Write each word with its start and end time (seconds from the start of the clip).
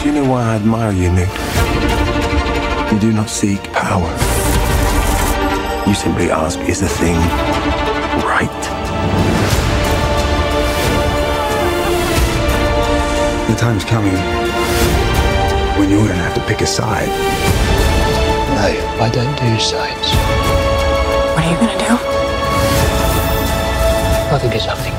Do 0.00 0.06
you 0.06 0.12
know 0.14 0.30
why 0.30 0.42
I 0.42 0.56
admire 0.56 0.92
you, 0.92 1.12
Newt? 1.12 1.28
You 2.90 2.98
do 2.98 3.12
not 3.12 3.28
seek 3.28 3.62
power. 3.74 4.08
You 5.86 5.92
simply 5.92 6.30
ask, 6.30 6.58
is 6.60 6.80
the 6.80 6.88
thing 6.88 7.16
right? 8.24 8.60
The 13.46 13.54
time's 13.56 13.84
coming 13.84 14.16
when 15.78 15.90
you're 15.90 16.08
gonna 16.08 16.14
have 16.14 16.34
to 16.34 16.40
pick 16.46 16.62
a 16.62 16.66
side. 16.66 17.08
No, 18.56 19.04
I 19.04 19.10
don't 19.12 19.36
do 19.38 19.60
sides. 19.60 20.14
What 21.34 21.44
are 21.44 21.50
you 21.50 21.56
gonna 21.60 21.78
do? 21.78 21.98
I 24.34 24.38
think 24.40 24.54
it's 24.54 24.66
nothing. 24.66 24.94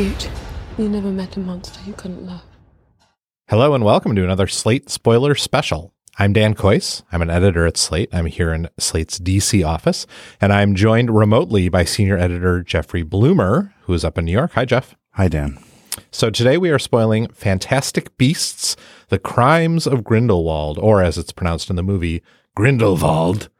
Newt, 0.00 0.30
you 0.78 0.88
never 0.88 1.10
met 1.10 1.36
a 1.36 1.40
monster 1.40 1.80
you 1.84 1.94
couldn't 1.94 2.24
love. 2.24 2.53
Hello 3.48 3.74
and 3.74 3.84
welcome 3.84 4.16
to 4.16 4.24
another 4.24 4.46
Slate 4.46 4.88
spoiler 4.88 5.34
special. 5.34 5.92
I'm 6.18 6.32
Dan 6.32 6.54
Kois. 6.54 7.02
I'm 7.12 7.20
an 7.20 7.28
editor 7.28 7.66
at 7.66 7.76
Slate. 7.76 8.08
I'm 8.10 8.24
here 8.24 8.54
in 8.54 8.70
Slate's 8.78 9.18
DC 9.18 9.62
office, 9.62 10.06
and 10.40 10.50
I'm 10.50 10.74
joined 10.74 11.14
remotely 11.14 11.68
by 11.68 11.84
senior 11.84 12.16
editor 12.16 12.62
Jeffrey 12.62 13.02
Bloomer, 13.02 13.74
who 13.82 13.92
is 13.92 14.02
up 14.02 14.16
in 14.16 14.24
New 14.24 14.32
York. 14.32 14.52
Hi, 14.52 14.64
Jeff. 14.64 14.96
Hi, 15.12 15.28
Dan. 15.28 15.58
So 16.10 16.30
today 16.30 16.56
we 16.56 16.70
are 16.70 16.78
spoiling 16.78 17.28
Fantastic 17.28 18.16
Beasts: 18.16 18.76
The 19.10 19.18
Crimes 19.18 19.86
of 19.86 20.04
Grindelwald, 20.04 20.78
or 20.78 21.02
as 21.02 21.18
it's 21.18 21.30
pronounced 21.30 21.68
in 21.68 21.76
the 21.76 21.82
movie, 21.82 22.22
Grindelwald. 22.56 23.50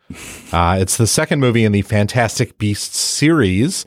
Uh, 0.52 0.77
it's 0.78 0.98
the 0.98 1.06
second 1.06 1.41
movie 1.41 1.64
in 1.64 1.72
the 1.72 1.80
Fantastic 1.80 2.58
Beasts 2.58 2.98
series. 2.98 3.86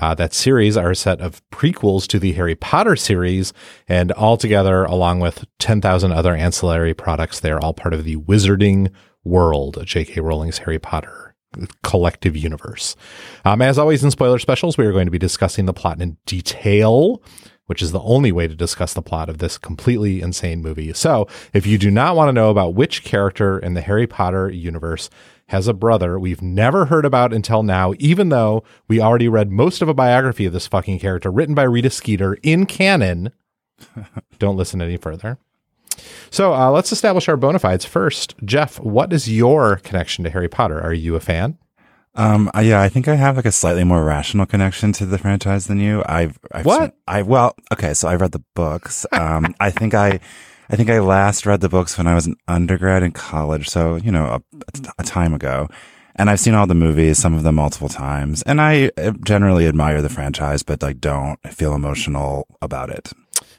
Uh, 0.00 0.14
that 0.14 0.34
series 0.34 0.76
are 0.76 0.90
a 0.90 0.96
set 0.96 1.20
of 1.20 1.42
prequels 1.50 2.06
to 2.08 2.18
the 2.18 2.32
Harry 2.32 2.54
Potter 2.54 2.96
series, 2.96 3.52
and 3.88 4.12
altogether, 4.12 4.84
along 4.84 5.20
with 5.20 5.44
10,000 5.58 6.12
other 6.12 6.34
ancillary 6.34 6.94
products, 6.94 7.40
they're 7.40 7.62
all 7.62 7.74
part 7.74 7.94
of 7.94 8.04
the 8.04 8.16
Wizarding 8.16 8.90
World, 9.24 9.78
J.K. 9.84 10.20
Rowling's 10.20 10.58
Harry 10.58 10.78
Potter 10.78 11.26
collective 11.82 12.36
universe. 12.36 12.96
Um, 13.44 13.62
as 13.62 13.78
always 13.78 14.04
in 14.04 14.10
spoiler 14.10 14.38
specials, 14.38 14.76
we 14.76 14.84
are 14.86 14.92
going 14.92 15.06
to 15.06 15.10
be 15.10 15.18
discussing 15.18 15.66
the 15.66 15.72
plot 15.72 16.00
in 16.00 16.16
detail, 16.26 17.22
which 17.66 17.82
is 17.82 17.92
the 17.92 18.00
only 18.00 18.32
way 18.32 18.48
to 18.48 18.54
discuss 18.54 18.94
the 18.94 19.02
plot 19.02 19.28
of 19.28 19.38
this 19.38 19.58
completely 19.58 20.20
insane 20.20 20.62
movie. 20.62 20.92
So 20.92 21.28
if 21.52 21.66
you 21.66 21.78
do 21.78 21.90
not 21.90 22.16
want 22.16 22.28
to 22.28 22.32
know 22.32 22.50
about 22.50 22.74
which 22.74 23.04
character 23.04 23.58
in 23.58 23.74
the 23.74 23.80
Harry 23.82 24.06
Potter 24.06 24.48
universe 24.50 25.10
has 25.48 25.68
a 25.68 25.74
brother 25.74 26.18
we've 26.18 26.42
never 26.42 26.86
heard 26.86 27.04
about 27.04 27.32
until 27.32 27.62
now, 27.62 27.94
even 27.98 28.30
though 28.30 28.64
we 28.88 29.00
already 29.00 29.28
read 29.28 29.50
most 29.50 29.80
of 29.80 29.88
a 29.88 29.94
biography 29.94 30.46
of 30.46 30.52
this 30.52 30.66
fucking 30.66 30.98
character 30.98 31.30
written 31.30 31.54
by 31.54 31.62
Rita 31.62 31.90
Skeeter 31.90 32.34
in 32.42 32.66
canon. 32.66 33.30
Don't 34.38 34.56
listen 34.56 34.82
any 34.82 34.96
further. 34.96 35.38
So 36.30 36.52
uh, 36.52 36.70
let's 36.70 36.92
establish 36.92 37.28
our 37.28 37.36
bona 37.36 37.58
fides 37.58 37.84
first. 37.84 38.34
Jeff, 38.44 38.78
what 38.80 39.12
is 39.12 39.30
your 39.30 39.76
connection 39.76 40.24
to 40.24 40.30
Harry 40.30 40.48
Potter? 40.48 40.80
Are 40.80 40.92
you 40.92 41.14
a 41.14 41.20
fan? 41.20 41.58
Um, 42.16 42.50
uh, 42.56 42.60
yeah, 42.60 42.80
I 42.80 42.88
think 42.88 43.08
I 43.08 43.14
have 43.14 43.36
like 43.36 43.44
a 43.46 43.52
slightly 43.52 43.84
more 43.84 44.02
rational 44.04 44.46
connection 44.46 44.92
to 44.94 45.06
the 45.06 45.18
franchise 45.18 45.66
than 45.66 45.78
you. 45.80 46.02
I've, 46.06 46.38
I've 46.52 46.64
What? 46.66 46.80
seen- 46.80 46.92
I 47.06 47.22
well, 47.22 47.54
okay, 47.72 47.94
so 47.94 48.08
I 48.08 48.14
read 48.16 48.32
the 48.32 48.42
books. 48.54 49.04
Um, 49.12 49.54
I 49.60 49.70
think 49.70 49.94
I, 49.94 50.20
I 50.70 50.76
think 50.76 50.90
I 50.90 50.98
last 51.00 51.46
read 51.46 51.60
the 51.60 51.68
books 51.68 51.96
when 51.98 52.06
I 52.06 52.14
was 52.14 52.26
an 52.26 52.36
undergrad 52.48 53.02
in 53.02 53.12
college, 53.12 53.68
so 53.68 53.96
you 53.96 54.10
know, 54.10 54.24
a, 54.26 54.40
a 54.98 55.02
time 55.04 55.34
ago. 55.34 55.68
And 56.18 56.30
I've 56.30 56.40
seen 56.40 56.54
all 56.54 56.66
the 56.66 56.74
movies, 56.74 57.18
some 57.18 57.34
of 57.34 57.42
them 57.42 57.56
multiple 57.56 57.90
times, 57.90 58.42
and 58.44 58.58
I 58.58 58.90
uh, 58.96 59.12
generally 59.22 59.66
admire 59.66 60.00
the 60.00 60.08
franchise, 60.08 60.62
but 60.62 60.80
like 60.82 60.98
don't 60.98 61.38
feel 61.52 61.74
emotional 61.74 62.46
about 62.62 62.88
it. 62.88 63.12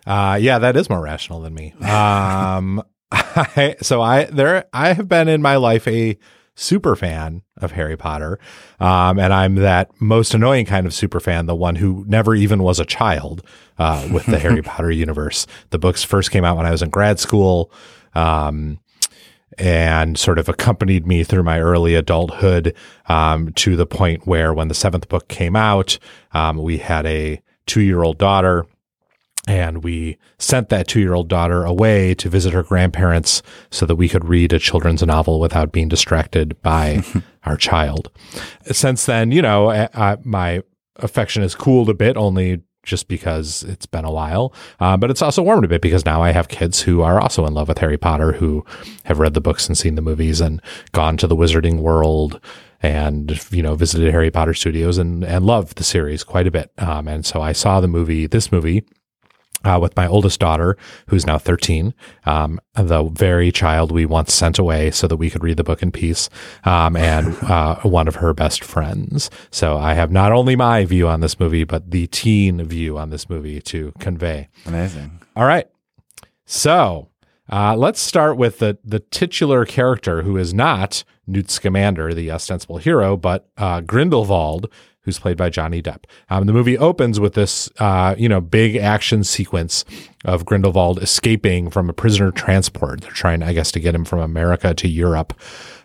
Uh, 0.08 0.39
yeah, 0.41 0.58
that 0.58 0.75
is 0.75 0.89
more 0.89 1.02
rational 1.02 1.39
than 1.41 1.53
me. 1.53 1.73
Um, 1.83 2.81
I, 3.11 3.75
so 3.83 4.02
I 4.02 4.23
there 4.25 4.66
I 4.73 4.94
have 4.94 5.08
been 5.08 5.28
in 5.28 5.41
my 5.44 5.58
life 5.58 5.88
a 5.88 6.17
super 6.58 6.95
fan 6.95 7.44
of 7.58 7.72
Harry 7.72 7.95
Potter, 7.95 8.40
um, 8.79 9.19
and 9.19 9.31
I'm 9.31 9.56
that 9.56 9.90
most 10.01 10.34
annoying 10.34 10.66
kind 10.66 10.85
of 10.85 10.94
super 10.94 11.19
fan, 11.19 11.45
the 11.45 11.56
one 11.56 11.75
who 11.75 12.03
never 12.07 12.35
even 12.35 12.63
was 12.63 12.79
a 12.79 12.85
child 12.85 13.44
uh, 13.78 14.07
with 14.12 14.25
the 14.25 14.40
Harry 14.40 14.62
Potter 14.63 14.91
universe. 14.91 15.47
The 15.69 15.79
books 15.79 16.03
first 16.03 16.31
came 16.31 16.44
out 16.44 16.57
when 16.57 16.66
I 16.66 16.72
was 16.72 16.81
in 16.81 16.90
grad 16.90 17.19
school. 17.19 17.72
Um, 18.13 18.79
and 19.59 20.19
sort 20.19 20.38
of 20.38 20.47
accompanied 20.47 21.07
me 21.07 21.23
through 21.23 21.41
my 21.41 21.59
early 21.59 21.95
adulthood 21.95 22.75
um, 23.07 23.51
to 23.53 23.75
the 23.75 23.88
point 23.88 24.28
where 24.28 24.53
when 24.53 24.68
the 24.68 24.75
seventh 24.75 25.09
book 25.09 25.28
came 25.29 25.56
out, 25.56 25.97
um, 26.34 26.57
we 26.57 26.78
had 26.78 27.07
a 27.07 27.41
two 27.66 27.81
year 27.81 28.03
old 28.03 28.19
daughter 28.19 28.68
and 29.47 29.84
we 29.84 30.18
sent 30.38 30.69
that 30.69 30.88
two 30.88 31.00
year 31.00 31.13
old 31.13 31.30
daughter 31.30 31.63
away 31.63 32.13
to 32.16 32.30
visit 32.30 32.53
her 32.53 32.63
grandparents 32.63 33.41
so 33.72 33.85
that 33.85 33.96
we 33.96 34.09
could 34.09 34.28
read 34.28 34.52
a 34.53 34.59
children's 34.59 35.02
novel 35.02 35.40
without 35.40 35.72
being 35.72 35.88
distracted 35.88 36.62
by 36.62 37.02
our 37.46 37.56
child. 37.57 38.12
Since 38.66 39.06
then, 39.06 39.31
you 39.31 39.41
know, 39.41 39.69
I, 39.69 39.90
I, 39.94 40.18
my 40.24 40.62
affection 40.97 41.41
has 41.41 41.56
cooled 41.56 41.90
a 41.90 41.94
bit 41.94 42.18
only 42.18 42.62
just 42.84 43.07
because 43.07 43.63
it's 43.63 43.86
been 43.86 44.06
a 44.06 44.12
while. 44.12 44.53
Uh, 44.80 44.97
but 44.97 45.12
it's 45.12 45.22
also 45.22 45.44
warmed 45.44 45.66
a 45.66 45.68
bit 45.68 45.81
because 45.81 46.06
now 46.06 46.22
I 46.22 46.31
have 46.31 46.47
kids 46.47 46.81
who 46.81 47.02
are 47.02 47.19
also 47.19 47.46
in 47.46 47.53
love 47.53 47.68
with 47.68 47.78
Harry 47.80 47.97
Potter, 47.97 48.34
who 48.34 48.66
have 49.03 49.19
read 49.19 49.34
the 49.34 49.41
books 49.41 49.68
and 49.68 49.78
seen 49.78 49.96
the 49.96 50.02
movies 50.02 50.41
and 50.41 50.62
gone 50.94 51.18
to 51.18 51.28
the 51.28 51.36
wizarding 51.36 51.80
world 51.80 52.40
and 52.81 53.40
you 53.52 53.63
know 53.63 53.74
visited 53.74 54.12
Harry 54.12 54.30
Potter 54.30 54.53
studios 54.53 55.00
and 55.00 55.24
and 55.24 55.46
love 55.46 55.74
the 55.75 55.84
series 55.84 56.24
quite 56.24 56.47
a 56.47 56.52
bit. 56.52 56.72
Um, 56.78 57.07
and 57.07 57.25
so 57.25 57.41
I 57.41 57.52
saw 57.52 57.81
the 57.81 57.88
movie, 57.88 58.28
this 58.28 58.52
movie, 58.52 58.86
uh, 59.67 59.79
with 59.79 59.95
my 59.95 60.07
oldest 60.07 60.39
daughter, 60.39 60.78
who's 61.07 61.28
now 61.28 61.38
13, 61.38 61.94
um, 62.25 62.59
the 62.75 63.03
very 63.03 63.51
child 63.51 63.91
we 63.91 64.05
once 64.05 64.33
sent 64.33 64.57
away 64.57 64.91
so 64.91 65.07
that 65.07 65.17
we 65.17 65.29
could 65.29 65.44
read 65.44 65.57
the 65.57 65.63
book 65.63 65.83
in 65.83 65.91
peace, 65.91 66.29
um, 66.63 66.95
and 66.95 67.35
uh, 67.44 67.75
one 67.81 68.07
of 68.07 68.16
her 68.16 68.33
best 68.33 68.63
friends. 68.63 69.29
So 69.51 69.77
I 69.77 69.94
have 69.94 70.11
not 70.11 70.31
only 70.31 70.56
my 70.56 70.85
view 70.85 71.07
on 71.07 71.19
this 71.19 71.39
movie, 71.39 71.63
but 71.63 71.91
the 71.91 72.07
teen 72.07 72.63
view 72.63 72.97
on 72.97 73.09
this 73.09 73.29
movie 73.29 73.61
to 73.61 73.91
convey. 74.00 74.47
Amazing. 74.66 75.19
All 75.35 75.45
right. 75.45 75.67
So 76.45 77.09
uh, 77.51 77.75
let's 77.75 78.00
start 78.00 78.38
with 78.38 78.59
the 78.59 78.77
the 78.83 79.00
titular 79.00 79.66
character 79.66 80.23
who 80.23 80.38
is 80.38 80.53
not 80.53 81.03
Newt 81.27 81.50
Scamander, 81.50 82.13
the 82.13 82.31
ostensible 82.31 82.77
hero, 82.77 83.17
but 83.17 83.50
uh, 83.57 83.81
Grindelwald, 83.81 84.69
who's 85.07 85.19
played 85.19 85.38
by 85.38 85.50
Johnny 85.50 85.81
Depp. 85.81 86.03
Um, 86.29 86.47
the 86.47 86.53
movie 86.53 86.78
opens 86.78 87.18
with 87.18 87.34
this, 87.34 87.69
uh, 87.79 88.13
you 88.18 88.28
know, 88.28 88.41
big 88.41 88.75
action 88.75 89.23
sequence 89.23 89.85
of 90.25 90.44
Grindelwald 90.44 91.01
escaping 91.01 91.69
from 91.69 91.90
a 91.90 91.94
prisoner 91.94 92.29
transport. 92.29 93.00
They're 93.01 93.12
trying, 93.12 93.41
I 93.41 93.53
guess, 93.53 93.72
to 93.72 93.79
get 93.79 93.95
him 93.95 94.03
from 94.03 94.19
America 94.19 94.73
to 94.73 94.88
Europe. 94.90 95.34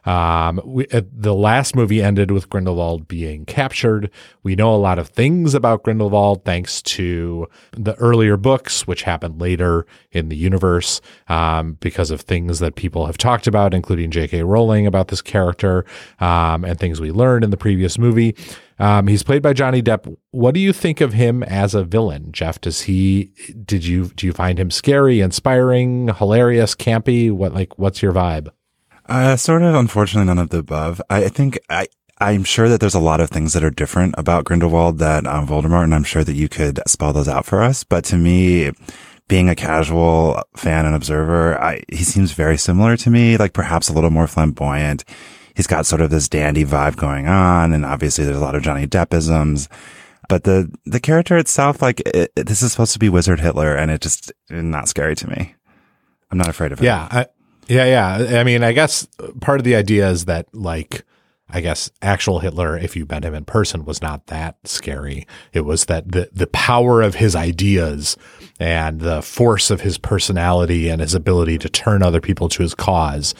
Um, 0.04 0.60
we, 0.64 0.88
uh, 0.88 1.02
the 1.12 1.34
last 1.34 1.76
movie 1.76 2.02
ended 2.02 2.32
with 2.32 2.50
Grindelwald 2.50 3.06
being 3.06 3.44
captured. 3.44 4.10
We 4.42 4.56
know 4.56 4.74
a 4.74 4.76
lot 4.76 4.98
of 4.98 5.08
things 5.08 5.54
about 5.54 5.84
Grindelwald 5.84 6.44
thanks 6.44 6.82
to 6.82 7.46
the 7.70 7.94
earlier 7.94 8.36
books, 8.36 8.84
which 8.84 9.02
happened 9.02 9.40
later 9.40 9.86
in 10.10 10.28
the 10.28 10.36
universe, 10.36 11.00
um, 11.28 11.74
because 11.74 12.10
of 12.10 12.22
things 12.22 12.58
that 12.58 12.74
people 12.74 13.06
have 13.06 13.16
talked 13.16 13.46
about, 13.46 13.74
including 13.74 14.10
J.K. 14.10 14.42
Rowling 14.42 14.88
about 14.88 15.06
this 15.06 15.22
character, 15.22 15.84
um, 16.18 16.64
and 16.64 16.80
things 16.80 17.00
we 17.00 17.12
learned 17.12 17.44
in 17.44 17.50
the 17.50 17.56
previous 17.56 17.96
movie. 17.96 18.34
Um, 18.82 19.06
he's 19.06 19.22
played 19.22 19.42
by 19.42 19.52
Johnny 19.52 19.80
Depp. 19.80 20.12
What 20.32 20.54
do 20.54 20.60
you 20.60 20.72
think 20.72 21.00
of 21.00 21.12
him 21.12 21.44
as 21.44 21.72
a 21.72 21.84
villain, 21.84 22.32
Jeff? 22.32 22.60
Does 22.60 22.82
he? 22.82 23.30
Did 23.64 23.84
you 23.84 24.06
do 24.06 24.26
you 24.26 24.32
find 24.32 24.58
him 24.58 24.72
scary, 24.72 25.20
inspiring, 25.20 26.08
hilarious, 26.08 26.74
campy? 26.74 27.30
What 27.30 27.54
like? 27.54 27.78
What's 27.78 28.02
your 28.02 28.12
vibe? 28.12 28.50
Uh, 29.06 29.36
sort 29.36 29.62
of, 29.62 29.76
unfortunately, 29.76 30.26
none 30.26 30.38
of 30.38 30.50
the 30.50 30.58
above. 30.58 31.00
I, 31.08 31.26
I 31.26 31.28
think 31.28 31.60
I, 31.70 31.86
I'm 32.18 32.42
sure 32.42 32.68
that 32.68 32.80
there's 32.80 32.96
a 32.96 32.98
lot 32.98 33.20
of 33.20 33.30
things 33.30 33.52
that 33.52 33.62
are 33.62 33.70
different 33.70 34.16
about 34.18 34.46
Grindelwald 34.46 34.98
that 34.98 35.28
um, 35.28 35.46
Voldemort, 35.46 35.84
and 35.84 35.94
I'm 35.94 36.02
sure 36.02 36.24
that 36.24 36.34
you 36.34 36.48
could 36.48 36.80
spell 36.88 37.12
those 37.12 37.28
out 37.28 37.46
for 37.46 37.62
us. 37.62 37.84
But 37.84 38.04
to 38.06 38.16
me, 38.16 38.72
being 39.28 39.48
a 39.48 39.54
casual 39.54 40.42
fan 40.56 40.86
and 40.86 40.96
observer, 40.96 41.56
I, 41.62 41.84
he 41.88 42.02
seems 42.02 42.32
very 42.32 42.56
similar 42.56 42.96
to 42.96 43.10
me, 43.10 43.36
like 43.36 43.52
perhaps 43.52 43.88
a 43.88 43.92
little 43.92 44.10
more 44.10 44.26
flamboyant. 44.26 45.04
He's 45.54 45.66
got 45.66 45.86
sort 45.86 46.00
of 46.00 46.10
this 46.10 46.28
dandy 46.28 46.64
vibe 46.64 46.96
going 46.96 47.26
on, 47.28 47.72
and 47.72 47.84
obviously 47.84 48.24
there's 48.24 48.36
a 48.36 48.40
lot 48.40 48.54
of 48.54 48.62
Johnny 48.62 48.86
Deppisms. 48.86 49.68
But 50.28 50.44
the 50.44 50.72
the 50.86 51.00
character 51.00 51.36
itself, 51.36 51.82
like 51.82 52.00
it, 52.00 52.32
it- 52.36 52.46
this 52.46 52.62
is 52.62 52.72
supposed 52.72 52.92
to 52.94 52.98
be 52.98 53.08
Wizard 53.08 53.40
Hitler, 53.40 53.74
and 53.76 53.90
it 53.90 54.00
just 54.00 54.32
not 54.50 54.88
scary 54.88 55.14
to 55.16 55.28
me. 55.28 55.54
I'm 56.30 56.38
not 56.38 56.48
afraid 56.48 56.72
of 56.72 56.80
it. 56.80 56.84
Yeah, 56.84 57.08
I, 57.10 57.26
yeah, 57.68 57.84
yeah. 58.24 58.40
I 58.40 58.44
mean, 58.44 58.62
I 58.64 58.72
guess 58.72 59.06
part 59.40 59.60
of 59.60 59.64
the 59.64 59.74
idea 59.76 60.08
is 60.10 60.24
that 60.26 60.46
like. 60.54 61.04
I 61.54 61.60
guess 61.60 61.90
actual 62.00 62.38
Hitler, 62.38 62.78
if 62.78 62.96
you 62.96 63.04
met 63.04 63.24
him 63.26 63.34
in 63.34 63.44
person, 63.44 63.84
was 63.84 64.00
not 64.00 64.28
that 64.28 64.56
scary. 64.64 65.26
It 65.52 65.66
was 65.66 65.84
that 65.84 66.10
the 66.12 66.30
the 66.32 66.46
power 66.46 67.02
of 67.02 67.16
his 67.16 67.36
ideas 67.36 68.16
and 68.62 69.00
the 69.00 69.22
force 69.22 69.70
of 69.70 69.80
his 69.80 69.98
personality 69.98 70.88
and 70.88 71.00
his 71.00 71.14
ability 71.14 71.58
to 71.58 71.68
turn 71.68 72.02
other 72.02 72.20
people 72.20 72.48
to 72.48 72.62
his 72.62 72.74
cause 72.74 73.34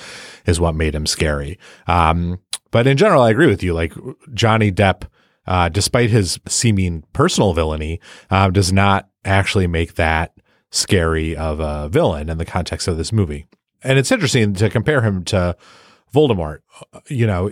is 0.46 0.60
what 0.60 0.74
made 0.74 0.94
him 0.94 1.06
scary. 1.06 1.58
Um, 1.86 2.40
but 2.70 2.86
in 2.86 2.96
general, 2.96 3.22
I 3.22 3.30
agree 3.30 3.46
with 3.46 3.62
you. 3.62 3.74
Like 3.74 3.92
Johnny 4.34 4.72
Depp, 4.72 5.04
uh, 5.46 5.68
despite 5.68 6.10
his 6.10 6.40
seeming 6.48 7.04
personal 7.12 7.52
villainy, 7.52 8.00
uh, 8.30 8.50
does 8.50 8.72
not 8.72 9.08
actually 9.24 9.66
make 9.66 9.94
that 9.94 10.32
scary 10.70 11.36
of 11.36 11.60
a 11.60 11.88
villain 11.88 12.28
in 12.28 12.38
the 12.38 12.44
context 12.44 12.88
of 12.88 12.96
this 12.96 13.12
movie. 13.12 13.46
And 13.84 13.98
it's 13.98 14.12
interesting 14.12 14.54
to 14.54 14.70
compare 14.70 15.02
him 15.02 15.24
to 15.24 15.56
Voldemort. 16.14 16.60
You 17.08 17.26
know, 17.26 17.50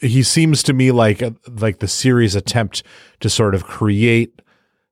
he 0.00 0.22
seems 0.22 0.62
to 0.64 0.72
me 0.72 0.90
like 0.90 1.22
like 1.48 1.78
the 1.78 1.88
series 1.88 2.34
attempt 2.34 2.82
to 3.20 3.30
sort 3.30 3.54
of 3.54 3.64
create 3.64 4.40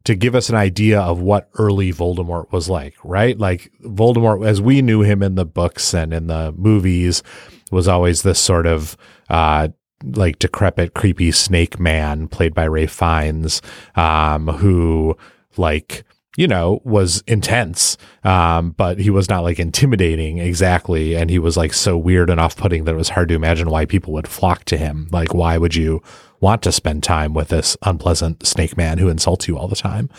to 0.07 0.15
give 0.15 0.37
us 0.37 0.49
an 0.49 0.55
idea 0.55 1.01
of 1.01 1.21
what 1.21 1.51
early 1.59 1.93
Voldemort 1.93 2.53
was 2.53 2.69
like, 2.69 2.95
right? 3.03 3.37
Like 3.37 3.73
Voldemort, 3.83 4.47
as 4.47 4.61
we 4.61 4.81
knew 4.81 5.03
him 5.03 5.21
in 5.21 5.35
the 5.35 5.45
books 5.45 5.93
and 5.93 6.15
in 6.15 6.29
the 6.29 6.53
movies, 6.57 7.25
was 7.73 7.89
always 7.89 8.23
this 8.23 8.39
sort 8.39 8.67
of 8.67 8.97
uh, 9.29 9.69
like 10.05 10.39
decrepit, 10.39 10.95
creepy 10.95 11.33
snake 11.33 11.81
man 11.81 12.29
played 12.29 12.55
by 12.55 12.69
Ralph 12.69 12.91
Fiennes, 12.91 13.61
um, 13.97 14.47
who 14.47 15.17
like 15.57 16.05
you 16.37 16.47
know, 16.47 16.81
was 16.85 17.25
intense, 17.27 17.97
um, 18.23 18.73
but 18.73 18.99
he 18.99 19.09
was 19.09 19.29
not 19.29 19.43
like 19.43 19.59
intimidating 19.59 20.39
exactly. 20.39 21.17
And 21.17 21.31
he 21.31 21.39
was 21.39 21.57
like 21.57 21.73
so 21.73 21.97
weird 21.97 22.29
and 22.29 22.39
off 22.39 22.57
putting 22.57 22.85
that 22.85 22.95
it 22.95 22.99
was 22.99 23.09
hard 23.09 23.31
to 23.31 23.35
imagine 23.35 23.71
why 23.71 23.87
people 23.87 24.13
would 24.13 24.29
flock 24.29 24.65
to 24.67 24.77
him. 24.77 25.09
Like, 25.11 25.33
why 25.33 25.57
would 25.57 25.75
you 25.75 26.03
want 26.41 26.63
to 26.63 26.73
spend 26.73 27.03
time 27.03 27.35
with 27.35 27.49
this 27.49 27.77
unpleasant 27.83 28.47
snake 28.47 28.77
man 28.77 28.99
who 28.99 29.09
insults 29.09 29.49
you 29.49 29.57
all 29.59 29.69
the 29.69 29.77
time? 29.77 30.11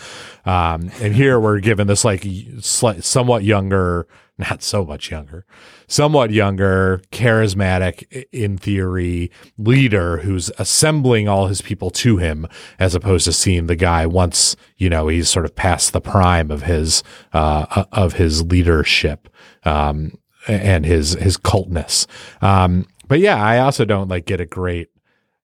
Um, 0.44 0.90
and 1.00 1.14
here 1.14 1.38
we're 1.38 1.60
given 1.60 1.86
this 1.86 2.04
like 2.04 2.26
slight, 2.60 3.04
somewhat 3.04 3.44
younger, 3.44 4.06
not 4.38 4.62
so 4.62 4.84
much 4.84 5.10
younger, 5.10 5.44
somewhat 5.88 6.30
younger, 6.30 7.02
charismatic 7.10 8.26
in 8.32 8.56
theory 8.56 9.30
leader 9.56 10.18
who's 10.18 10.50
assembling 10.58 11.28
all 11.28 11.48
his 11.48 11.60
people 11.60 11.90
to 11.90 12.18
him 12.18 12.46
as 12.78 12.94
opposed 12.94 13.24
to 13.24 13.32
seeing 13.32 13.66
the 13.66 13.76
guy 13.76 14.06
once, 14.06 14.54
you 14.76 14.88
know, 14.88 15.08
he's 15.08 15.28
sort 15.28 15.44
of 15.44 15.56
past 15.56 15.92
the 15.92 16.00
prime 16.00 16.50
of 16.50 16.62
his, 16.62 17.02
uh, 17.32 17.84
of 17.92 18.14
his 18.14 18.44
leadership, 18.44 19.28
um, 19.64 20.16
and 20.46 20.86
his, 20.86 21.12
his 21.14 21.36
cultness. 21.36 22.06
Um, 22.40 22.86
but 23.08 23.18
yeah, 23.18 23.42
I 23.42 23.58
also 23.58 23.84
don't 23.84 24.08
like 24.08 24.24
get 24.24 24.40
a 24.40 24.46
great, 24.46 24.88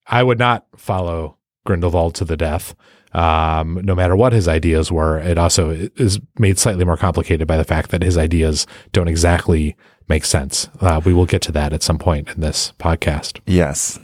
I 0.07 0.23
would 0.23 0.39
not 0.39 0.67
follow 0.77 1.39
Grindelwald 1.65 2.15
to 2.17 2.25
the 2.25 2.37
death 2.37 2.75
um, 3.15 3.81
no 3.85 3.95
matter 3.95 4.17
what 4.17 4.33
his 4.33 4.49
ideas 4.49 4.91
were. 4.91 5.19
It 5.19 5.39
also 5.39 5.71
is 5.71 6.21
made 6.39 6.59
slightly 6.59 6.85
more 6.85 6.97
complicated 6.97 7.47
by 7.47 7.57
the 7.57 7.65
fact 7.65 7.91
that 7.91 8.03
his 8.03 8.19
ideas 8.19 8.67
don't 8.93 9.09
exactly 9.09 9.77
make 10.09 10.25
sense. 10.25 10.69
Uh, 10.81 11.01
we 11.05 11.15
will 11.15 11.27
get 11.27 11.41
to 11.43 11.53
that 11.53 11.73
at 11.73 11.83
some 11.83 11.99
point 11.99 12.29
in 12.31 12.41
this 12.41 12.73
podcast. 12.79 13.41
Yes. 13.47 13.99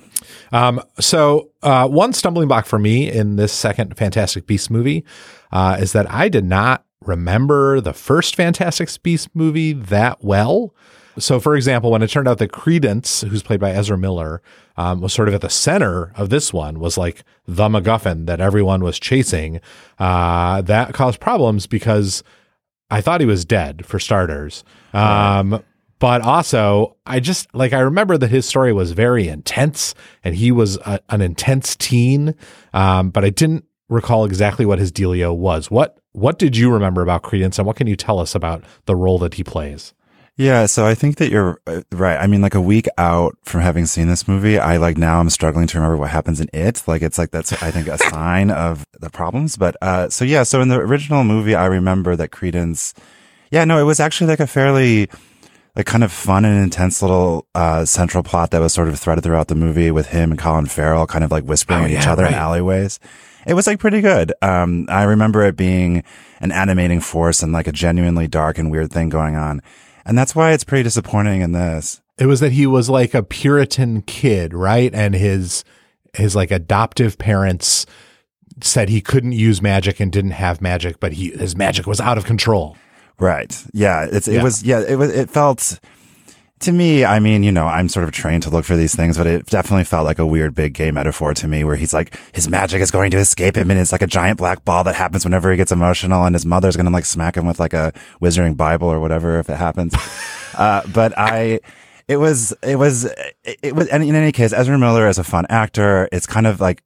Um, 0.53 0.81
so, 0.99 1.51
uh, 1.63 1.89
one 1.89 2.13
stumbling 2.13 2.49
block 2.49 2.67
for 2.67 2.79
me 2.79 3.11
in 3.11 3.37
this 3.37 3.53
second 3.53 3.97
Fantastic 3.97 4.47
Beasts 4.47 4.71
movie 4.71 5.05
uh, 5.53 5.77
is 5.81 5.93
that 5.93 6.11
I 6.11 6.29
did 6.29 6.45
not 6.45 6.85
remember 7.05 7.81
the 7.81 7.93
first 7.93 8.37
Fantastic 8.37 8.91
Beasts 9.03 9.29
movie 9.35 9.73
that 9.73 10.23
well. 10.23 10.75
So, 11.19 11.41
for 11.41 11.57
example, 11.57 11.91
when 11.91 12.03
it 12.03 12.09
turned 12.09 12.29
out 12.29 12.39
that 12.39 12.53
Credence, 12.53 13.23
who's 13.23 13.43
played 13.43 13.61
by 13.61 13.73
Ezra 13.73 13.99
Miller, 13.99 14.41
um, 14.81 15.03
was 15.03 15.13
sort 15.13 15.29
of 15.29 15.35
at 15.35 15.43
the 15.43 15.51
center 15.51 16.11
of 16.17 16.31
this 16.31 16.55
one, 16.55 16.81
was 16.81 16.97
like 16.97 17.23
the 17.47 17.69
MacGuffin 17.69 18.25
that 18.25 18.41
everyone 18.41 18.83
was 18.83 18.99
chasing, 18.99 19.61
uh, 19.99 20.63
that 20.63 20.95
caused 20.95 21.21
problems 21.21 21.67
because 21.67 22.25
I 22.91 23.03
thought 23.03 23.21
he 23.21 23.27
was 23.27 23.45
dead, 23.45 23.85
for 23.85 23.99
starters. 23.99 24.65
Um, 24.95 25.53
right. 25.53 25.65
But 25.99 26.23
also, 26.23 26.97
I 27.05 27.21
just 27.21 27.55
like, 27.55 27.75
I 27.75 27.81
remember 27.81 28.17
that 28.17 28.31
his 28.31 28.47
story 28.47 28.73
was 28.73 28.93
very 28.93 29.29
intense 29.29 29.95
and 30.25 30.35
he 30.35 30.51
was 30.51 30.79
a, 30.79 30.99
an 31.11 31.21
intense 31.21 31.77
teen. 31.77 32.35
Um, 32.73 33.11
but 33.11 33.23
I 33.23 33.29
didn't 33.29 33.67
recall 33.91 34.25
exactly 34.25 34.65
what 34.65 34.79
his 34.79 34.91
dealio 34.91 35.37
was. 35.37 35.71
What, 35.71 35.99
what 36.13 36.39
did 36.39 36.57
you 36.57 36.73
remember 36.73 37.03
about 37.03 37.23
Credence 37.23 37.59
and 37.59 37.67
what 37.67 37.77
can 37.77 37.87
you 37.87 37.97
tell 37.97 38.19
us 38.19 38.35
about 38.35 38.65
the 38.87 38.97
role 38.97 39.19
that 39.19 39.35
he 39.35 39.45
plays? 39.45 39.93
Yeah, 40.41 40.65
so 40.65 40.87
I 40.87 40.95
think 40.95 41.17
that 41.17 41.31
you're 41.31 41.61
uh, 41.67 41.83
right. 41.93 42.17
I 42.17 42.27
mean, 42.27 42.41
like 42.41 42.55
a 42.55 42.63
week 42.63 42.89
out 42.97 43.37
from 43.43 43.61
having 43.61 43.85
seen 43.85 44.09
this 44.09 44.27
movie, 44.27 44.59
I 44.59 44.79
like 44.79 44.97
now 44.97 45.21
I'm 45.21 45.29
struggling 45.29 45.67
to 45.67 45.77
remember 45.77 45.99
what 45.99 46.09
happens 46.09 46.41
in 46.41 46.49
it. 46.55 46.83
Like 46.87 47.03
it's 47.03 47.19
like 47.19 47.31
that's 47.31 47.53
I 47.63 47.71
think 47.71 47.89
a 47.89 47.99
sign 47.99 48.51
of 48.51 48.87
the 48.99 49.11
problems. 49.11 49.59
But 49.59 49.77
uh, 49.83 50.09
so 50.09 50.25
yeah, 50.25 50.45
so 50.45 50.63
in 50.63 50.69
the 50.69 50.79
original 50.79 51.25
movie, 51.25 51.55
I 51.55 51.67
remember 51.67 52.17
that 52.17 52.29
Credence. 52.29 52.95
Yeah, 53.51 53.67
no, 53.67 53.79
it 53.79 53.83
was 53.83 54.01
actually 54.01 54.29
like 54.29 54.41
a 54.41 54.47
fairly 54.47 55.11
like 55.77 55.85
kind 55.85 56.03
of 56.03 56.11
fun 56.11 56.47
and 56.47 56.65
intense 56.65 57.03
little 57.03 57.47
uh, 57.55 57.85
central 57.85 58.23
plot 58.23 58.51
that 58.53 58.61
was 58.61 58.73
sort 58.73 58.89
of 58.89 58.99
threaded 58.99 59.23
throughout 59.23 59.49
the 59.49 59.55
movie 59.55 59.91
with 59.91 60.07
him 60.07 60.31
and 60.31 60.41
Colin 60.41 60.65
Farrell 60.65 61.07
kind 61.07 61.23
of 61.23 61.31
like 61.31 61.45
whispering 61.45 61.83
oh, 61.83 61.85
at 61.85 61.91
yeah, 61.91 62.01
each 62.01 62.07
other 62.07 62.23
right. 62.23 62.33
in 62.33 62.39
alleyways. 62.39 62.99
It 63.47 63.53
was 63.53 63.67
like 63.67 63.79
pretty 63.79 64.01
good. 64.01 64.33
Um, 64.41 64.87
I 64.89 65.03
remember 65.03 65.43
it 65.43 65.57
being 65.57 66.03
an 66.41 66.51
animating 66.51 67.01
force 67.01 67.43
and 67.43 67.53
like 67.53 67.67
a 67.67 67.73
genuinely 67.73 68.27
dark 68.27 68.57
and 68.57 68.71
weird 68.71 68.91
thing 68.91 69.11
going 69.11 69.37
on. 69.37 69.61
And 70.05 70.17
that's 70.17 70.35
why 70.35 70.53
it's 70.53 70.65
pretty 70.65 70.83
disappointing 70.85 71.41
in 71.43 71.53
this. 71.53 72.01
It 72.19 72.27
was 72.27 72.41
that 72.41 72.53
he 72.53 72.67
was 72.67 72.91
like 72.91 73.15
a 73.15 73.23
Puritan 73.23 74.03
kid, 74.03 74.53
right? 74.55 74.93
And 74.95 75.15
his 75.15 75.65
his 76.15 76.35
like 76.37 76.51
adoptive 76.51 77.19
parents 77.19 77.87
said 78.63 78.89
he 78.89 79.01
couldn't 79.01 79.33
use 79.33 79.63
magic 79.63 80.01
and 80.01 80.11
didn't 80.13 80.33
have 80.33 80.61
magic, 80.61 81.01
but 81.01 81.13
he 81.15 81.31
his 81.31 81.57
magic 81.57 81.87
was 81.87 82.01
out 82.01 82.19
of 82.19 82.25
control. 82.25 82.77
Right. 83.19 83.57
Yeah. 83.73 84.07
It's 84.11 84.29
it 84.29 84.35
Yeah. 84.35 84.43
was 84.43 84.63
yeah, 84.63 84.81
it 84.87 84.97
was 84.97 85.11
it 85.15 85.31
felt 85.31 85.79
to 86.61 86.73
me, 86.73 87.07
I 87.07 87.21
mean, 87.21 87.43
you 87.43 87.53
know, 87.53 87.67
I'm 87.67 87.89
sort 87.89 88.05
of 88.05 88.13
trained 88.13 88.43
to 88.43 88.51
look 88.51 88.67
for 88.67 88.77
these 88.77 88.95
things, 88.95 89.17
but 89.17 89.27
it 89.27 89.47
definitely 89.47 89.85
felt 89.85 90.05
like 90.05 90.19
a 90.19 90.27
weird 90.27 90.55
big 90.55 90.75
gay 90.75 90.91
metaphor 90.91 91.33
to 91.35 91.49
me 91.49 91.65
where 91.65 91.77
he's 91.77 91.95
like, 91.95 92.19
his 92.33 92.49
magic 92.49 92.83
is 92.83 92.91
going 92.91 93.11
to 93.13 93.17
escape 93.17 93.57
him 93.57 93.71
and 93.71 93.81
it's 93.81 93.93
like 93.93 94.03
a 94.03 94.07
giant 94.07 94.39
black 94.39 94.63
ball 94.65 94.85
that 94.85 94.95
happens 94.95 95.25
whenever 95.25 95.51
he 95.51 95.57
gets 95.57 95.73
emotional 95.73 96.25
and 96.25 96.35
his 96.35 96.45
mother's 96.45 96.77
going 96.77 96.87
to 96.87 96.93
like 96.93 97.07
smack 97.07 97.37
him 97.37 97.47
with 97.47 97.59
like 97.59 97.73
a 97.73 97.93
wizarding 98.21 98.57
Bible 98.57 98.89
or 98.89 99.01
whatever 99.01 99.39
if 99.39 99.49
it 99.49 99.57
happens. 99.57 99.95
uh, 100.55 100.83
but 100.93 101.17
I, 101.17 101.61
it 102.09 102.19
was, 102.19 102.53
it 102.63 102.77
was, 102.77 103.07
it, 103.07 103.59
it 103.63 103.75
was, 103.75 103.89
and 103.89 104.05
in 104.05 104.15
any 104.15 104.33
case, 104.33 104.53
Ezra 104.53 104.79
Miller 104.79 105.09
is 105.09 105.19
a 105.19 105.25
fun 105.25 105.47
actor. 105.49 106.09
It's 106.13 106.27
kind 106.27 106.47
of 106.47 106.61
like, 106.61 106.83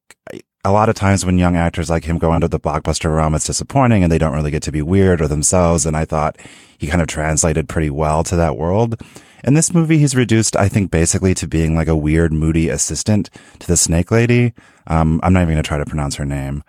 a 0.63 0.71
lot 0.71 0.89
of 0.89 0.95
times 0.95 1.23
when 1.23 1.37
young 1.37 1.55
actors 1.55 1.91
like 1.91 2.05
him 2.05 2.17
go 2.17 2.33
into 2.33 2.47
the 2.47 2.59
blockbuster 2.59 3.15
realm, 3.15 3.35
it's 3.35 3.45
disappointing 3.45 4.01
and 4.01 4.11
they 4.11 4.17
don't 4.17 4.33
really 4.33 4.49
get 4.49 4.63
to 4.63 4.71
be 4.71 4.81
weird 4.81 5.21
or 5.21 5.27
themselves. 5.27 5.85
And 5.85 5.95
I 5.95 6.05
thought 6.05 6.37
he 6.77 6.87
kind 6.87 7.03
of 7.03 7.07
translated 7.07 7.69
pretty 7.69 7.91
well 7.91 8.23
to 8.23 8.35
that 8.35 8.57
world. 8.57 8.99
In 9.45 9.53
this 9.53 9.73
movie, 9.73 9.97
he's 9.99 10.15
reduced, 10.15 10.55
I 10.57 10.67
think, 10.67 10.89
basically 10.91 11.33
to 11.35 11.47
being 11.47 11.75
like 11.75 11.87
a 11.87 11.95
weird, 11.95 12.33
moody 12.33 12.67
assistant 12.69 13.29
to 13.59 13.67
the 13.67 13.77
snake 13.77 14.09
lady. 14.11 14.53
Um, 14.87 15.19
I'm 15.23 15.33
not 15.33 15.41
even 15.43 15.53
going 15.53 15.63
to 15.63 15.67
try 15.67 15.77
to 15.77 15.85
pronounce 15.85 16.15
her 16.15 16.25
name. 16.25 16.63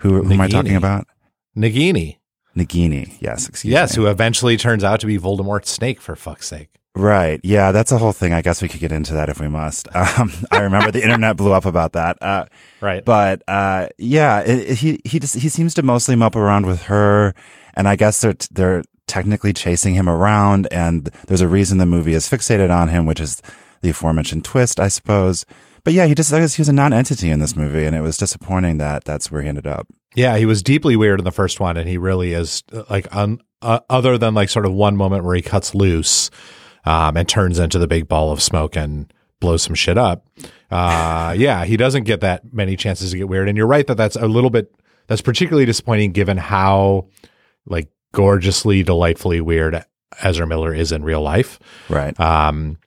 Who, 0.00 0.22
who 0.22 0.32
am 0.34 0.40
I 0.40 0.48
talking 0.48 0.76
about? 0.76 1.06
Nagini. 1.56 2.18
Nagini. 2.56 3.16
Yes. 3.20 3.48
Excuse 3.48 3.72
Yes, 3.72 3.96
me. 3.96 4.02
who 4.04 4.10
eventually 4.10 4.56
turns 4.56 4.84
out 4.84 5.00
to 5.00 5.06
be 5.06 5.18
Voldemort's 5.18 5.70
snake 5.70 6.00
for 6.00 6.14
fuck's 6.16 6.46
sake. 6.46 6.68
Right. 6.96 7.40
Yeah, 7.44 7.70
that's 7.72 7.92
a 7.92 7.98
whole 7.98 8.12
thing. 8.12 8.32
I 8.32 8.42
guess 8.42 8.60
we 8.60 8.68
could 8.68 8.80
get 8.80 8.90
into 8.92 9.14
that 9.14 9.28
if 9.28 9.40
we 9.40 9.48
must. 9.48 9.88
Um, 9.94 10.32
I 10.50 10.60
remember 10.60 10.90
the 10.90 11.02
internet 11.02 11.36
blew 11.36 11.52
up 11.52 11.64
about 11.64 11.92
that. 11.92 12.18
Uh, 12.20 12.46
Right. 12.80 13.04
but 13.04 13.42
uh, 13.48 13.88
yeah, 13.96 14.40
it, 14.40 14.70
it- 14.70 14.78
he 14.78 15.00
he 15.04 15.20
just 15.20 15.36
he 15.36 15.48
seems 15.48 15.72
to 15.74 15.82
mostly 15.82 16.16
mope 16.16 16.34
around 16.36 16.66
with 16.66 16.82
her, 16.82 17.32
and 17.74 17.86
I 17.86 17.94
guess 17.96 18.20
they're 18.20 18.34
they're 18.50 18.82
technically 19.10 19.52
chasing 19.52 19.94
him 19.94 20.08
around, 20.08 20.68
and 20.70 21.10
there's 21.26 21.40
a 21.40 21.48
reason 21.48 21.78
the 21.78 21.86
movie 21.86 22.14
is 22.14 22.30
fixated 22.30 22.74
on 22.74 22.88
him, 22.88 23.06
which 23.06 23.20
is 23.20 23.42
the 23.82 23.90
aforementioned 23.90 24.44
twist, 24.44 24.78
I 24.78 24.88
suppose. 24.88 25.44
But 25.82 25.94
yeah, 25.94 26.06
he 26.06 26.14
just 26.14 26.32
I 26.32 26.38
guess 26.38 26.54
he 26.54 26.60
was 26.60 26.68
a 26.68 26.72
non-entity 26.72 27.30
in 27.30 27.40
this 27.40 27.56
movie, 27.56 27.84
and 27.84 27.96
it 27.96 28.02
was 28.02 28.16
disappointing 28.16 28.78
that 28.78 29.04
that's 29.04 29.30
where 29.30 29.42
he 29.42 29.48
ended 29.48 29.66
up. 29.66 29.88
Yeah, 30.14 30.36
he 30.36 30.46
was 30.46 30.62
deeply 30.62 30.96
weird 30.96 31.20
in 31.20 31.24
the 31.24 31.32
first 31.32 31.58
one, 31.60 31.76
and 31.76 31.88
he 31.88 31.98
really 31.98 32.32
is 32.32 32.62
like 32.88 33.14
un, 33.14 33.40
uh, 33.62 33.80
other 33.90 34.16
than 34.16 34.34
like 34.34 34.48
sort 34.48 34.66
of 34.66 34.72
one 34.72 34.96
moment 34.96 35.24
where 35.24 35.34
he 35.34 35.42
cuts 35.42 35.74
loose 35.74 36.30
um, 36.84 37.16
and 37.16 37.28
turns 37.28 37.58
into 37.58 37.78
the 37.78 37.88
big 37.88 38.08
ball 38.08 38.30
of 38.30 38.40
smoke 38.40 38.76
and 38.76 39.12
blows 39.40 39.62
some 39.62 39.74
shit 39.74 39.98
up. 39.98 40.26
Uh, 40.70 41.34
yeah, 41.36 41.64
he 41.64 41.76
doesn't 41.76 42.04
get 42.04 42.20
that 42.20 42.52
many 42.52 42.76
chances 42.76 43.10
to 43.10 43.18
get 43.18 43.28
weird, 43.28 43.48
and 43.48 43.58
you're 43.58 43.66
right 43.66 43.86
that 43.86 43.96
that's 43.96 44.16
a 44.16 44.28
little 44.28 44.50
bit 44.50 44.72
that's 45.06 45.22
particularly 45.22 45.66
disappointing 45.66 46.12
given 46.12 46.36
how 46.36 47.08
like 47.66 47.88
gorgeously, 48.12 48.82
delightfully 48.82 49.40
weird 49.40 49.84
Ezra 50.22 50.46
Miller 50.46 50.74
is 50.74 50.92
in 50.92 51.04
real 51.04 51.22
life. 51.22 51.58
Right. 51.88 52.18
Um, 52.18 52.78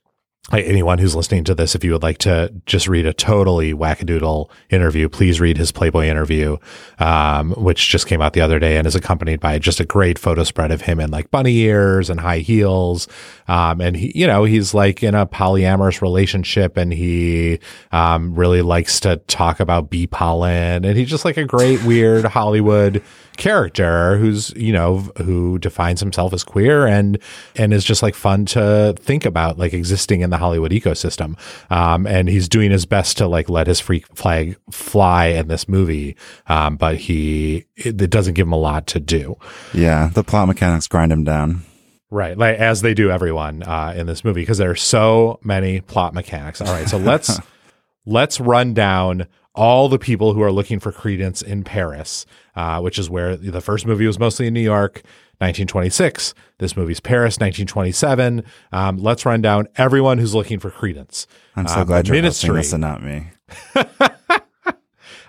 anyone 0.51 0.98
who's 0.98 1.15
listening 1.15 1.46
to 1.46 1.56
this, 1.56 1.74
if 1.74 1.84
you 1.84 1.94
would 1.94 2.03
like 2.03 2.18
to 2.20 2.53
just 2.65 2.88
read 2.88 3.06
a 3.06 3.13
totally 3.13 3.74
wackadoodle 3.74 4.50
interview, 4.70 5.08
please 5.08 5.39
read 5.39 5.58
his 5.58 5.72
Playboy 5.72 6.08
interview, 6.08 6.58
um, 7.00 7.51
which 7.51 7.88
just 7.89 8.08
came 8.08 8.22
out 8.22 8.34
the 8.34 8.42
other 8.42 8.60
day 8.60 8.77
and 8.77 8.86
is 8.86 8.94
accompanied 8.94 9.39
by 9.39 9.58
just 9.58 9.80
a 9.80 9.86
great 9.86 10.20
photo 10.20 10.44
spread 10.44 10.72
of 10.72 10.82
him 10.82 11.00
in 11.00 11.12
like 11.12 11.32
bunny 11.32 11.58
ears 11.60 12.10
and 12.10 12.20
high 12.20 12.39
heels. 12.39 13.08
Um, 13.48 13.80
and 13.80 13.96
he, 13.96 14.12
you 14.13 14.27
know, 14.27 14.44
he's 14.44 14.74
like 14.74 15.01
in 15.01 15.15
a 15.15 15.25
polyamorous 15.25 16.01
relationship 16.01 16.75
and 16.75 16.92
he, 16.92 17.60
um, 17.94 18.36
really 18.36 18.62
likes 18.62 19.00
to 19.01 19.18
talk 19.27 19.62
about 19.62 19.89
bee 19.89 20.08
pollen 20.08 20.84
and 20.84 20.98
he's 20.98 21.10
just 21.10 21.25
like 21.25 21.38
a 21.38 21.46
great, 21.46 21.82
weird 21.84 22.25
Hollywood 22.25 23.01
character 23.38 24.18
who's 24.18 24.52
you 24.52 24.72
know 24.72 25.00
who 25.18 25.58
defines 25.60 26.00
himself 26.00 26.34
as 26.34 26.44
queer 26.44 26.86
and 26.86 27.20
and 27.56 27.74
is 27.74 27.84
just 27.84 28.04
like 28.04 28.16
fun 28.16 28.46
to 28.46 28.96
think 29.00 29.25
about 29.25 29.58
like 29.58 29.74
existing 29.74 30.22
in 30.22 30.30
the 30.30 30.38
Hollywood 30.38 30.72
ecosystem. 30.72 31.38
Um, 31.72 32.06
and 32.08 32.30
he's 32.30 32.48
doing 32.50 32.72
his 32.72 32.86
best 32.86 33.18
to 33.18 33.28
like 33.28 33.50
let 33.50 33.68
his 33.68 33.80
freak 33.80 34.06
flag 34.16 34.58
fly 34.72 35.28
in 35.28 35.48
this 35.48 35.68
movie, 35.68 36.16
um, 36.48 36.78
but 36.78 36.98
he 36.98 37.66
it, 37.75 38.02
it 38.02 38.10
doesn't 38.10 38.34
give 38.34 38.48
him 38.48 38.54
a 38.54 38.58
lot 38.58 38.88
to 38.88 39.00
do. 39.00 39.38
Yeah, 39.74 40.10
the 40.13 40.24
plot 40.24 40.48
mechanics 40.48 40.88
grind 40.88 41.12
him 41.12 41.24
down. 41.24 41.63
Right, 42.10 42.38
like 42.38 42.58
as 42.58 42.82
they 42.82 42.94
do 42.94 43.10
everyone 43.10 43.63
uh, 43.63 43.96
in 43.98 44.06
this 44.06 44.24
movie 44.24 44.42
because 44.42 44.60
there 44.60 44.70
are 44.70 44.75
so 44.75 45.40
many 45.44 45.82
plot 45.82 46.13
mechanics. 46.13 46.62
All 46.62 46.68
right, 46.68 46.88
so 46.88 46.98
let's 46.98 47.40
let's 48.06 48.40
run 48.40 48.74
down 48.74 49.28
all 49.56 49.88
the 49.90 50.00
people 50.00 50.34
who 50.34 50.42
are 50.42 50.52
looking 50.52 50.80
for 50.80 50.92
Credence 50.92 51.42
in 51.42 51.64
Paris, 51.64 52.26
uh, 52.56 52.80
which 52.82 52.98
is 52.98 53.10
where 53.10 53.36
the 53.36 53.62
first 53.62 53.86
movie 53.86 54.08
was 54.08 54.18
mostly 54.20 54.48
in 54.48 54.54
New 54.54 54.62
York, 54.62 55.04
1926. 55.40 56.34
This 56.60 56.76
movie's 56.78 57.00
Paris, 57.00 57.36
1927. 57.36 58.44
Um, 58.72 58.98
let's 58.98 59.26
run 59.26 59.42
down 59.42 59.68
everyone 59.76 60.18
who's 60.18 60.34
looking 60.34 60.60
for 60.60 60.72
Credence. 60.72 61.28
I'm 61.56 61.68
so 61.68 61.76
Uh, 61.82 61.84
glad 61.84 62.08
you're 62.08 62.16
ministry. 62.16 62.56
this 62.56 62.74
and 62.74 62.82
not 62.82 63.04
me. 63.04 63.28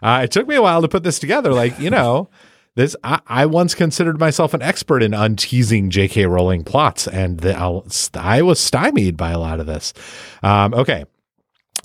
Uh, 0.03 0.21
it 0.25 0.31
took 0.31 0.47
me 0.47 0.55
a 0.55 0.61
while 0.61 0.83
to 0.83 0.89
put 0.89 1.03
this 1.03 1.19
together. 1.19 1.51
Like, 1.55 1.79
you 1.79 1.89
know, 1.89 2.29
this 2.75 2.95
I, 3.03 3.21
I 3.27 3.47
once 3.47 3.75
considered 3.75 4.21
myself 4.21 4.53
an 4.53 4.61
expert 4.61 5.03
in 5.03 5.15
unteasing 5.15 5.89
J.K. 5.89 6.27
Rowling 6.27 6.63
plots, 6.63 7.09
and 7.09 7.41
the, 7.41 7.57
I'll- 7.57 7.87
I 8.13 8.43
was 8.43 8.61
stymied 8.61 9.17
by 9.17 9.31
a 9.31 9.39
lot 9.39 9.61
of 9.61 9.67
this. 9.67 9.95
Um, 10.43 10.75
okay. 10.75 11.05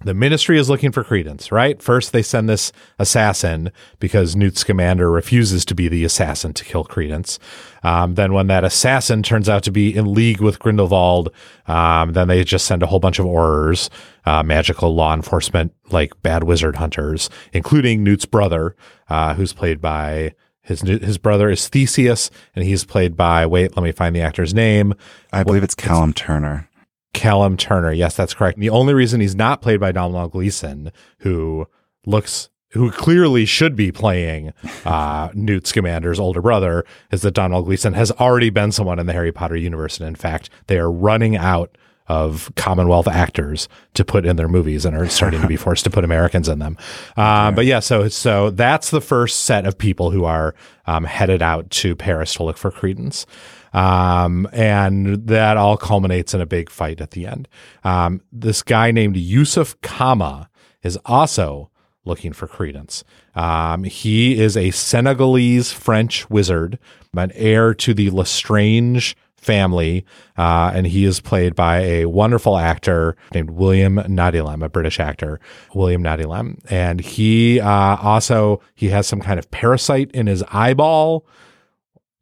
The 0.03 0.13
ministry 0.13 0.57
is 0.57 0.69
looking 0.69 0.91
for 0.91 1.03
Credence, 1.03 1.51
right? 1.51 1.81
First, 1.81 2.13
they 2.13 2.21
send 2.21 2.47
this 2.47 2.71
assassin 2.97 3.71
because 3.99 4.35
Newt 4.35 4.57
Scamander 4.57 5.11
refuses 5.11 5.65
to 5.65 5.75
be 5.75 5.89
the 5.89 6.05
assassin 6.05 6.53
to 6.53 6.63
kill 6.63 6.85
Credence. 6.85 7.37
Um, 7.83 8.15
then, 8.15 8.33
when 8.33 8.47
that 8.47 8.63
assassin 8.63 9.23
turns 9.23 9.49
out 9.49 9.63
to 9.63 9.71
be 9.71 9.93
in 9.93 10.13
league 10.13 10.39
with 10.39 10.59
Grindelwald, 10.59 11.33
um, 11.67 12.13
then 12.13 12.29
they 12.29 12.43
just 12.43 12.65
send 12.65 12.81
a 12.81 12.87
whole 12.87 12.99
bunch 12.99 13.19
of 13.19 13.25
Aurors, 13.25 13.89
uh, 14.25 14.41
magical 14.41 14.95
law 14.95 15.13
enforcement, 15.13 15.73
like 15.89 16.21
bad 16.21 16.43
wizard 16.43 16.77
hunters, 16.77 17.29
including 17.51 18.03
Newt's 18.03 18.25
brother, 18.25 18.75
uh, 19.09 19.33
who's 19.33 19.51
played 19.51 19.81
by 19.81 20.33
his 20.61 20.81
his 20.81 21.17
brother 21.17 21.49
is 21.49 21.67
Theseus, 21.67 22.29
and 22.55 22.63
he's 22.63 22.85
played 22.85 23.17
by 23.17 23.45
wait, 23.45 23.75
let 23.75 23.83
me 23.83 23.91
find 23.91 24.15
the 24.15 24.21
actor's 24.21 24.53
name. 24.53 24.93
I 25.33 25.43
believe 25.43 25.63
it's 25.63 25.75
Callum 25.75 26.13
Turner. 26.13 26.68
Callum 27.13 27.57
Turner. 27.57 27.91
Yes, 27.91 28.15
that's 28.15 28.33
correct. 28.33 28.59
The 28.59 28.69
only 28.69 28.93
reason 28.93 29.19
he's 29.21 29.35
not 29.35 29.61
played 29.61 29.79
by 29.79 29.91
Domhnall 29.91 30.27
Gleeson, 30.29 30.91
who 31.19 31.67
looks 32.05 32.49
who 32.73 32.91
clearly 32.91 33.45
should 33.45 33.75
be 33.75 33.91
playing 33.91 34.53
uh, 34.85 35.29
Newt 35.33 35.63
Scamander's 35.65 36.19
older 36.19 36.39
brother, 36.41 36.85
is 37.11 37.23
that 37.23 37.31
Domhnall 37.33 37.63
Gleeson 37.63 37.93
has 37.93 38.11
already 38.11 38.51
been 38.51 38.71
someone 38.71 38.99
in 38.99 39.07
the 39.07 39.13
Harry 39.13 39.31
Potter 39.31 39.55
universe, 39.55 39.99
and 39.99 40.07
in 40.07 40.13
fact, 40.15 40.51
they 40.67 40.77
are 40.77 40.91
running 40.91 41.35
out 41.35 41.75
of 42.07 42.51
Commonwealth 42.55 43.07
actors 43.07 43.67
to 43.93 44.03
put 44.03 44.25
in 44.25 44.35
their 44.35 44.47
movies 44.47 44.83
and 44.85 44.95
are 44.97 45.07
starting 45.09 45.41
to 45.41 45.47
be 45.47 45.55
forced 45.57 45.83
to 45.83 45.89
put 45.91 46.03
Americans 46.03 46.47
in 46.49 46.59
them. 46.59 46.77
Uh, 47.17 47.51
But 47.51 47.65
yeah, 47.65 47.79
so 47.79 48.07
so 48.07 48.49
that's 48.51 48.89
the 48.91 49.01
first 49.01 49.41
set 49.41 49.65
of 49.65 49.77
people 49.77 50.11
who 50.11 50.25
are 50.25 50.53
um, 50.85 51.03
headed 51.05 51.41
out 51.41 51.69
to 51.71 51.95
Paris 51.95 52.33
to 52.35 52.43
look 52.43 52.57
for 52.57 52.71
Credence. 52.71 53.25
Um, 53.73 54.47
and 54.51 55.27
that 55.27 55.57
all 55.57 55.77
culminates 55.77 56.33
in 56.33 56.41
a 56.41 56.45
big 56.45 56.69
fight 56.69 57.01
at 57.01 57.11
the 57.11 57.27
end. 57.27 57.47
Um, 57.83 58.21
this 58.31 58.63
guy 58.63 58.91
named 58.91 59.15
Yusuf 59.15 59.79
Kama 59.81 60.49
is 60.81 60.97
also 61.05 61.69
looking 62.05 62.33
for 62.33 62.47
Credence. 62.47 63.03
Um, 63.35 63.83
he 63.83 64.39
is 64.39 64.57
a 64.57 64.71
Senegalese 64.71 65.71
French 65.71 66.29
wizard, 66.29 66.79
an 67.15 67.31
heir 67.35 67.73
to 67.75 67.93
the 67.93 68.09
Lestrange 68.09 69.15
family, 69.38 70.05
uh, 70.38 70.71
and 70.73 70.88
he 70.88 71.05
is 71.05 71.21
played 71.21 71.55
by 71.55 71.79
a 71.79 72.05
wonderful 72.05 72.57
actor 72.57 73.15
named 73.33 73.51
William 73.51 73.95
Nadylam, 73.95 74.63
a 74.63 74.69
British 74.69 74.99
actor, 74.99 75.39
William 75.73 76.03
Nadylam, 76.03 76.59
and 76.69 76.99
he 76.99 77.59
uh, 77.59 77.97
also 77.97 78.61
he 78.75 78.89
has 78.89 79.07
some 79.07 79.21
kind 79.21 79.39
of 79.39 79.49
parasite 79.51 80.11
in 80.11 80.27
his 80.27 80.43
eyeball 80.51 81.25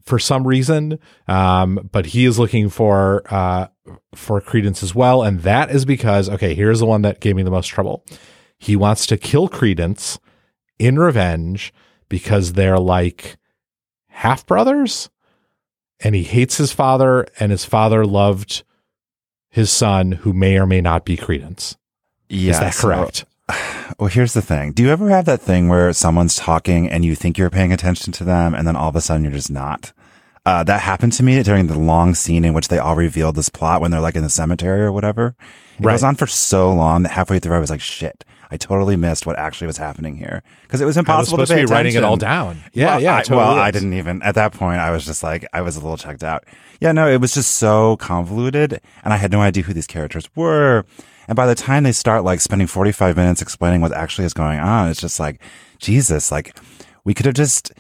for 0.08 0.18
some 0.20 0.48
reason, 0.48 1.00
um, 1.28 1.90
but 1.92 2.08
he 2.08 2.26
is 2.26 2.40
looking 2.40 2.70
for 2.70 3.24
uh, 3.30 3.68
for 4.16 4.40
Credence 4.40 4.82
as 4.82 4.96
well, 4.96 5.22
and 5.22 5.42
that 5.42 5.70
is 5.70 5.84
because 5.86 6.30
okay, 6.30 6.56
here's 6.56 6.80
the 6.80 6.86
one 6.86 7.02
that 7.02 7.20
gave 7.20 7.36
me 7.36 7.44
the 7.44 7.52
most 7.52 7.68
trouble. 7.68 8.06
He 8.58 8.76
wants 8.76 9.06
to 9.08 9.18
kill 9.18 9.48
Credence 9.50 10.18
in 10.80 10.98
revenge 10.98 11.74
because 12.10 12.54
they're 12.54 12.80
like 12.80 13.38
half 14.08 14.46
brothers, 14.46 15.10
and 16.00 16.16
he 16.16 16.24
hates 16.24 16.58
his 16.58 16.72
father, 16.72 17.28
and 17.40 17.52
his 17.52 17.66
father 17.66 18.06
loved 18.06 18.64
his 19.50 19.70
son, 19.70 20.14
who 20.14 20.32
may 20.34 20.58
or 20.58 20.66
may 20.66 20.82
not 20.82 21.04
be 21.04 21.18
Credence. 21.18 21.78
Yeah, 22.30 22.52
is 22.52 22.60
that 22.60 22.74
so- 22.74 22.88
correct? 22.88 23.26
Well, 24.00 24.10
here's 24.10 24.34
the 24.34 24.42
thing. 24.42 24.74
Do 24.74 24.84
you 24.84 24.90
ever 24.90 25.10
have 25.10 25.26
that 25.26 25.42
thing 25.42 25.70
where 25.70 25.92
someone's 25.94 26.36
talking 26.36 26.88
and 26.90 27.06
you 27.06 27.16
think 27.16 27.38
you're 27.38 27.50
paying 27.50 27.72
attention 27.72 28.12
to 28.14 28.26
them 28.26 28.54
and 28.54 28.68
then 28.68 28.76
all 28.76 28.90
of 28.90 28.96
a 28.98 29.02
sudden 29.02 29.24
you're 29.24 29.32
just 29.34 29.50
not? 29.50 29.94
Uh, 30.48 30.64
that 30.64 30.80
happened 30.80 31.12
to 31.12 31.24
me 31.24 31.44
during 31.44 31.68
the 31.68 31.78
long 31.78 32.16
scene 32.16 32.46
in 32.46 32.54
which 32.54 32.70
they 32.70 32.78
all 32.80 32.96
revealed 32.96 33.36
this 33.36 33.50
plot 33.50 33.82
when 33.82 33.92
they're 33.92 34.00
like 34.00 34.16
in 34.16 34.24
the 34.24 34.30
cemetery 34.30 34.82
or 34.82 34.94
whatever. 34.94 35.36
It 35.78 35.86
Right. 35.86 35.92
goes 35.94 36.04
on 36.06 36.16
for 36.16 36.26
so 36.26 36.72
long 36.74 37.04
that 37.04 37.12
halfway 37.12 37.38
through 37.40 37.56
I 37.56 37.60
was 37.60 37.70
like, 37.70 37.82
shit, 37.82 38.24
I 38.50 38.56
totally 38.56 38.96
missed 38.96 39.26
what 39.26 39.38
actually 39.38 39.68
was 39.68 39.76
happening 39.76 40.16
here. 40.16 40.42
Cause 40.70 40.80
it 40.80 40.86
was 40.86 40.96
I 40.96 41.02
was 41.02 41.06
impossible 41.10 41.38
supposed 41.46 41.52
to 41.52 41.58
to 41.62 41.68
be 41.68 41.74
writing 41.74 41.96
it 41.96 42.04
all 42.06 42.16
down. 42.16 42.64
Yeah, 42.72 42.86
well, 42.96 43.02
yeah. 43.02 43.16
I, 43.18 43.22
totally 43.24 43.38
well, 43.40 43.58
I 43.60 43.72
didn't 43.72 43.92
even 43.94 44.22
at 44.24 44.36
that 44.36 44.54
point. 44.54 44.80
I 44.80 44.92
was 44.92 45.06
just 45.06 45.22
like, 45.22 45.46
I 45.52 45.60
was 45.62 45.76
a 45.76 45.82
little 45.82 45.98
checked 45.98 46.24
out. 46.24 46.46
Yeah, 46.80 46.94
no, 46.94 47.10
it 47.10 47.20
was 47.20 47.34
just 47.34 47.56
so 47.56 47.98
convoluted, 47.98 48.80
and 49.04 49.14
I 49.14 49.18
had 49.18 49.34
no 49.34 49.42
idea 49.42 49.64
who 49.64 49.74
these 49.74 49.86
characters 49.88 50.30
were. 50.34 50.86
And 51.28 51.36
by 51.36 51.46
the 51.46 51.56
time 51.56 51.84
they 51.84 51.92
start 51.92 52.24
like 52.24 52.40
spending 52.40 52.68
forty 52.68 52.94
five 52.94 53.18
minutes 53.18 53.42
explaining 53.42 53.82
what 53.82 53.92
actually 53.92 54.24
is 54.24 54.34
going 54.34 54.60
on, 54.62 54.88
it's 54.88 55.02
just 55.02 55.20
like, 55.20 55.42
Jesus, 55.80 56.32
like 56.32 56.58
we 57.04 57.14
could 57.14 57.26
have 57.26 57.36
just. 57.36 57.74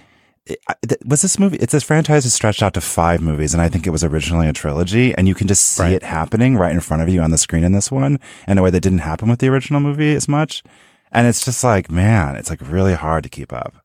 Was 1.06 1.22
this 1.22 1.40
movie? 1.40 1.58
It's 1.58 1.72
this 1.74 1.84
franchise 1.84 2.26
is 2.26 2.34
stretched 2.34 2.64
out 2.64 2.74
to 2.76 2.82
five 2.82 3.22
movies, 3.22 3.54
and 3.54 3.62
I 3.62 3.70
think 3.70 3.86
it 3.86 3.90
was 3.92 4.04
originally 4.04 4.48
a 4.48 4.54
trilogy. 4.54 5.14
And 5.16 5.28
you 5.28 5.36
can 5.36 5.48
just 5.48 5.64
see 5.64 5.84
Right. 5.84 5.94
it 5.94 6.04
happening 6.04 6.56
right 6.56 6.72
in 6.72 6.80
front 6.80 7.04
of 7.04 7.10
you 7.10 7.22
on 7.22 7.32
the 7.32 7.38
screen 7.38 7.64
in 7.64 7.72
this 7.74 7.92
one, 7.92 8.20
in 8.48 8.58
a 8.58 8.62
way 8.62 8.70
that 8.70 8.82
didn't 8.82 9.00
happen 9.00 9.30
with 9.30 9.40
the 9.40 9.48
original 9.50 9.80
movie 9.82 10.14
as 10.16 10.28
much. 10.28 10.64
And 11.12 11.28
it's 11.28 11.44
just 11.46 11.64
like, 11.64 11.90
man, 11.92 12.36
it's 12.36 12.50
like 12.50 12.60
really 12.70 12.94
hard 12.94 13.24
to 13.24 13.30
keep 13.30 13.52
up. 13.54 13.76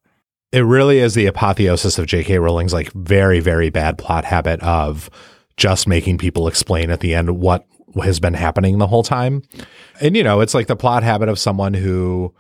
it 0.52 0.61
really 0.66 0.99
is 0.99 1.14
the 1.14 1.25
apotheosis 1.26 1.99
of 1.99 2.04
J.K. 2.07 2.38
Rowling's 2.38 2.75
like 2.75 2.92
very, 2.92 3.40
very 3.40 3.71
bad 3.71 3.97
plot 3.97 4.25
habit 4.26 4.61
of 4.62 5.09
just 5.57 5.88
making 5.88 6.19
people 6.19 6.47
explain 6.47 6.90
at 6.90 7.00
the 7.00 7.14
end 7.14 7.38
what 7.38 7.64
has 8.02 8.21
been 8.21 8.35
happening 8.35 8.76
the 8.78 8.87
whole 8.87 9.02
time. 9.02 9.42
And 10.00 10.14
you 10.16 10.23
know, 10.23 10.40
it's 10.40 10.52
like 10.52 10.66
the 10.66 10.76
plot 10.76 11.02
habit 11.02 11.28
of 11.31 11.38
someone 11.38 11.73
who 11.75 12.35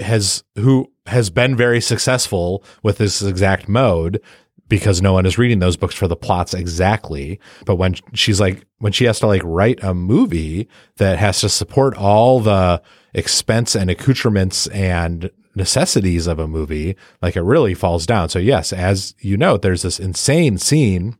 has 0.00 0.44
who 0.56 0.90
has 1.06 1.30
been 1.30 1.56
very 1.56 1.80
successful 1.80 2.64
with 2.82 2.98
this 2.98 3.22
exact 3.22 3.68
mode 3.68 4.20
because 4.68 5.02
no 5.02 5.12
one 5.12 5.26
is 5.26 5.36
reading 5.36 5.58
those 5.58 5.76
books 5.76 5.94
for 5.94 6.08
the 6.08 6.16
plots 6.16 6.54
exactly. 6.54 7.38
But 7.66 7.76
when 7.76 7.94
she's 8.14 8.40
like, 8.40 8.64
when 8.78 8.92
she 8.92 9.04
has 9.04 9.20
to 9.20 9.26
like 9.26 9.42
write 9.44 9.82
a 9.82 9.92
movie 9.92 10.66
that 10.96 11.18
has 11.18 11.40
to 11.40 11.50
support 11.50 11.94
all 11.96 12.40
the 12.40 12.80
expense 13.12 13.74
and 13.74 13.90
accoutrements 13.90 14.68
and 14.68 15.30
necessities 15.54 16.26
of 16.26 16.38
a 16.38 16.48
movie, 16.48 16.96
like 17.20 17.36
it 17.36 17.42
really 17.42 17.74
falls 17.74 18.06
down. 18.06 18.30
So 18.30 18.38
yes, 18.38 18.72
as 18.72 19.14
you 19.18 19.36
note, 19.36 19.60
there's 19.60 19.82
this 19.82 20.00
insane 20.00 20.56
scene 20.56 21.18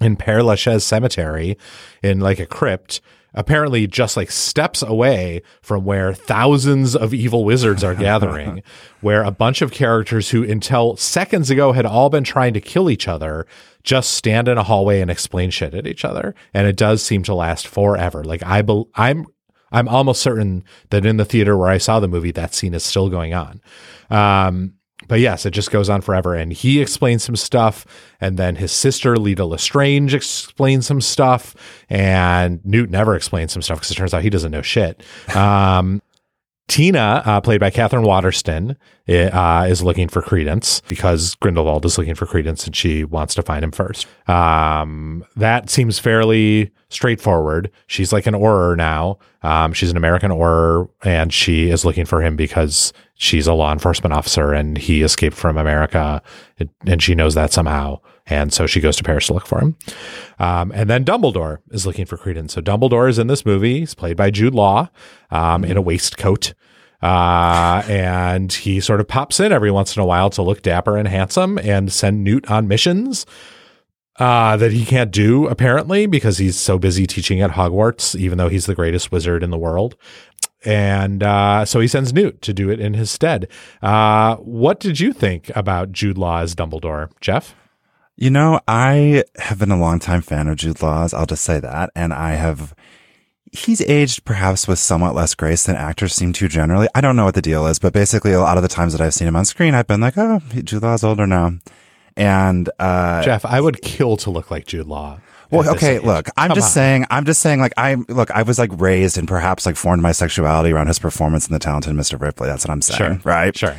in 0.00 0.16
Père 0.16 0.42
Lachaise 0.42 0.84
Cemetery 0.84 1.58
in 2.02 2.20
like 2.20 2.38
a 2.38 2.46
crypt, 2.46 3.02
apparently 3.36 3.86
just 3.86 4.16
like 4.16 4.30
steps 4.30 4.82
away 4.82 5.42
from 5.60 5.84
where 5.84 6.12
thousands 6.12 6.96
of 6.96 7.14
evil 7.14 7.44
wizards 7.44 7.84
are 7.84 7.94
gathering, 7.94 8.62
where 9.00 9.22
a 9.22 9.30
bunch 9.30 9.62
of 9.62 9.70
characters 9.70 10.30
who 10.30 10.42
until 10.42 10.96
seconds 10.96 11.50
ago 11.50 11.72
had 11.72 11.86
all 11.86 12.10
been 12.10 12.24
trying 12.24 12.54
to 12.54 12.60
kill 12.60 12.90
each 12.90 13.06
other 13.06 13.46
just 13.82 14.14
stand 14.14 14.48
in 14.48 14.58
a 14.58 14.64
hallway 14.64 15.00
and 15.00 15.10
explain 15.10 15.48
shit 15.48 15.72
at 15.72 15.86
each 15.86 16.04
other. 16.04 16.34
And 16.52 16.66
it 16.66 16.76
does 16.76 17.02
seem 17.02 17.22
to 17.22 17.34
last 17.34 17.68
forever. 17.68 18.24
Like 18.24 18.42
I 18.42 18.62
bel 18.62 18.88
I'm 18.94 19.26
I'm 19.72 19.88
almost 19.88 20.22
certain 20.22 20.64
that 20.90 21.04
in 21.04 21.16
the 21.16 21.24
theater 21.24 21.56
where 21.56 21.68
I 21.68 21.78
saw 21.78 22.00
the 22.00 22.08
movie, 22.08 22.30
that 22.32 22.54
scene 22.54 22.74
is 22.74 22.84
still 22.84 23.08
going 23.08 23.34
on. 23.34 23.60
Um, 24.10 24.74
but 25.06 25.20
yes, 25.20 25.46
it 25.46 25.50
just 25.50 25.70
goes 25.70 25.88
on 25.88 26.00
forever. 26.00 26.34
And 26.34 26.52
he 26.52 26.80
explains 26.80 27.22
some 27.24 27.36
stuff, 27.36 27.86
and 28.20 28.36
then 28.36 28.56
his 28.56 28.72
sister 28.72 29.16
Leta 29.16 29.44
Lestrange 29.44 30.14
explains 30.14 30.86
some 30.86 31.00
stuff, 31.00 31.54
and 31.88 32.64
Newt 32.64 32.90
never 32.90 33.14
explains 33.14 33.52
some 33.52 33.62
stuff 33.62 33.78
because 33.78 33.90
it 33.90 33.94
turns 33.94 34.14
out 34.14 34.22
he 34.22 34.30
doesn't 34.30 34.52
know 34.52 34.62
shit. 34.62 35.02
Um, 35.34 36.02
Tina, 36.68 37.22
uh, 37.24 37.40
played 37.40 37.60
by 37.60 37.70
Katherine 37.70 38.02
Waterston, 38.02 38.76
uh, 39.08 39.66
is 39.68 39.84
looking 39.84 40.08
for 40.08 40.20
Credence 40.20 40.82
because 40.88 41.36
Grindelwald 41.36 41.84
is 41.84 41.96
looking 41.96 42.16
for 42.16 42.26
Credence 42.26 42.66
and 42.66 42.74
she 42.74 43.04
wants 43.04 43.34
to 43.36 43.42
find 43.42 43.62
him 43.64 43.70
first. 43.70 44.06
Um, 44.28 45.24
that 45.36 45.70
seems 45.70 46.00
fairly 46.00 46.72
straightforward. 46.88 47.70
She's 47.86 48.12
like 48.12 48.26
an 48.26 48.34
Auror 48.34 48.76
now. 48.76 49.18
Um, 49.42 49.72
she's 49.72 49.90
an 49.90 49.96
American 49.96 50.32
Auror 50.32 50.88
and 51.04 51.32
she 51.32 51.70
is 51.70 51.84
looking 51.84 52.04
for 52.04 52.20
him 52.20 52.34
because 52.34 52.92
she's 53.14 53.46
a 53.46 53.54
law 53.54 53.72
enforcement 53.72 54.12
officer 54.12 54.52
and 54.52 54.76
he 54.76 55.02
escaped 55.02 55.36
from 55.36 55.56
America 55.56 56.20
and 56.84 57.00
she 57.00 57.14
knows 57.14 57.34
that 57.34 57.52
somehow. 57.52 58.00
And 58.26 58.52
so 58.52 58.66
she 58.66 58.80
goes 58.80 58.96
to 58.96 59.04
Paris 59.04 59.28
to 59.28 59.34
look 59.34 59.46
for 59.46 59.60
him. 59.60 59.76
Um, 60.38 60.72
and 60.72 60.90
then 60.90 61.04
Dumbledore 61.04 61.58
is 61.70 61.86
looking 61.86 62.06
for 62.06 62.16
Credence. 62.16 62.54
So 62.54 62.60
Dumbledore 62.60 63.08
is 63.08 63.18
in 63.18 63.28
this 63.28 63.46
movie. 63.46 63.80
He's 63.80 63.94
played 63.94 64.16
by 64.16 64.30
Jude 64.30 64.54
Law 64.54 64.90
um, 65.30 65.64
in 65.64 65.76
a 65.76 65.82
waistcoat. 65.82 66.54
Uh, 67.02 67.82
and 67.86 68.52
he 68.52 68.80
sort 68.80 69.00
of 69.00 69.06
pops 69.06 69.38
in 69.38 69.52
every 69.52 69.70
once 69.70 69.96
in 69.96 70.02
a 70.02 70.06
while 70.06 70.30
to 70.30 70.42
look 70.42 70.62
dapper 70.62 70.96
and 70.96 71.06
handsome 71.06 71.58
and 71.58 71.92
send 71.92 72.24
Newt 72.24 72.50
on 72.50 72.66
missions 72.66 73.26
uh, 74.18 74.56
that 74.56 74.72
he 74.72 74.84
can't 74.84 75.10
do 75.10 75.46
apparently 75.46 76.06
because 76.06 76.38
he's 76.38 76.58
so 76.58 76.78
busy 76.78 77.06
teaching 77.06 77.40
at 77.40 77.52
Hogwarts, 77.52 78.18
even 78.18 78.38
though 78.38 78.48
he's 78.48 78.66
the 78.66 78.74
greatest 78.74 79.12
wizard 79.12 79.42
in 79.42 79.50
the 79.50 79.58
world. 79.58 79.94
And 80.64 81.22
uh, 81.22 81.64
so 81.64 81.80
he 81.80 81.86
sends 81.86 82.12
Newt 82.12 82.42
to 82.42 82.52
do 82.52 82.70
it 82.70 82.80
in 82.80 82.94
his 82.94 83.10
stead. 83.10 83.48
Uh, 83.82 84.36
what 84.36 84.80
did 84.80 84.98
you 84.98 85.12
think 85.12 85.50
about 85.54 85.92
Jude 85.92 86.18
Law 86.18 86.40
as 86.40 86.54
Dumbledore, 86.54 87.10
Jeff? 87.20 87.54
You 88.16 88.30
know, 88.30 88.60
I 88.66 89.24
have 89.38 89.58
been 89.58 89.70
a 89.70 89.78
longtime 89.78 90.22
fan 90.22 90.48
of 90.48 90.56
Jude 90.56 90.80
Law's. 90.82 91.12
I'll 91.12 91.26
just 91.26 91.44
say 91.44 91.60
that. 91.60 91.90
And 91.94 92.14
I 92.14 92.32
have, 92.32 92.74
he's 93.52 93.82
aged 93.82 94.24
perhaps 94.24 94.66
with 94.66 94.78
somewhat 94.78 95.14
less 95.14 95.34
grace 95.34 95.64
than 95.64 95.76
actors 95.76 96.14
seem 96.14 96.32
to 96.34 96.48
generally. 96.48 96.88
I 96.94 97.02
don't 97.02 97.16
know 97.16 97.26
what 97.26 97.34
the 97.34 97.42
deal 97.42 97.66
is, 97.66 97.78
but 97.78 97.92
basically 97.92 98.32
a 98.32 98.40
lot 98.40 98.56
of 98.56 98.62
the 98.62 98.68
times 98.70 98.92
that 98.94 99.02
I've 99.02 99.12
seen 99.12 99.28
him 99.28 99.36
on 99.36 99.44
screen, 99.44 99.74
I've 99.74 99.86
been 99.86 100.00
like, 100.00 100.16
oh, 100.16 100.40
Jude 100.64 100.82
Law's 100.82 101.04
older 101.04 101.26
now. 101.26 101.52
And, 102.16 102.70
uh, 102.78 103.22
Jeff, 103.22 103.44
I 103.44 103.60
would 103.60 103.82
kill 103.82 104.16
to 104.18 104.30
look 104.30 104.50
like 104.50 104.66
Jude 104.66 104.86
Law. 104.86 105.20
Well, 105.50 105.68
okay, 105.74 105.98
look, 105.98 106.28
I'm 106.38 106.48
Come 106.48 106.54
just 106.56 106.68
on. 106.68 106.72
saying, 106.72 107.06
I'm 107.10 107.24
just 107.26 107.40
saying, 107.42 107.60
like, 107.60 107.74
I, 107.76 107.94
look, 108.08 108.30
I 108.30 108.42
was 108.42 108.58
like 108.58 108.70
raised 108.80 109.18
and 109.18 109.28
perhaps 109.28 109.64
like 109.66 109.76
formed 109.76 110.02
my 110.02 110.10
sexuality 110.12 110.72
around 110.72 110.86
his 110.88 110.98
performance 110.98 111.46
in 111.46 111.52
The 111.52 111.58
Talented 111.60 111.94
Mr. 111.94 112.18
Ripley. 112.20 112.48
That's 112.48 112.64
what 112.64 112.72
I'm 112.72 112.80
saying, 112.82 112.98
Sure. 112.98 113.20
right? 113.30 113.56
Sure. 113.56 113.76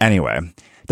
Anyway, 0.00 0.38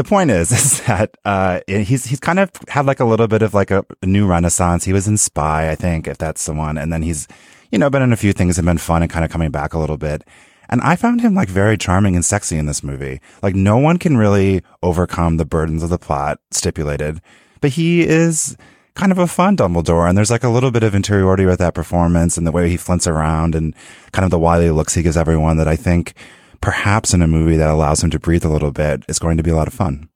the 0.02 0.08
point 0.08 0.30
is, 0.30 0.50
is 0.60 0.80
that, 0.86 1.16
uh, 1.24 1.60
he's, 1.66 2.06
he's 2.06 2.20
kind 2.20 2.38
of 2.38 2.50
had 2.68 2.86
like 2.86 3.00
a 3.00 3.04
little 3.04 3.28
bit 3.28 3.42
of 3.42 3.54
like 3.54 3.70
a, 3.70 3.84
new 4.02 4.26
renaissance. 4.26 4.84
He 4.84 4.92
was 4.92 5.06
in 5.06 5.16
Spy, 5.16 5.70
I 5.70 5.74
think, 5.74 6.08
if 6.08 6.18
that's 6.18 6.44
the 6.46 6.54
one. 6.54 6.78
And 6.78 6.92
then 6.92 7.02
he's, 7.02 7.28
you 7.70 7.78
know, 7.78 7.90
been 7.90 8.02
in 8.02 8.12
a 8.12 8.16
few 8.16 8.32
things 8.32 8.58
and 8.58 8.66
been 8.66 8.78
fun 8.78 9.02
and 9.02 9.10
kind 9.10 9.24
of 9.24 9.30
coming 9.30 9.50
back 9.50 9.74
a 9.74 9.78
little 9.78 9.98
bit. 9.98 10.24
And 10.70 10.80
I 10.82 10.96
found 10.96 11.20
him 11.20 11.34
like 11.34 11.48
very 11.48 11.76
charming 11.76 12.14
and 12.14 12.24
sexy 12.24 12.56
in 12.56 12.66
this 12.66 12.82
movie. 12.82 13.20
Like 13.42 13.54
no 13.54 13.76
one 13.76 13.98
can 13.98 14.16
really 14.16 14.62
overcome 14.82 15.36
the 15.36 15.44
burdens 15.44 15.82
of 15.82 15.90
the 15.90 15.98
plot 15.98 16.38
stipulated, 16.50 17.20
but 17.60 17.72
he 17.72 18.02
is 18.02 18.56
kind 18.94 19.12
of 19.12 19.18
a 19.18 19.26
fun 19.26 19.56
Dumbledore. 19.56 20.08
And 20.08 20.16
there's 20.16 20.30
like 20.30 20.44
a 20.44 20.48
little 20.48 20.70
bit 20.70 20.84
of 20.84 20.94
interiority 20.94 21.44
with 21.44 21.58
that 21.58 21.74
performance 21.74 22.38
and 22.38 22.46
the 22.46 22.52
way 22.52 22.68
he 22.68 22.76
flints 22.76 23.06
around 23.06 23.54
and 23.54 23.74
kind 24.12 24.24
of 24.24 24.30
the 24.30 24.38
wily 24.38 24.70
looks 24.70 24.94
he 24.94 25.02
gives 25.02 25.16
everyone 25.16 25.56
that 25.56 25.68
I 25.68 25.76
think 25.76 26.14
perhaps 26.60 27.14
in 27.14 27.22
a 27.22 27.26
movie 27.28 27.56
that 27.56 27.70
allows 27.70 28.02
him 28.02 28.10
to 28.10 28.18
breathe 28.18 28.44
a 28.44 28.48
little 28.50 28.70
bit 28.70 29.04
is 29.08 29.18
going 29.18 29.36
to 29.36 29.42
be 29.42 29.50
a 29.50 29.56
lot 29.56 29.66
of 29.68 29.74
fun. 29.74 30.08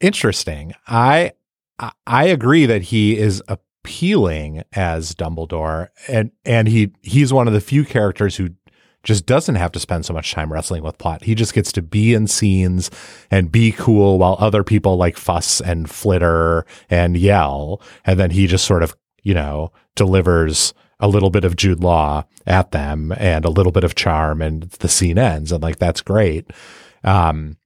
Interesting. 0.00 0.74
I 0.86 1.32
I- 2.06 2.26
agree 2.26 2.66
that 2.66 2.82
he 2.82 3.16
is 3.16 3.42
appealing 3.48 4.64
as 4.72 5.14
Dumbledore, 5.14 5.88
and 6.08 6.30
and 6.44 6.68
he 6.68 6.92
he's 7.02 7.32
one 7.32 7.46
of 7.48 7.54
the 7.54 7.60
few 7.60 7.84
characters 7.84 8.36
who 8.36 8.50
just 9.04 9.26
doesn't 9.26 9.54
have 9.54 9.72
to 9.72 9.80
spend 9.80 10.04
so 10.04 10.12
much 10.12 10.32
time 10.32 10.52
wrestling 10.52 10.82
with 10.82 10.98
plot. 10.98 11.24
He 11.24 11.34
just 11.34 11.54
gets 11.54 11.70
to 11.72 11.82
be 11.82 12.14
in 12.14 12.26
scenes 12.26 12.90
and 13.30 13.50
be 13.50 13.72
cool 13.72 14.18
while 14.18 14.36
other 14.40 14.62
people 14.64 14.96
like 14.96 15.16
fuss 15.16 15.60
and 15.60 15.88
flitter 15.88 16.66
and 16.90 17.16
yell, 17.16 17.80
and 18.04 18.18
then 18.20 18.30
he 18.30 18.46
just 18.46 18.64
sort 18.64 18.82
of 18.82 18.96
you 19.22 19.34
know 19.34 19.72
delivers 19.98 20.72
a 21.00 21.08
little 21.08 21.30
bit 21.30 21.44
of 21.44 21.56
Jude 21.56 21.80
Law 21.80 22.24
at 22.46 22.72
them 22.72 23.12
and 23.18 23.44
a 23.44 23.50
little 23.50 23.72
bit 23.72 23.84
of 23.84 23.94
charm, 23.94 24.40
and 24.42 24.62
the 24.64 24.88
scene 24.88 25.18
ends, 25.18 25.52
and 25.52 25.62
like 25.62 25.78
that's 25.78 26.00
great. 26.00 26.50
Um, 27.04 27.56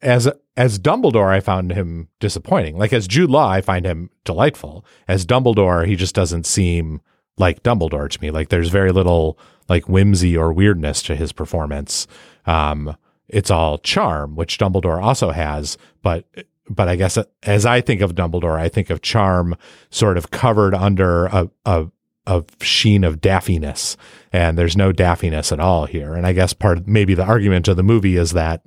as 0.00 0.28
as 0.56 0.78
Dumbledore, 0.78 1.30
I 1.30 1.40
found 1.40 1.72
him 1.72 2.08
disappointing. 2.20 2.78
Like 2.78 2.92
as 2.92 3.08
Jude 3.08 3.30
Law, 3.30 3.48
I 3.48 3.60
find 3.60 3.86
him 3.86 4.10
delightful. 4.24 4.84
As 5.08 5.26
Dumbledore, 5.26 5.86
he 5.86 5.96
just 5.96 6.14
doesn't 6.14 6.46
seem 6.46 7.00
like 7.38 7.62
Dumbledore 7.62 8.10
to 8.10 8.20
me. 8.20 8.30
Like 8.30 8.48
there's 8.48 8.68
very 8.68 8.92
little 8.92 9.38
like 9.68 9.88
whimsy 9.88 10.36
or 10.36 10.52
weirdness 10.52 11.02
to 11.04 11.16
his 11.16 11.32
performance. 11.32 12.06
Um, 12.46 12.96
it's 13.28 13.50
all 13.50 13.78
charm, 13.78 14.36
which 14.36 14.58
Dumbledore 14.58 15.02
also 15.02 15.30
has, 15.30 15.78
but 16.02 16.26
but 16.74 16.88
I 16.88 16.96
guess 16.96 17.18
as 17.42 17.66
I 17.66 17.80
think 17.80 18.00
of 18.00 18.14
Dumbledore, 18.14 18.58
I 18.58 18.68
think 18.68 18.90
of 18.90 19.02
charm 19.02 19.56
sort 19.90 20.16
of 20.16 20.30
covered 20.30 20.74
under 20.74 21.26
a 21.26 21.50
a 21.64 21.86
a 22.26 22.44
sheen 22.60 23.04
of 23.04 23.20
daffiness, 23.20 23.96
and 24.32 24.56
there's 24.56 24.76
no 24.76 24.92
daffiness 24.92 25.52
at 25.52 25.60
all 25.60 25.86
here. 25.86 26.14
And 26.14 26.26
I 26.26 26.32
guess 26.32 26.52
part 26.52 26.78
of 26.78 26.88
maybe 26.88 27.14
the 27.14 27.24
argument 27.24 27.68
of 27.68 27.76
the 27.76 27.82
movie 27.82 28.16
is 28.16 28.32
that 28.32 28.62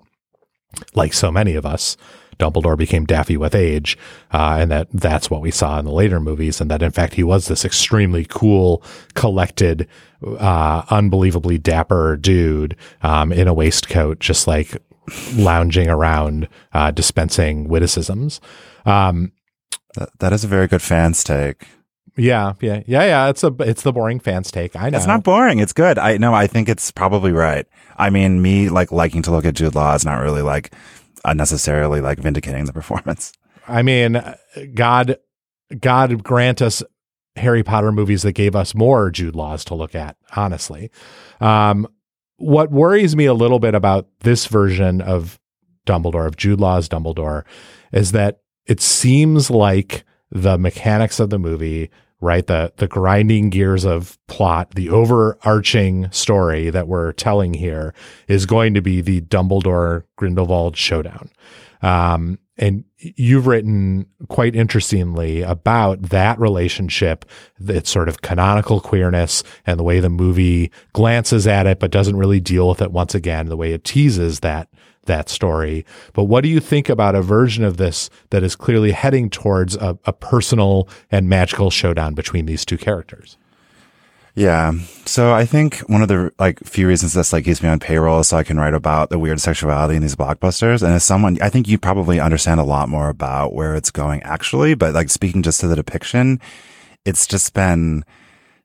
like 0.93 1.13
so 1.13 1.31
many 1.31 1.55
of 1.55 1.65
us, 1.65 1.95
Dumbledore 2.37 2.77
became 2.77 3.05
daffy 3.05 3.37
with 3.37 3.55
age, 3.55 3.97
uh, 4.33 4.57
and 4.59 4.71
that 4.71 4.89
that's 4.91 5.29
what 5.29 5.41
we 5.41 5.51
saw 5.51 5.79
in 5.79 5.85
the 5.85 5.91
later 5.91 6.19
movies, 6.19 6.59
and 6.59 6.69
that 6.69 6.83
in 6.83 6.91
fact 6.91 7.13
he 7.13 7.23
was 7.23 7.47
this 7.47 7.63
extremely 7.63 8.25
cool, 8.25 8.83
collected, 9.13 9.87
uh, 10.25 10.83
unbelievably 10.89 11.57
dapper 11.59 12.17
dude 12.17 12.75
um, 13.03 13.31
in 13.31 13.47
a 13.47 13.53
waistcoat, 13.53 14.19
just 14.19 14.47
like 14.47 14.81
lounging 15.35 15.89
around, 15.89 16.47
uh, 16.73 16.91
dispensing 16.91 17.67
witticisms. 17.67 18.39
Um, 18.85 19.31
That, 19.95 20.09
that 20.19 20.33
is 20.33 20.43
a 20.43 20.47
very 20.47 20.67
good 20.67 20.81
fans 20.81 21.23
take. 21.23 21.67
yeah, 22.17 22.53
yeah, 22.61 22.81
yeah, 22.85 23.03
yeah. 23.05 23.29
It's 23.29 23.43
a 23.43 23.53
it's 23.59 23.83
the 23.83 23.93
boring 23.93 24.19
fans 24.19 24.51
take. 24.51 24.75
I 24.75 24.89
know. 24.89 24.97
It's 24.97 25.07
not 25.07 25.23
boring. 25.23 25.59
It's 25.59 25.73
good. 25.73 25.97
I 25.97 26.17
know. 26.17 26.33
I 26.33 26.47
think 26.47 26.67
it's 26.69 26.91
probably 26.91 27.31
right. 27.31 27.65
I 27.97 28.09
mean, 28.09 28.41
me 28.41 28.67
like 28.69 28.91
liking 28.91 29.21
to 29.23 29.31
look 29.31 29.45
at 29.45 29.55
Jude 29.55 29.75
Law 29.75 29.95
is 29.95 30.05
not 30.05 30.21
really 30.21 30.41
like 30.41 30.73
unnecessarily 31.23 32.01
like 32.01 32.19
vindicating 32.19 32.65
the 32.65 32.73
performance. 32.73 33.31
I 33.67 33.81
mean, 33.83 34.21
God, 34.73 35.17
God 35.79 36.23
grant 36.23 36.61
us 36.61 36.83
Harry 37.37 37.63
Potter 37.63 37.91
movies 37.91 38.21
that 38.23 38.33
gave 38.33 38.55
us 38.55 38.75
more 38.75 39.09
Jude 39.11 39.35
Laws 39.35 39.65
to 39.65 39.75
look 39.75 39.95
at. 39.95 40.17
Honestly, 40.35 40.91
um, 41.41 41.87
what 42.37 42.71
worries 42.71 43.15
me 43.15 43.25
a 43.25 43.33
little 43.33 43.59
bit 43.59 43.75
about 43.75 44.07
this 44.21 44.45
version 44.47 45.01
of 45.01 45.39
Dumbledore, 45.85 46.27
of 46.27 46.37
Jude 46.37 46.59
Law's 46.59 46.89
Dumbledore, 46.89 47.43
is 47.91 48.11
that 48.11 48.39
it 48.65 48.81
seems 48.81 49.49
like 49.49 50.03
the 50.31 50.57
mechanics 50.57 51.19
of 51.19 51.29
the 51.29 51.39
movie, 51.39 51.89
right? 52.19 52.45
The 52.45 52.73
the 52.77 52.87
grinding 52.87 53.51
gears 53.51 53.85
of 53.85 54.17
plot, 54.27 54.75
the 54.75 54.89
overarching 54.89 56.11
story 56.11 56.69
that 56.71 56.87
we're 56.87 57.13
telling 57.13 57.53
here 57.53 57.93
is 58.27 58.45
going 58.45 58.73
to 58.73 58.81
be 58.81 59.01
the 59.01 59.21
Dumbledore 59.21 60.03
Grindelwald 60.17 60.75
showdown. 60.75 61.29
Um, 61.81 62.39
and 62.57 62.85
you've 62.97 63.47
written 63.47 64.05
quite 64.29 64.55
interestingly 64.55 65.41
about 65.41 66.01
that 66.03 66.39
relationship, 66.39 67.25
its 67.59 67.89
sort 67.89 68.07
of 68.07 68.21
canonical 68.21 68.79
queerness 68.79 69.43
and 69.65 69.77
the 69.79 69.83
way 69.83 69.99
the 69.99 70.09
movie 70.09 70.71
glances 70.93 71.45
at 71.47 71.67
it, 71.67 71.79
but 71.79 71.91
doesn't 71.91 72.15
really 72.15 72.39
deal 72.39 72.69
with 72.69 72.81
it 72.81 72.91
once 72.91 73.13
again, 73.13 73.47
the 73.47 73.57
way 73.57 73.73
it 73.73 73.83
teases 73.83 74.39
that 74.39 74.69
that 75.05 75.29
story. 75.29 75.85
But 76.13 76.23
what 76.23 76.41
do 76.41 76.49
you 76.49 76.59
think 76.59 76.89
about 76.89 77.13
a 77.13 77.21
version 77.21 77.63
of 77.63 77.77
this 77.77 78.09
that 78.31 78.43
is 78.43 78.55
clearly 78.55 78.91
heading 78.91 79.29
towards 79.29 79.75
a, 79.75 79.97
a 80.05 80.13
personal 80.13 80.89
and 81.11 81.29
magical 81.29 81.69
showdown 81.69 82.15
between 82.15 82.47
these 82.47 82.65
two 82.65 82.77
characters? 82.77 83.37
Yeah. 84.35 84.73
So 85.05 85.33
I 85.33 85.45
think 85.45 85.77
one 85.87 86.01
of 86.01 86.09
the 86.09 86.31
like 86.39 86.59
few 86.59 86.87
reasons 86.87 87.13
this 87.13 87.31
like 87.31 87.45
keeps 87.45 87.63
me 87.63 87.69
on 87.69 87.79
payroll 87.79 88.19
is 88.19 88.27
so 88.27 88.37
I 88.37 88.43
can 88.43 88.57
write 88.57 88.73
about 88.73 89.09
the 89.09 89.17
weird 89.17 89.39
sexuality 89.39 89.95
in 89.95 90.01
these 90.01 90.15
blockbusters. 90.15 90.83
And 90.83 90.91
as 90.91 91.05
someone, 91.05 91.37
I 91.41 91.49
think 91.49 91.69
you 91.69 91.77
probably 91.77 92.19
understand 92.19 92.59
a 92.59 92.63
lot 92.63 92.89
more 92.89 93.07
about 93.07 93.53
where 93.53 93.75
it's 93.75 93.91
going 93.91 94.21
actually, 94.23 94.75
but 94.75 94.93
like 94.93 95.09
speaking 95.09 95.41
just 95.41 95.61
to 95.61 95.67
the 95.67 95.75
depiction, 95.77 96.41
it's 97.05 97.25
just 97.25 97.53
been 97.53 98.03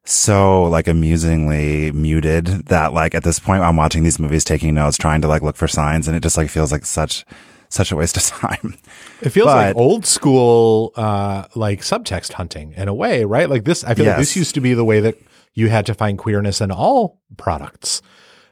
so 0.05 0.65
like 0.65 0.89
amusingly 0.89 1.93
muted 1.93 2.47
that 2.67 2.93
like 2.93 3.15
at 3.15 3.23
this 3.23 3.39
point 3.39 3.63
I'm 3.63 3.77
watching 3.77 4.03
these 4.03 4.19
movies, 4.19 4.43
taking 4.43 4.75
notes, 4.75 4.97
trying 4.97 5.21
to 5.21 5.29
like 5.29 5.43
look 5.43 5.57
for 5.57 5.69
signs 5.69 6.09
and 6.09 6.17
it 6.17 6.23
just 6.23 6.37
like 6.37 6.51
feels 6.51 6.73
like 6.73 6.85
such, 6.85 7.25
such 7.69 7.93
a 7.93 7.97
waste 7.97 8.17
of 8.17 8.25
time. 8.41 8.75
It 9.23 9.31
feels 9.31 9.47
like 9.47 9.77
old 9.77 10.05
school, 10.05 10.93
uh, 10.97 11.45
like 11.55 11.83
subtext 11.83 12.33
hunting 12.33 12.73
in 12.77 12.89
a 12.89 12.95
way, 12.95 13.25
right? 13.25 13.49
Like 13.49 13.63
this, 13.63 13.85
I 13.85 13.95
feel 13.95 14.07
like 14.07 14.17
this 14.17 14.35
used 14.35 14.55
to 14.55 14.61
be 14.61 14.75
the 14.75 14.85
way 14.85 14.99
that 14.99 15.17
you 15.55 15.69
had 15.69 15.87
to 15.87 15.95
find 15.95 16.19
queerness 16.19 16.61
in 16.61 16.71
all 16.71 17.21
products. 17.37 18.03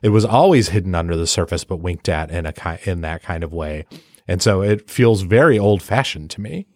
It 0.02 0.10
was 0.10 0.24
always 0.24 0.68
hidden 0.68 0.94
under 0.94 1.16
the 1.16 1.26
surface, 1.26 1.64
but 1.64 1.78
winked 1.78 2.08
at 2.08 2.30
in 2.30 2.46
a 2.46 2.52
ki- 2.52 2.90
in 2.90 3.00
that 3.00 3.22
kind 3.22 3.42
of 3.42 3.52
way. 3.52 3.86
And 4.26 4.42
so 4.42 4.62
it 4.62 4.90
feels 4.90 5.22
very 5.22 5.58
old 5.58 5.82
fashioned 5.82 6.30
to 6.32 6.40
me. 6.40 6.66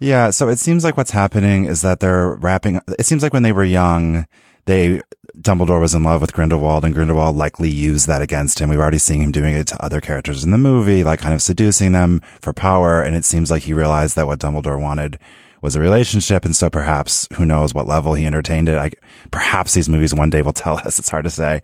Yeah, 0.00 0.30
so 0.30 0.48
it 0.48 0.58
seems 0.58 0.84
like 0.84 0.96
what's 0.96 1.10
happening 1.10 1.64
is 1.64 1.82
that 1.82 2.00
they're 2.00 2.34
wrapping. 2.34 2.80
It 2.98 3.06
seems 3.06 3.22
like 3.22 3.32
when 3.32 3.42
they 3.42 3.52
were 3.52 3.64
young, 3.64 4.26
they 4.66 5.00
Dumbledore 5.36 5.80
was 5.80 5.94
in 5.94 6.02
love 6.02 6.20
with 6.20 6.32
Grindelwald 6.32 6.84
and 6.84 6.94
Grindelwald 6.94 7.36
likely 7.36 7.70
used 7.70 8.06
that 8.06 8.22
against 8.22 8.58
him. 8.58 8.68
We've 8.68 8.78
already 8.78 8.98
seen 8.98 9.20
him 9.20 9.32
doing 9.32 9.54
it 9.54 9.66
to 9.68 9.84
other 9.84 10.00
characters 10.00 10.44
in 10.44 10.50
the 10.50 10.58
movie, 10.58 11.04
like 11.04 11.20
kind 11.20 11.34
of 11.34 11.42
seducing 11.42 11.92
them 11.92 12.20
for 12.40 12.52
power. 12.52 13.00
And 13.00 13.14
it 13.14 13.24
seems 13.24 13.50
like 13.50 13.62
he 13.62 13.72
realized 13.72 14.16
that 14.16 14.26
what 14.26 14.40
Dumbledore 14.40 14.80
wanted 14.80 15.18
was 15.60 15.76
a 15.76 15.80
relationship. 15.80 16.44
And 16.44 16.54
so 16.54 16.70
perhaps 16.70 17.28
who 17.34 17.44
knows 17.44 17.74
what 17.74 17.86
level 17.86 18.14
he 18.14 18.26
entertained 18.26 18.68
it. 18.68 18.78
I, 18.78 18.90
perhaps 19.30 19.74
these 19.74 19.88
movies 19.88 20.14
one 20.14 20.30
day 20.30 20.42
will 20.42 20.52
tell 20.52 20.78
us. 20.86 20.98
It's 20.98 21.08
hard 21.08 21.24
to 21.24 21.30
say. 21.30 21.62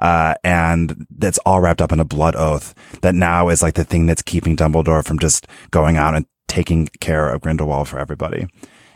Uh, 0.00 0.34
and 0.44 1.06
that's 1.10 1.38
all 1.38 1.60
wrapped 1.60 1.80
up 1.80 1.92
in 1.92 2.00
a 2.00 2.04
blood 2.04 2.36
oath 2.36 2.74
that 3.00 3.14
now 3.14 3.48
is 3.48 3.62
like 3.62 3.74
the 3.74 3.84
thing 3.84 4.06
that's 4.06 4.22
keeping 4.22 4.56
Dumbledore 4.56 5.04
from 5.04 5.18
just 5.18 5.46
going 5.70 5.96
out 5.96 6.14
and 6.14 6.26
taking 6.48 6.86
care 7.00 7.30
of 7.30 7.40
Grindelwald 7.40 7.88
for 7.88 7.98
everybody. 7.98 8.46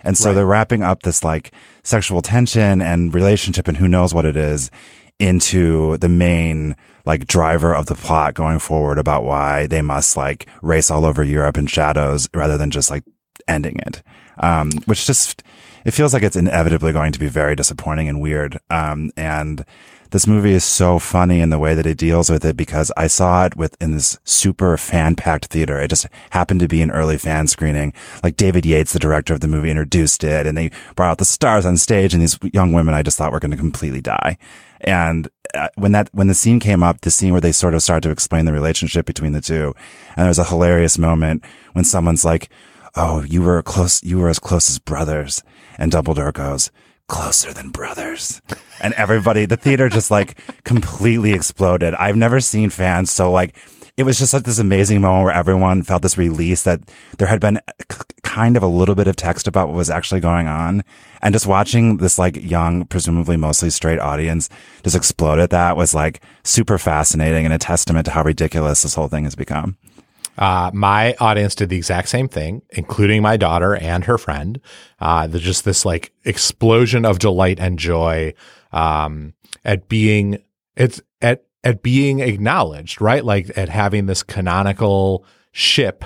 And 0.03 0.17
so 0.17 0.29
right. 0.29 0.35
they're 0.35 0.47
wrapping 0.47 0.83
up 0.83 1.03
this 1.03 1.25
like 1.25 1.53
sexual 1.83 2.23
tension 2.23 2.81
and 2.83 3.15
relationship 3.15 3.69
and 3.69 3.77
who 3.77 3.89
knows 3.89 4.15
what 4.15 4.25
it 4.25 4.37
is 4.37 4.71
into 5.19 5.99
the 5.99 6.09
main 6.09 6.75
like 7.05 7.27
driver 7.27 7.75
of 7.75 7.87
the 7.87 7.95
plot 7.95 8.35
going 8.35 8.59
forward 8.59 8.99
about 8.99 9.25
why 9.25 9.67
they 9.67 9.83
must 9.83 10.17
like 10.17 10.47
race 10.63 10.91
all 10.91 11.05
over 11.05 11.23
Europe 11.23 11.59
in 11.59 11.67
shadows 11.67 12.29
rather 12.35 12.57
than 12.57 12.71
just 12.71 12.91
like 12.91 13.05
ending 13.47 13.79
it. 13.87 14.03
Um, 14.41 14.71
which 14.87 15.07
just, 15.07 15.43
it 15.85 15.93
feels 15.93 16.13
like 16.13 16.23
it's 16.23 16.37
inevitably 16.37 16.93
going 16.93 17.13
to 17.13 17.21
be 17.21 17.29
very 17.29 17.55
disappointing 17.55 18.09
and 18.09 18.21
weird. 18.21 18.59
Um, 18.71 19.11
and 19.17 19.65
this 20.11 20.27
movie 20.27 20.53
is 20.53 20.65
so 20.65 20.99
funny 20.99 21.41
in 21.41 21.51
the 21.51 21.59
way 21.59 21.75
that 21.75 21.87
it 21.87 21.97
deals 21.97 22.31
with 22.31 22.45
it 22.45 22.57
because 22.57 22.91
I 22.97 23.07
saw 23.07 23.47
it 23.47 23.57
with 23.57 23.77
in 23.81 23.93
this 23.93 24.19
super 24.25 24.77
fan 24.77 25.15
packed 25.15 25.47
theater. 25.47 25.79
It 25.79 25.89
just 25.89 26.07
happened 26.31 26.61
to 26.61 26.69
be 26.69 26.83
an 26.83 26.91
early 26.91 27.17
fan 27.17 27.47
screening. 27.47 27.93
Like 28.23 28.37
David 28.37 28.67
Yates, 28.67 28.93
the 28.93 28.99
director 28.99 29.35
of 29.35 29.41
the 29.41 29.49
movie, 29.49 29.71
introduced 29.71 30.25
it 30.25 30.47
and 30.47 30.59
they 30.59 30.71
brought 30.97 31.13
out 31.13 31.19
the 31.19 31.25
stars 31.25 31.65
on 31.65 31.77
stage 31.77 32.13
and 32.13 32.23
these 32.23 32.39
young 32.53 32.73
women 32.73 32.95
I 32.95 33.03
just 33.03 33.19
thought 33.19 33.33
were 33.33 33.41
going 33.41 33.53
to 33.53 33.57
completely 33.57 34.01
die. 34.01 34.37
And 34.81 35.29
uh, 35.55 35.69
when 35.77 35.93
that, 35.93 36.09
when 36.13 36.27
the 36.27 36.35
scene 36.35 36.59
came 36.59 36.83
up, 36.83 37.03
the 37.03 37.11
scene 37.11 37.33
where 37.33 37.41
they 37.41 37.53
sort 37.53 37.75
of 37.75 37.83
started 37.83 38.09
to 38.09 38.13
explain 38.13 38.47
the 38.47 38.53
relationship 38.53 39.07
between 39.07 39.33
the 39.33 39.41
two, 39.41 39.75
and 40.17 40.17
there 40.17 40.29
was 40.29 40.39
a 40.39 40.45
hilarious 40.45 40.97
moment 40.97 41.45
when 41.73 41.85
someone's 41.85 42.25
like, 42.25 42.49
Oh, 42.97 43.23
you 43.23 43.43
were 43.43 43.63
close, 43.63 44.03
you 44.03 44.19
were 44.19 44.29
as 44.29 44.39
close 44.39 44.69
as 44.69 44.79
brothers. 44.79 45.43
And 45.79 45.93
Dumbledore 45.93 46.33
goes, 46.33 46.71
closer 47.09 47.53
than 47.53 47.71
brothers. 47.71 48.41
And 48.81 48.95
everybody, 48.95 49.45
the 49.45 49.57
theater 49.57 49.89
just 49.89 50.11
like 50.11 50.39
completely 50.65 51.33
exploded. 51.33 51.95
I've 51.95 52.17
never 52.17 52.41
seen 52.41 52.71
fans 52.71 53.11
so 53.13 53.31
like, 53.31 53.57
it 53.97 54.05
was 54.05 54.19
just 54.19 54.33
like 54.33 54.45
this 54.45 54.59
amazing 54.59 55.03
moment 55.03 55.25
where 55.25 55.35
everyone 55.35 55.83
felt 55.83 56.03
this 56.03 56.17
release 56.17 56.63
that 56.63 56.81
there 57.19 57.27
had 57.29 57.41
been 57.41 57.61
kind 58.23 58.57
of 58.57 58.63
a 58.63 58.69
little 58.69 58.95
bit 58.95 59.09
of 59.09 59.17
text 59.17 59.47
about 59.47 59.69
what 59.69 59.77
was 59.77 59.91
actually 59.91 60.21
going 60.21 60.47
on. 60.47 60.83
And 61.21 61.35
just 61.35 61.47
watching 61.47 61.99
this 61.99 62.19
like 62.19 62.37
young, 62.37 62.87
presumably 62.87 63.37
mostly 63.37 63.69
straight 63.71 63.99
audience 63.99 64.49
just 64.85 64.97
explode 64.97 65.39
at 65.39 65.51
that 65.51 65.77
was 65.77 65.93
like 65.93 66.23
super 66.45 66.79
fascinating 66.79 67.45
and 67.45 67.53
a 67.53 67.59
testament 67.59 68.07
to 68.07 68.13
how 68.13 68.23
ridiculous 68.23 68.83
this 68.83 68.95
whole 68.95 69.09
thing 69.09 69.25
has 69.25 69.35
become. 69.35 69.77
Uh, 70.39 70.71
my 70.73 71.15
audience 71.21 71.55
did 71.55 71.69
the 71.69 71.77
exact 71.77 72.09
same 72.09 72.29
thing, 72.29 72.63
including 72.71 73.23
my 73.23 73.37
daughter 73.37 73.75
and 73.77 74.05
her 74.05 74.19
friend. 74.19 74.61
Uh, 74.99 75.29
just 75.29 75.65
this 75.65 75.85
like 75.85 76.13
explosion 76.25 77.05
of 77.05 77.19
delight 77.19 77.61
and 77.61 77.79
joy, 77.79 78.33
um, 78.73 79.35
at 79.65 79.89
being, 79.89 80.43
it's 80.77 81.01
at, 81.21 81.45
at 81.63 81.83
being 81.83 82.21
acknowledged, 82.21 83.01
right? 83.01 83.25
Like 83.25 83.51
at 83.57 83.69
having 83.69 84.07
this 84.07 84.23
canonical 84.23 85.25
ship, 85.53 86.05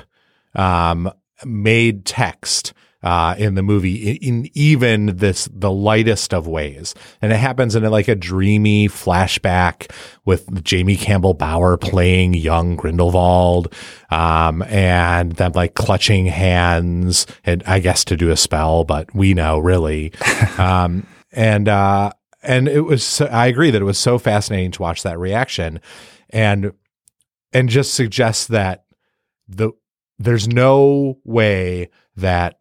um, 0.54 1.10
made 1.44 2.04
text 2.04 2.72
uh, 3.04 3.34
in 3.36 3.54
the 3.54 3.62
movie 3.62 4.12
in, 4.12 4.16
in, 4.16 4.50
even 4.54 5.16
this 5.18 5.46
the 5.52 5.70
lightest 5.70 6.32
of 6.32 6.48
ways, 6.48 6.94
and 7.20 7.32
it 7.32 7.36
happens 7.36 7.76
in 7.76 7.84
a, 7.84 7.90
like 7.90 8.08
a 8.08 8.14
dreamy 8.14 8.88
flashback 8.88 9.92
with 10.24 10.64
Jamie 10.64 10.96
Campbell 10.96 11.34
Bower 11.34 11.76
playing 11.76 12.32
young 12.32 12.76
Grindelwald, 12.76 13.72
um, 14.10 14.62
and 14.62 15.32
them 15.32 15.52
like 15.54 15.74
clutching 15.74 16.24
hands, 16.24 17.26
and 17.44 17.62
I 17.66 17.78
guess 17.78 18.06
to 18.06 18.16
do 18.16 18.30
a 18.30 18.36
spell, 18.36 18.84
but 18.84 19.14
we 19.14 19.34
know 19.34 19.58
really, 19.58 20.14
um, 20.58 21.06
and 21.30 21.68
uh, 21.68 22.10
and 22.42 22.68
it 22.68 22.80
was 22.80 23.04
so, 23.04 23.26
I 23.26 23.46
agree 23.48 23.70
that 23.70 23.82
it 23.82 23.86
was 23.86 23.98
so 23.98 24.18
fascinating 24.18 24.70
to 24.72 24.82
watch 24.82 25.02
that 25.02 25.18
reaction, 25.18 25.78
and 26.30 26.72
and 27.52 27.68
just 27.68 27.92
suggests 27.92 28.46
that 28.46 28.86
the 29.46 29.72
there's 30.18 30.48
no 30.48 31.18
way 31.24 31.90
that 32.16 32.56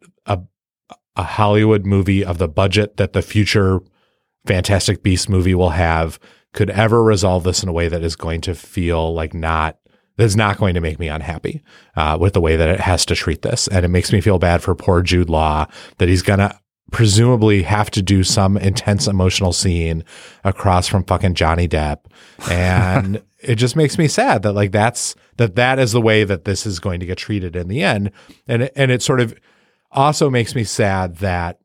a 1.16 1.22
Hollywood 1.22 1.86
movie 1.86 2.24
of 2.24 2.38
the 2.38 2.48
budget 2.48 2.96
that 2.96 3.12
the 3.12 3.22
future 3.22 3.80
Fantastic 4.46 5.02
Beast 5.02 5.28
movie 5.28 5.54
will 5.54 5.70
have 5.70 6.18
could 6.52 6.70
ever 6.70 7.02
resolve 7.02 7.44
this 7.44 7.62
in 7.62 7.68
a 7.68 7.72
way 7.72 7.88
that 7.88 8.02
is 8.02 8.16
going 8.16 8.40
to 8.42 8.54
feel 8.54 9.12
like 9.14 9.34
not 9.34 9.78
that's 10.16 10.36
not 10.36 10.58
going 10.58 10.74
to 10.74 10.80
make 10.80 10.98
me 11.00 11.08
unhappy 11.08 11.62
uh, 11.96 12.16
with 12.20 12.34
the 12.34 12.40
way 12.40 12.54
that 12.54 12.68
it 12.68 12.80
has 12.80 13.04
to 13.06 13.16
treat 13.16 13.42
this, 13.42 13.66
and 13.66 13.84
it 13.84 13.88
makes 13.88 14.12
me 14.12 14.20
feel 14.20 14.38
bad 14.38 14.62
for 14.62 14.74
poor 14.74 15.02
Jude 15.02 15.28
Law 15.28 15.66
that 15.98 16.08
he's 16.08 16.22
gonna 16.22 16.58
presumably 16.92 17.62
have 17.62 17.90
to 17.90 18.02
do 18.02 18.22
some 18.22 18.56
intense 18.56 19.08
emotional 19.08 19.52
scene 19.52 20.04
across 20.44 20.86
from 20.86 21.04
fucking 21.04 21.34
Johnny 21.34 21.66
Depp, 21.66 22.04
and 22.48 23.22
it 23.40 23.56
just 23.56 23.74
makes 23.74 23.98
me 23.98 24.06
sad 24.06 24.42
that 24.42 24.52
like 24.52 24.70
that's 24.70 25.16
that 25.36 25.56
that 25.56 25.78
is 25.78 25.92
the 25.92 26.00
way 26.00 26.22
that 26.22 26.44
this 26.44 26.66
is 26.66 26.78
going 26.78 27.00
to 27.00 27.06
get 27.06 27.18
treated 27.18 27.56
in 27.56 27.68
the 27.68 27.82
end, 27.82 28.12
and 28.46 28.70
and 28.76 28.90
it 28.92 29.02
sort 29.02 29.20
of 29.20 29.34
also 29.94 30.28
makes 30.28 30.54
me 30.54 30.64
sad 30.64 31.16
that 31.16 31.58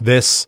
this 0.00 0.46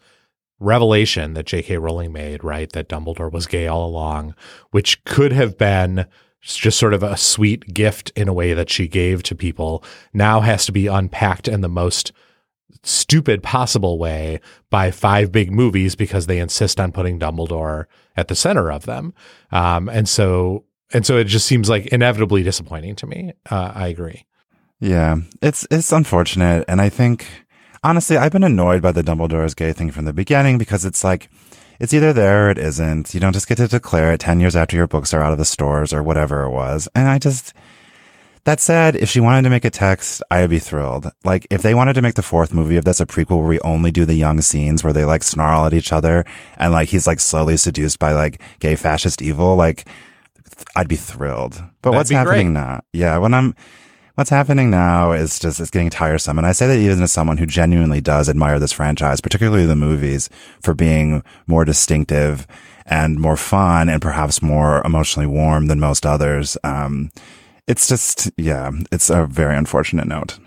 revelation 0.59 1.35
that 1.35 1.47
J.K. 1.47 1.79
Rowling 1.79 2.13
made, 2.13 2.45
right, 2.45 2.71
that 2.73 2.89
Dumbledore 2.89 3.33
was 3.33 3.47
gay 3.47 3.67
all 3.67 3.89
along, 3.89 4.35
which 4.71 5.03
could 5.05 5.33
have 5.33 5.57
been 5.57 6.07
just 6.43 6.79
sort 6.79 6.95
of 6.95 7.03
a 7.03 7.17
sweet 7.17 7.73
gift 7.75 8.11
in 8.17 8.29
a 8.29 8.33
way 8.33 8.55
that 8.55 8.71
she 8.71 8.89
gave 8.89 9.23
to 9.25 9.35
people, 9.35 9.85
now 10.13 10.41
has 10.41 10.67
to 10.67 10.73
be 10.73 10.87
unpacked 10.87 11.49
in 11.49 11.61
the 11.61 11.69
most 11.69 12.13
stupid 12.83 13.43
possible 13.43 13.99
way 13.99 14.41
by 14.71 14.91
five 14.91 15.33
big 15.33 15.51
movies 15.51 15.95
because 15.95 16.27
they 16.27 16.39
insist 16.39 16.81
on 16.81 16.93
putting 16.93 17.19
Dumbledore 17.19 17.87
at 18.17 18.29
the 18.29 18.35
center 18.35 18.71
of 18.71 18.87
them. 18.87 19.13
Um, 19.51 19.89
and 19.89 20.09
so, 20.09 20.65
and 20.93 21.05
so 21.05 21.19
it 21.19 21.25
just 21.25 21.47
seems 21.47 21.69
like 21.69 21.87
inevitably 21.89 22.43
disappointing 22.43 22.97
to 22.97 23.07
me. 23.07 23.33
Uh, 23.51 23.73
I 23.75 23.89
agree. 23.89 24.25
Yeah, 24.81 25.17
it's 25.43 25.67
it's 25.71 25.93
unfortunate, 25.93 26.65
and 26.67 26.81
I 26.81 26.89
think 26.89 27.27
honestly, 27.85 28.17
I've 28.17 28.33
been 28.33 28.45
annoyed 28.45 28.83
by 28.83 28.93
the 28.93 29.03
Dumbledore's 29.03 29.55
gay 29.55 29.73
thing 29.73 29.91
from 29.91 30.07
the 30.07 30.13
beginning 30.13 30.57
because 30.59 30.85
it's 30.85 31.05
like 31.05 31.29
it's 31.79 31.93
either 31.93 32.13
there 32.13 32.47
or 32.47 32.51
it 32.51 32.59
isn't. 32.59 33.13
You 33.15 33.21
don't 33.21 33.33
just 33.35 33.49
get 33.49 33.57
to 33.59 33.69
declare 33.69 34.13
it 34.13 34.21
ten 34.21 34.41
years 34.41 34.57
after 34.57 34.77
your 34.77 34.87
books 34.87 35.13
are 35.13 35.23
out 35.23 35.33
of 35.33 35.39
the 35.39 35.45
stores 35.45 35.93
or 35.93 36.03
whatever 36.03 36.45
it 36.45 36.51
was. 36.51 36.89
And 36.95 37.09
I 37.09 37.19
just 37.19 37.53
that 38.45 38.59
said, 38.59 38.97
if 38.97 39.11
she 39.11 39.21
wanted 39.21 39.43
to 39.43 39.51
make 39.51 39.67
a 39.67 39.71
text, 39.71 40.23
I 40.31 40.41
would 40.41 40.51
be 40.51 40.59
thrilled. 40.59 41.11
Like 41.25 41.47
if 41.51 41.61
they 41.61 41.75
wanted 41.75 41.93
to 41.95 42.03
make 42.03 42.15
the 42.15 42.23
fourth 42.23 42.55
movie 42.55 42.79
of 42.79 42.87
this 42.87 43.01
a 43.01 43.07
prequel 43.07 43.39
where 43.39 43.49
we 43.49 43.61
only 43.61 43.91
do 43.91 44.07
the 44.07 44.15
young 44.15 44.41
scenes 44.41 44.83
where 44.83 44.95
they 44.95 45.05
like 45.05 45.23
snarl 45.23 45.67
at 45.67 45.75
each 45.75 45.93
other 45.93 46.25
and 46.57 46.73
like 46.73 46.89
he's 46.89 47.07
like 47.07 47.21
slowly 47.21 47.59
seduced 47.59 47.99
by 47.99 48.13
like 48.13 48.41
gay 48.61 48.77
fascist 48.77 49.21
evil, 49.21 49.57
like 49.57 49.87
I'd 50.75 50.89
be 50.89 50.97
thrilled. 50.97 51.63
But 51.83 51.91
That'd 51.91 51.97
what's 51.99 52.11
happening 52.11 52.55
great. 52.55 52.63
now? 52.63 52.81
Yeah, 52.95 53.19
when 53.19 53.35
I'm 53.35 53.55
what's 54.21 54.29
happening 54.29 54.69
now 54.69 55.13
is 55.13 55.39
just 55.39 55.61
it's 55.61 55.71
getting 55.71 55.89
tiresome. 55.89 56.37
And 56.37 56.47
I 56.47 56.53
say 56.53 56.67
that 56.67 56.79
even 56.79 57.03
as 57.03 57.11
someone 57.11 57.39
who 57.39 57.47
genuinely 57.47 58.03
does 58.03 58.29
admire 58.29 58.59
this 58.59 58.71
franchise, 58.71 59.19
particularly 59.19 59.65
the 59.65 59.75
movies, 59.75 60.29
for 60.61 60.75
being 60.75 61.25
more 61.47 61.65
distinctive 61.65 62.47
and 62.85 63.19
more 63.19 63.39
fun 63.39 63.89
and 63.89 64.03
perhaps 64.03 64.43
more 64.43 64.83
emotionally 64.85 65.27
warm 65.27 65.69
than 65.69 65.81
most 65.81 66.05
others. 66.05 66.59
Um, 66.65 67.11
it's 67.67 67.89
just, 67.89 68.31
yeah, 68.37 68.71
it's 68.93 69.09
a 69.09 69.25
very 69.25 69.57
unfortunate 69.57 70.07
note. 70.07 70.39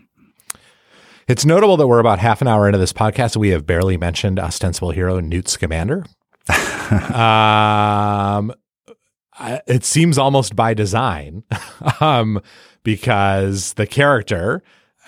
It's 1.27 1.43
notable 1.43 1.77
that 1.77 1.87
we're 1.87 1.97
about 1.97 2.19
half 2.19 2.43
an 2.43 2.47
hour 2.47 2.67
into 2.67 2.77
this 2.77 2.93
podcast 2.93 3.33
and 3.33 3.41
we 3.41 3.49
have 3.49 3.65
barely 3.65 3.97
mentioned 3.97 4.39
ostensible 4.39 4.91
hero 4.91 5.19
Newt 5.19 5.47
Scamander. 5.47 6.05
um, 7.11 8.53
it 9.39 9.83
seems 9.83 10.17
almost 10.17 10.55
by 10.55 10.73
design. 10.73 11.43
um, 11.99 12.41
because 12.83 13.73
the 13.73 13.87
character 13.87 14.61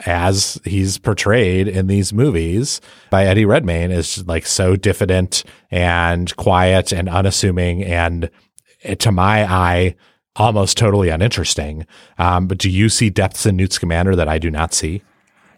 as 0.05 0.59
he's 0.65 0.97
portrayed 0.97 1.67
in 1.67 1.87
these 1.87 2.11
movies 2.11 2.81
by 3.09 3.25
Eddie 3.25 3.45
Redmayne 3.45 3.91
is 3.91 4.25
like 4.27 4.45
so 4.45 4.75
diffident 4.75 5.43
and 5.71 6.35
quiet 6.35 6.91
and 6.91 7.07
unassuming 7.07 7.83
and 7.83 8.29
to 8.99 9.11
my 9.11 9.49
eye 9.49 9.95
almost 10.35 10.77
totally 10.77 11.09
uninteresting. 11.09 11.87
Um, 12.17 12.47
but 12.47 12.57
do 12.57 12.69
you 12.69 12.89
see 12.89 13.09
depths 13.09 13.45
in 13.45 13.55
Newt 13.55 13.71
Scamander 13.71 14.15
that 14.17 14.27
I 14.27 14.37
do 14.37 14.51
not 14.51 14.73
see? 14.73 15.01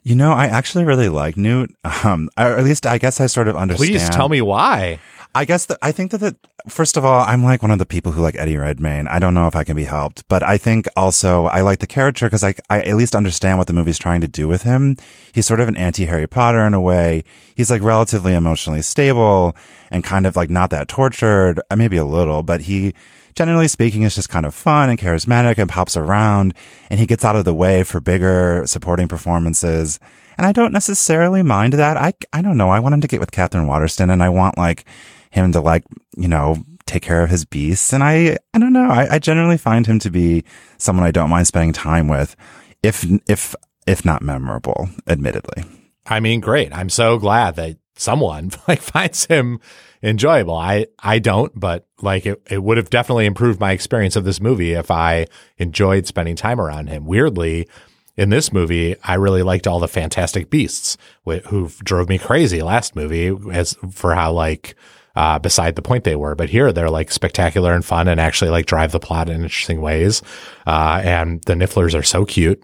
You 0.07 0.15
know, 0.15 0.31
I 0.31 0.45
actually 0.45 0.85
really 0.85 1.09
like 1.09 1.35
Newt. 1.35 1.75
Um, 2.05 2.29
or 2.37 2.57
at 2.57 2.63
least 2.63 2.85
I 2.85 2.97
guess 2.97 3.19
I 3.19 3.25
sort 3.25 3.49
of 3.49 3.57
understand. 3.57 3.89
Please 3.89 4.09
tell 4.09 4.29
me 4.29 4.39
why. 4.39 4.99
I 5.35 5.43
guess 5.43 5.65
that 5.65 5.79
I 5.81 5.91
think 5.91 6.11
that 6.11 6.19
the, 6.19 6.37
first 6.69 6.95
of 6.95 7.03
all, 7.03 7.25
I'm 7.25 7.43
like 7.43 7.61
one 7.61 7.71
of 7.71 7.79
the 7.79 7.85
people 7.85 8.13
who 8.13 8.21
like 8.21 8.35
Eddie 8.37 8.55
Redmayne. 8.55 9.09
I 9.09 9.19
don't 9.19 9.33
know 9.33 9.47
if 9.47 9.55
I 9.55 9.65
can 9.65 9.75
be 9.75 9.83
helped, 9.83 10.25
but 10.29 10.43
I 10.43 10.57
think 10.57 10.87
also 10.95 11.47
I 11.47 11.59
like 11.59 11.79
the 11.79 11.87
character 11.87 12.27
because 12.27 12.43
I, 12.43 12.55
I 12.69 12.83
at 12.83 12.95
least 12.95 13.17
understand 13.17 13.57
what 13.57 13.67
the 13.67 13.73
movie's 13.73 13.97
trying 13.97 14.21
to 14.21 14.29
do 14.29 14.47
with 14.47 14.63
him. 14.63 14.95
He's 15.33 15.45
sort 15.45 15.59
of 15.59 15.67
an 15.67 15.75
anti 15.75 16.05
Harry 16.05 16.25
Potter 16.25 16.65
in 16.65 16.73
a 16.73 16.79
way. 16.79 17.25
He's 17.53 17.69
like 17.69 17.81
relatively 17.81 18.33
emotionally 18.33 18.83
stable 18.83 19.57
and 19.91 20.05
kind 20.05 20.25
of 20.25 20.37
like 20.37 20.49
not 20.49 20.69
that 20.69 20.87
tortured, 20.87 21.59
uh, 21.69 21.75
maybe 21.75 21.97
a 21.97 22.05
little, 22.05 22.43
but 22.43 22.61
he, 22.61 22.93
generally 23.37 23.67
speaking, 23.67 24.01
is 24.01 24.15
just 24.15 24.29
kind 24.29 24.47
of 24.47 24.55
fun 24.55 24.89
and 24.89 24.97
charismatic 24.97 25.59
and 25.59 25.69
pops 25.69 25.95
around 25.95 26.55
and 26.89 26.99
he 26.99 27.05
gets 27.05 27.23
out 27.23 27.35
of 27.35 27.45
the 27.45 27.53
way 27.53 27.83
for 27.83 28.01
bigger 28.01 28.63
supporting 28.65 29.07
performances. 29.07 29.99
And 30.37 30.47
I 30.47 30.51
don't 30.51 30.73
necessarily 30.73 31.43
mind 31.43 31.73
that. 31.73 31.97
I, 31.97 32.13
I 32.33 32.41
don't 32.41 32.57
know. 32.57 32.69
I 32.69 32.79
want 32.79 32.95
him 32.95 33.01
to 33.01 33.07
get 33.07 33.19
with 33.19 33.31
Katherine 33.31 33.67
Waterston 33.67 34.09
and 34.09 34.23
I 34.23 34.29
want 34.29 34.57
like 34.57 34.85
him 35.29 35.51
to 35.51 35.61
like, 35.61 35.83
you 36.17 36.27
know, 36.27 36.57
take 36.87 37.03
care 37.03 37.21
of 37.21 37.29
his 37.29 37.45
beasts. 37.45 37.93
And 37.93 38.03
I, 38.03 38.37
I 38.55 38.59
don't 38.59 38.73
know. 38.73 38.89
I, 38.89 39.15
I 39.15 39.19
generally 39.19 39.57
find 39.57 39.85
him 39.85 39.99
to 39.99 40.09
be 40.09 40.43
someone 40.77 41.05
I 41.05 41.11
don't 41.11 41.29
mind 41.29 41.45
spending 41.45 41.73
time 41.73 42.07
with 42.07 42.35
if, 42.81 43.05
if, 43.27 43.55
if 43.85 44.03
not 44.03 44.23
memorable, 44.23 44.89
admittedly. 45.07 45.63
I 46.07 46.21
mean, 46.21 46.39
great. 46.39 46.75
I'm 46.75 46.89
so 46.89 47.19
glad 47.19 47.55
that 47.57 47.77
someone 47.97 48.51
like 48.67 48.81
finds 48.81 49.25
him 49.25 49.59
enjoyable. 50.01 50.55
I 50.55 50.87
I 50.99 51.19
don't, 51.19 51.51
but 51.59 51.87
like 52.01 52.25
it, 52.25 52.41
it 52.49 52.63
would 52.63 52.77
have 52.77 52.89
definitely 52.89 53.25
improved 53.25 53.59
my 53.59 53.71
experience 53.71 54.15
of 54.15 54.23
this 54.23 54.39
movie 54.39 54.73
if 54.73 54.89
I 54.91 55.27
enjoyed 55.57 56.07
spending 56.07 56.35
time 56.35 56.61
around 56.61 56.87
him. 56.87 57.05
Weirdly, 57.05 57.67
in 58.15 58.29
this 58.29 58.51
movie, 58.51 58.95
I 59.03 59.15
really 59.15 59.43
liked 59.43 59.67
all 59.67 59.79
the 59.79 59.87
Fantastic 59.87 60.49
Beasts 60.49 60.97
wh- 61.27 61.45
who 61.47 61.69
drove 61.83 62.09
me 62.09 62.17
crazy 62.17 62.61
last 62.61 62.95
movie 62.95 63.35
as 63.51 63.77
for 63.91 64.15
how 64.15 64.31
like 64.31 64.75
uh, 65.15 65.39
beside 65.39 65.75
the 65.75 65.81
point 65.81 66.03
they 66.03 66.15
were. 66.15 66.35
But 66.35 66.49
here 66.49 66.71
they're 66.71 66.89
like 66.89 67.11
spectacular 67.11 67.73
and 67.73 67.83
fun 67.83 68.07
and 68.07 68.19
actually 68.19 68.51
like 68.51 68.65
drive 68.67 68.91
the 68.91 68.99
plot 68.99 69.29
in 69.29 69.41
interesting 69.43 69.81
ways. 69.81 70.21
Uh, 70.65 71.01
and 71.03 71.43
the 71.43 71.53
Nifflers 71.53 71.97
are 71.97 72.03
so 72.03 72.25
cute. 72.25 72.61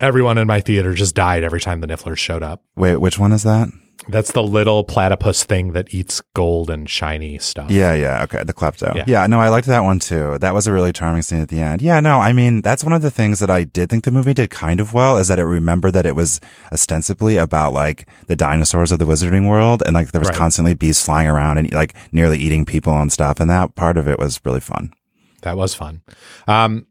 Everyone 0.00 0.38
in 0.38 0.46
my 0.46 0.60
theater 0.60 0.94
just 0.94 1.14
died 1.14 1.44
every 1.44 1.60
time 1.60 1.80
the 1.80 1.86
Nifflers 1.86 2.16
showed 2.16 2.42
up. 2.42 2.62
Wait, 2.76 2.96
which 2.96 3.18
one 3.18 3.32
is 3.32 3.42
that? 3.42 3.68
That's 4.08 4.32
the 4.32 4.42
little 4.42 4.82
platypus 4.82 5.44
thing 5.44 5.72
that 5.72 5.92
eats 5.94 6.20
gold 6.34 6.70
and 6.70 6.88
shiny 6.88 7.38
stuff. 7.38 7.70
Yeah, 7.70 7.92
yeah. 7.94 8.22
Okay. 8.24 8.42
The 8.42 8.54
klepto. 8.54 8.94
Yeah. 8.96 9.04
Yeah. 9.06 9.26
no, 9.26 9.40
I 9.40 9.48
liked 9.50 9.66
that 9.68 9.84
one 9.84 9.98
too. 9.98 10.38
That 10.38 10.54
was 10.54 10.66
a 10.66 10.72
really 10.72 10.92
charming 10.92 11.22
scene 11.22 11.40
at 11.40 11.48
the 11.48 11.60
end. 11.60 11.82
Yeah, 11.82 12.00
no, 12.00 12.18
I 12.18 12.32
mean, 12.32 12.62
that's 12.62 12.82
one 12.82 12.94
of 12.94 13.02
the 13.02 13.10
things 13.10 13.38
that 13.40 13.50
I 13.50 13.64
did 13.64 13.90
think 13.90 14.04
the 14.04 14.10
movie 14.10 14.34
did 14.34 14.50
kind 14.50 14.80
of 14.80 14.94
well 14.94 15.18
is 15.18 15.28
that 15.28 15.38
it 15.38 15.44
remembered 15.44 15.92
that 15.92 16.06
it 16.06 16.16
was 16.16 16.40
ostensibly 16.72 17.36
about 17.36 17.72
like 17.72 18.08
the 18.26 18.36
dinosaurs 18.36 18.90
of 18.90 18.98
the 18.98 19.04
wizarding 19.04 19.48
world 19.48 19.82
and 19.84 19.94
like 19.94 20.12
there 20.12 20.20
was 20.20 20.28
Right. 20.28 20.38
constantly 20.38 20.74
bees 20.74 21.04
flying 21.04 21.28
around 21.28 21.58
and 21.58 21.72
like 21.72 21.94
nearly 22.10 22.38
eating 22.38 22.64
people 22.64 22.96
and 22.98 23.12
stuff. 23.12 23.38
And 23.38 23.50
that 23.50 23.74
part 23.74 23.96
of 23.96 24.08
it 24.08 24.18
was 24.18 24.40
really 24.44 24.60
fun. 24.60 24.92
That 25.42 25.56
was 25.56 25.74
fun. 25.74 26.02
Um, 26.48 26.86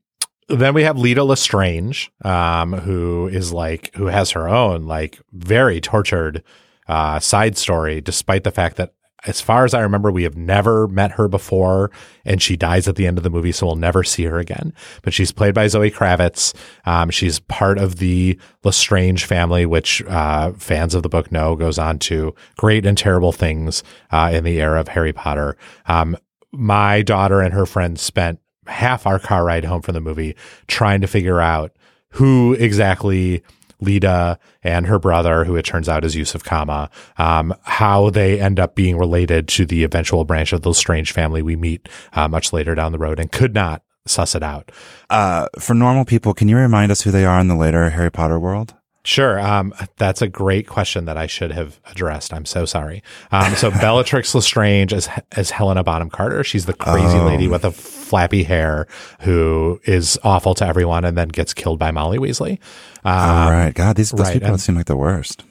then 0.47 0.73
we 0.73 0.83
have 0.83 0.97
Leta 0.97 1.23
Lestrange, 1.23 2.11
um, 2.23 2.73
who 2.73 3.27
is 3.27 3.51
like, 3.53 3.93
who 3.95 4.07
has 4.07 4.31
her 4.31 4.49
own, 4.49 4.85
like, 4.87 5.19
very 5.31 5.79
tortured 5.79 6.43
uh, 6.89 7.19
side 7.19 7.57
story, 7.57 8.01
despite 8.01 8.43
the 8.43 8.51
fact 8.51 8.75
that, 8.77 8.93
as 9.25 9.41
far 9.41 9.65
as 9.65 9.73
I 9.73 9.81
remember, 9.81 10.11
we 10.11 10.23
have 10.23 10.37
never 10.37 10.87
met 10.87 11.11
her 11.11 11.27
before, 11.27 11.91
and 12.23 12.41
she 12.41 12.55
dies 12.55 12.87
at 12.87 12.95
the 12.95 13.05
end 13.05 13.17
of 13.17 13.23
the 13.23 13.29
movie, 13.29 13.51
so 13.51 13.67
we'll 13.67 13.75
never 13.75 14.01
see 14.01 14.23
her 14.23 14.39
again. 14.39 14.73
But 15.03 15.13
she's 15.13 15.33
played 15.33 15.53
by 15.53 15.67
Zoe 15.67 15.91
Kravitz. 15.91 16.55
Um, 16.85 17.09
she's 17.09 17.39
part 17.41 17.77
of 17.77 17.97
the 17.97 18.39
Lestrange 18.63 19.25
family, 19.25 19.65
which 19.65 20.01
uh, 20.03 20.53
fans 20.53 20.95
of 20.95 21.03
the 21.03 21.09
book 21.09 21.33
know 21.33 21.57
goes 21.57 21.77
on 21.77 21.99
to 21.99 22.33
great 22.57 22.85
and 22.85 22.97
terrible 22.97 23.33
things 23.33 23.83
uh, 24.09 24.31
in 24.33 24.45
the 24.45 24.61
era 24.61 24.79
of 24.79 24.87
Harry 24.87 25.13
Potter. 25.13 25.57
Um, 25.85 26.15
my 26.51 27.01
daughter 27.01 27.41
and 27.41 27.53
her 27.53 27.65
friends 27.65 28.01
spent 28.01 28.39
half 28.67 29.05
our 29.05 29.19
car 29.19 29.43
ride 29.43 29.65
home 29.65 29.81
from 29.81 29.93
the 29.95 30.01
movie 30.01 30.35
trying 30.67 31.01
to 31.01 31.07
figure 31.07 31.41
out 31.41 31.75
who 32.11 32.53
exactly 32.53 33.43
Leta 33.79 34.39
and 34.63 34.87
her 34.87 34.99
brother, 34.99 35.45
who 35.45 35.55
it 35.55 35.65
turns 35.65 35.87
out 35.87 36.03
is 36.03 36.15
Yusuf 36.15 36.43
Kama, 36.43 36.89
um, 37.17 37.53
how 37.63 38.09
they 38.09 38.39
end 38.39 38.59
up 38.59 38.75
being 38.75 38.97
related 38.97 39.47
to 39.49 39.65
the 39.65 39.83
eventual 39.83 40.25
branch 40.25 40.53
of 40.53 40.61
the 40.61 40.69
Lestrange 40.69 41.11
family 41.11 41.41
we 41.41 41.55
meet 41.55 41.87
uh, 42.13 42.27
much 42.27 42.51
later 42.53 42.75
down 42.75 42.91
the 42.91 42.99
road 42.99 43.19
and 43.19 43.31
could 43.31 43.53
not 43.53 43.81
suss 44.05 44.35
it 44.35 44.43
out. 44.43 44.71
Uh, 45.09 45.47
for 45.59 45.73
normal 45.73 46.05
people, 46.05 46.33
can 46.33 46.47
you 46.47 46.57
remind 46.57 46.91
us 46.91 47.01
who 47.01 47.11
they 47.11 47.25
are 47.25 47.39
in 47.39 47.47
the 47.47 47.55
later 47.55 47.89
Harry 47.89 48.11
Potter 48.11 48.39
world? 48.39 48.73
Sure. 49.05 49.39
Um, 49.39 49.73
that's 49.97 50.21
a 50.21 50.27
great 50.27 50.67
question 50.67 51.05
that 51.05 51.17
I 51.17 51.25
should 51.25 51.51
have 51.51 51.79
addressed. 51.89 52.33
I'm 52.33 52.45
so 52.45 52.65
sorry. 52.65 53.01
Um, 53.31 53.55
so 53.55 53.71
Bellatrix 53.81 54.35
Lestrange 54.35 54.91
is 54.93 55.07
as 55.31 55.51
Helena 55.51 55.83
Bonham 55.83 56.09
Carter. 56.09 56.43
She's 56.43 56.65
the 56.65 56.73
crazy 56.73 57.17
Oh. 57.17 57.25
lady 57.25 57.47
with 57.47 57.61
the 57.61 57.71
flappy 57.71 58.43
hair 58.43 58.87
who 59.21 59.79
is 59.85 60.19
awful 60.23 60.53
to 60.55 60.67
everyone 60.67 61.05
and 61.05 61.17
then 61.17 61.29
gets 61.29 61.53
killed 61.53 61.79
by 61.79 61.91
Molly 61.91 62.17
Weasley. 62.17 62.59
All 63.05 63.13
Um, 63.47 63.51
right. 63.53 63.73
God, 63.73 63.95
these, 63.95 64.11
those 64.11 64.27
right, 64.27 64.33
people 64.33 64.49
and- 64.49 64.61
seem 64.61 64.75
like 64.75 64.85
the 64.87 64.97
worst. 64.97 65.43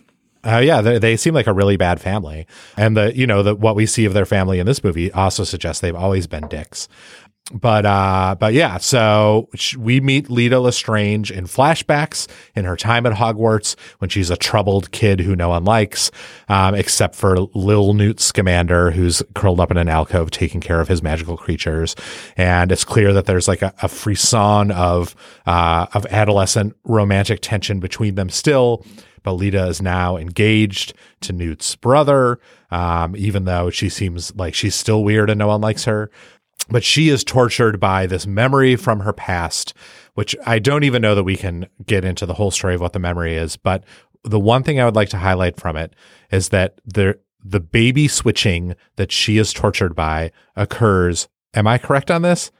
Uh, 0.46 0.58
yeah, 0.58 0.80
they, 0.80 0.98
they 1.00 1.16
seem 1.16 1.34
like 1.34 1.48
a 1.48 1.52
really 1.52 1.76
bad 1.76 2.00
family, 2.00 2.46
and 2.76 2.96
the 2.96 3.14
you 3.14 3.26
know 3.26 3.42
the 3.42 3.56
what 3.56 3.74
we 3.74 3.84
see 3.86 4.04
of 4.04 4.14
their 4.14 4.24
family 4.24 4.60
in 4.60 4.66
this 4.66 4.84
movie 4.84 5.10
also 5.12 5.42
suggests 5.42 5.80
they've 5.80 5.96
always 5.96 6.28
been 6.28 6.46
dicks. 6.46 6.88
But 7.52 7.86
uh, 7.86 8.36
but 8.38 8.52
yeah, 8.52 8.76
so 8.76 9.48
we 9.78 10.00
meet 10.00 10.28
Leta 10.28 10.60
Lestrange 10.60 11.30
in 11.30 11.46
flashbacks 11.46 12.28
in 12.54 12.66
her 12.66 12.76
time 12.76 13.06
at 13.06 13.14
Hogwarts 13.14 13.74
when 14.00 14.10
she's 14.10 14.28
a 14.28 14.36
troubled 14.36 14.90
kid 14.90 15.20
who 15.20 15.34
no 15.34 15.48
one 15.48 15.64
likes, 15.64 16.10
um, 16.50 16.74
except 16.74 17.14
for 17.14 17.38
Lil 17.54 17.94
Newt 17.94 18.20
Scamander, 18.20 18.90
who's 18.90 19.22
curled 19.34 19.60
up 19.60 19.70
in 19.70 19.78
an 19.78 19.88
alcove 19.88 20.30
taking 20.30 20.60
care 20.60 20.80
of 20.80 20.88
his 20.88 21.02
magical 21.02 21.38
creatures. 21.38 21.96
And 22.36 22.70
it's 22.70 22.84
clear 22.84 23.14
that 23.14 23.24
there's 23.24 23.48
like 23.48 23.62
a, 23.62 23.72
a 23.80 23.88
frisson 23.88 24.70
of 24.70 25.16
uh, 25.46 25.86
of 25.94 26.04
adolescent 26.06 26.76
romantic 26.84 27.40
tension 27.40 27.80
between 27.80 28.14
them 28.14 28.28
still. 28.28 28.84
But 29.22 29.32
Leta 29.32 29.66
is 29.66 29.82
now 29.82 30.16
engaged 30.16 30.94
to 31.22 31.32
Newt's 31.32 31.74
brother, 31.76 32.38
um, 32.70 33.16
even 33.16 33.44
though 33.44 33.68
she 33.68 33.88
seems 33.88 34.34
like 34.36 34.54
she's 34.54 34.74
still 34.74 35.02
weird 35.02 35.28
and 35.28 35.38
no 35.38 35.48
one 35.48 35.60
likes 35.60 35.84
her. 35.84 36.10
But 36.70 36.84
she 36.84 37.08
is 37.08 37.24
tortured 37.24 37.80
by 37.80 38.06
this 38.06 38.26
memory 38.26 38.76
from 38.76 39.00
her 39.00 39.12
past, 39.12 39.74
which 40.14 40.36
I 40.44 40.58
don't 40.58 40.84
even 40.84 41.00
know 41.00 41.14
that 41.14 41.24
we 41.24 41.36
can 41.36 41.66
get 41.86 42.04
into 42.04 42.26
the 42.26 42.34
whole 42.34 42.50
story 42.50 42.74
of 42.74 42.80
what 42.80 42.92
the 42.92 42.98
memory 42.98 43.36
is. 43.36 43.56
But 43.56 43.84
the 44.24 44.40
one 44.40 44.62
thing 44.62 44.78
I 44.78 44.84
would 44.84 44.96
like 44.96 45.08
to 45.10 45.18
highlight 45.18 45.58
from 45.58 45.76
it 45.76 45.94
is 46.30 46.50
that 46.50 46.80
the 46.84 47.18
the 47.42 47.60
baby 47.60 48.08
switching 48.08 48.74
that 48.96 49.12
she 49.12 49.38
is 49.38 49.52
tortured 49.52 49.94
by 49.94 50.32
occurs. 50.56 51.28
Am 51.54 51.66
I 51.66 51.78
correct 51.78 52.10
on 52.10 52.22
this? 52.22 52.50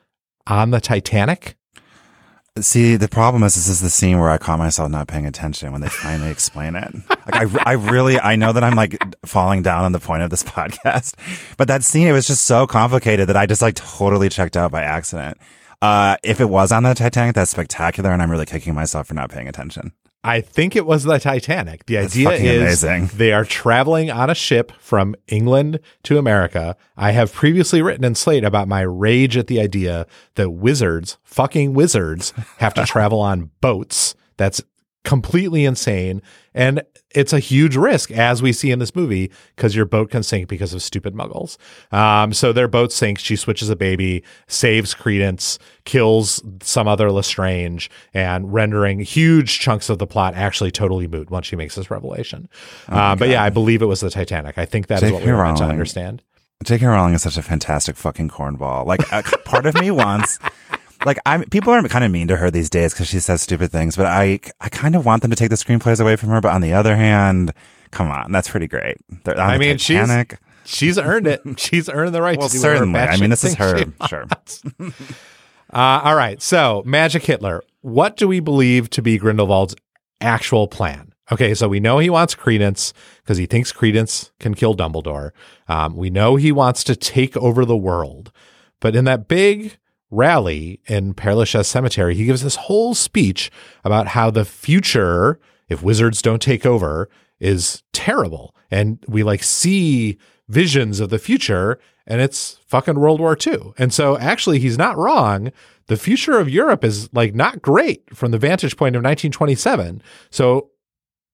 On 0.46 0.70
the 0.70 0.80
Titanic? 0.80 1.57
See, 2.62 2.96
the 2.96 3.08
problem 3.08 3.42
is, 3.42 3.54
this 3.54 3.68
is 3.68 3.80
the 3.80 3.90
scene 3.90 4.18
where 4.18 4.30
I 4.30 4.38
caught 4.38 4.58
myself 4.58 4.90
not 4.90 5.08
paying 5.08 5.26
attention 5.26 5.72
when 5.72 5.80
they 5.80 5.88
finally 5.88 6.30
explain 6.30 6.76
it. 6.76 6.94
Like, 7.08 7.56
I, 7.56 7.70
I 7.70 7.72
really, 7.72 8.18
I 8.18 8.36
know 8.36 8.52
that 8.52 8.64
I'm 8.64 8.74
like 8.74 9.02
falling 9.26 9.62
down 9.62 9.84
on 9.84 9.92
the 9.92 10.00
point 10.00 10.22
of 10.22 10.30
this 10.30 10.42
podcast, 10.44 11.14
but 11.56 11.68
that 11.68 11.84
scene, 11.84 12.08
it 12.08 12.12
was 12.12 12.26
just 12.26 12.44
so 12.44 12.66
complicated 12.66 13.28
that 13.28 13.36
I 13.36 13.46
just 13.46 13.62
like 13.62 13.74
totally 13.74 14.28
checked 14.28 14.56
out 14.56 14.70
by 14.70 14.82
accident. 14.82 15.38
Uh, 15.80 16.16
if 16.22 16.40
it 16.40 16.46
was 16.46 16.72
on 16.72 16.82
the 16.82 16.94
Titanic, 16.94 17.34
that's 17.34 17.50
spectacular, 17.50 18.10
and 18.10 18.20
I'm 18.20 18.30
really 18.30 18.46
kicking 18.46 18.74
myself 18.74 19.08
for 19.08 19.14
not 19.14 19.30
paying 19.30 19.46
attention. 19.48 19.92
I 20.28 20.42
think 20.42 20.76
it 20.76 20.84
was 20.84 21.04
the 21.04 21.18
Titanic. 21.18 21.86
The 21.86 21.96
That's 21.96 22.14
idea 22.14 22.66
is 22.66 22.84
amazing. 22.84 23.16
they 23.16 23.32
are 23.32 23.46
traveling 23.46 24.10
on 24.10 24.28
a 24.28 24.34
ship 24.34 24.72
from 24.78 25.14
England 25.26 25.80
to 26.02 26.18
America. 26.18 26.76
I 26.98 27.12
have 27.12 27.32
previously 27.32 27.80
written 27.80 28.04
in 28.04 28.14
Slate 28.14 28.44
about 28.44 28.68
my 28.68 28.82
rage 28.82 29.38
at 29.38 29.46
the 29.46 29.58
idea 29.58 30.06
that 30.34 30.50
wizards, 30.50 31.16
fucking 31.24 31.72
wizards, 31.72 32.34
have 32.58 32.74
to 32.74 32.84
travel 32.86 33.20
on 33.20 33.52
boats. 33.62 34.14
That's 34.36 34.60
completely 35.04 35.64
insane. 35.64 36.22
And 36.54 36.82
it's 37.10 37.32
a 37.32 37.38
huge 37.38 37.76
risk, 37.76 38.10
as 38.10 38.42
we 38.42 38.52
see 38.52 38.70
in 38.70 38.78
this 38.78 38.94
movie, 38.94 39.30
because 39.56 39.74
your 39.74 39.84
boat 39.84 40.10
can 40.10 40.22
sink 40.22 40.48
because 40.48 40.74
of 40.74 40.82
stupid 40.82 41.14
muggles. 41.14 41.56
Um, 41.92 42.32
so 42.32 42.52
their 42.52 42.68
boat 42.68 42.92
sinks. 42.92 43.22
She 43.22 43.36
switches 43.36 43.70
a 43.70 43.76
baby, 43.76 44.24
saves 44.48 44.94
Credence, 44.94 45.58
kills 45.84 46.42
some 46.62 46.88
other 46.88 47.10
Lestrange, 47.10 47.90
and 48.12 48.52
rendering 48.52 49.00
huge 49.00 49.60
chunks 49.60 49.88
of 49.88 49.98
the 49.98 50.06
plot 50.06 50.34
actually 50.34 50.70
totally 50.70 51.06
moot 51.06 51.30
once 51.30 51.46
she 51.46 51.56
makes 51.56 51.74
this 51.74 51.90
revelation. 51.90 52.48
Uh, 52.88 53.14
but 53.16 53.28
yeah, 53.28 53.42
I 53.42 53.50
believe 53.50 53.82
it 53.82 53.86
was 53.86 54.00
the 54.00 54.10
Titanic. 54.10 54.58
I 54.58 54.64
think 54.64 54.88
that 54.88 55.02
is 55.02 55.12
what 55.12 55.24
we 55.24 55.32
were 55.32 55.44
meant 55.44 55.58
to 55.58 55.64
understand. 55.64 56.22
J.K. 56.64 56.86
Rowling 56.86 57.14
is 57.14 57.22
such 57.22 57.36
a 57.36 57.42
fantastic 57.42 57.96
fucking 57.96 58.30
cornball. 58.30 58.84
Like, 58.84 59.00
a 59.12 59.22
part 59.44 59.64
of 59.64 59.80
me 59.80 59.92
wants, 59.92 60.40
like, 61.04 61.18
I'm, 61.26 61.44
people 61.44 61.72
are 61.72 61.82
kind 61.88 62.04
of 62.04 62.10
mean 62.10 62.28
to 62.28 62.36
her 62.36 62.50
these 62.50 62.70
days 62.70 62.92
because 62.92 63.08
she 63.08 63.20
says 63.20 63.42
stupid 63.42 63.70
things, 63.70 63.96
but 63.96 64.06
I, 64.06 64.40
I 64.60 64.68
kind 64.68 64.94
of 64.96 65.04
want 65.04 65.22
them 65.22 65.30
to 65.30 65.36
take 65.36 65.50
the 65.50 65.56
screenplays 65.56 66.00
away 66.00 66.16
from 66.16 66.30
her. 66.30 66.40
But 66.40 66.52
on 66.52 66.60
the 66.60 66.72
other 66.72 66.96
hand, 66.96 67.52
come 67.90 68.10
on, 68.10 68.32
that's 68.32 68.48
pretty 68.48 68.66
great. 68.68 68.96
I 69.26 69.58
mean, 69.58 69.78
she's- 69.78 70.06
Titanic. 70.06 70.38
She's 70.64 70.98
earned 70.98 71.26
it. 71.26 71.40
She's 71.58 71.88
earned 71.88 72.14
the 72.14 72.20
right 72.20 72.36
well, 72.36 72.48
to 72.48 72.52
do 72.52 72.58
certainly. 72.58 73.00
I 73.00 73.16
mean, 73.16 73.30
this 73.30 73.42
is 73.42 73.54
her. 73.54 73.84
Sure. 74.06 74.26
Uh, 75.70 76.00
all 76.02 76.14
right. 76.14 76.40
So, 76.40 76.82
Magic 76.86 77.22
Hitler, 77.24 77.62
what 77.82 78.16
do 78.16 78.26
we 78.26 78.40
believe 78.40 78.88
to 78.90 79.02
be 79.02 79.18
Grindelwald's 79.18 79.76
actual 80.20 80.66
plan? 80.66 81.12
Okay, 81.30 81.52
so 81.54 81.68
we 81.68 81.78
know 81.78 81.98
he 81.98 82.08
wants 82.08 82.34
Credence 82.34 82.94
because 83.22 83.36
he 83.36 83.44
thinks 83.44 83.70
Credence 83.70 84.30
can 84.40 84.54
kill 84.54 84.74
Dumbledore. 84.74 85.32
Um, 85.68 85.94
we 85.94 86.08
know 86.08 86.36
he 86.36 86.52
wants 86.52 86.82
to 86.84 86.96
take 86.96 87.36
over 87.36 87.66
the 87.66 87.76
world. 87.76 88.32
But 88.80 88.96
in 88.96 89.04
that 89.04 89.28
big 89.28 89.76
rally 90.10 90.80
in 90.86 91.14
Père 91.14 91.36
Lachaise 91.36 91.66
Cemetery, 91.66 92.14
he 92.14 92.24
gives 92.24 92.42
this 92.42 92.56
whole 92.56 92.94
speech 92.94 93.50
about 93.84 94.08
how 94.08 94.30
the 94.30 94.44
future, 94.44 95.38
if 95.68 95.82
wizards 95.82 96.22
don't 96.22 96.42
take 96.42 96.64
over, 96.64 97.08
is 97.40 97.82
terrible. 97.92 98.54
And 98.70 98.98
we 99.06 99.22
like 99.22 99.42
see 99.42 100.18
visions 100.48 101.00
of 101.00 101.10
the 101.10 101.18
future 101.18 101.78
and 102.06 102.22
it's 102.22 102.58
fucking 102.66 102.98
World 102.98 103.20
War 103.20 103.36
II. 103.46 103.74
And 103.76 103.92
so 103.92 104.16
actually 104.18 104.58
he's 104.58 104.78
not 104.78 104.96
wrong. 104.96 105.52
The 105.86 105.96
future 105.96 106.38
of 106.38 106.48
Europe 106.48 106.82
is 106.82 107.12
like 107.12 107.34
not 107.34 107.60
great 107.60 108.16
from 108.16 108.30
the 108.30 108.38
vantage 108.38 108.76
point 108.76 108.96
of 108.96 109.00
1927. 109.00 110.02
So 110.30 110.70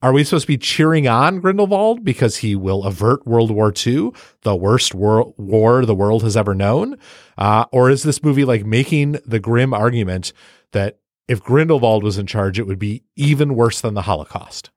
are 0.05 0.13
we 0.13 0.23
supposed 0.23 0.43
to 0.45 0.49
be 0.49 0.59
cheering 0.59 1.09
on 1.09 1.41
Grindelwald 1.41 2.05
because 2.05 2.37
he 2.37 2.55
will 2.55 2.85
avert 2.85 3.27
World 3.27 3.51
War 3.51 3.73
II, 3.75 4.11
the 4.43 4.55
worst 4.55 4.95
war, 4.95 5.33
war 5.39 5.85
the 5.87 5.95
world 5.95 6.23
has 6.23 6.37
ever 6.37 6.55
known? 6.55 6.99
Uh, 7.39 7.65
or 7.73 7.89
is 7.89 8.03
this 8.03 8.23
movie 8.23 8.45
like 8.45 8.67
making 8.67 9.13
the 9.25 9.41
grim 9.41 9.73
argument 9.73 10.35
that 10.73 10.99
if 11.27 11.43
Grindelwald 11.43 12.05
was 12.05 12.19
in 12.19 12.27
charge, 12.27 12.59
it 12.59 12.67
would 12.67 12.79
be 12.79 13.03
even 13.17 13.55
worse 13.55 13.81
than 13.81 13.95
the 13.95 14.03
Holocaust? 14.03 14.71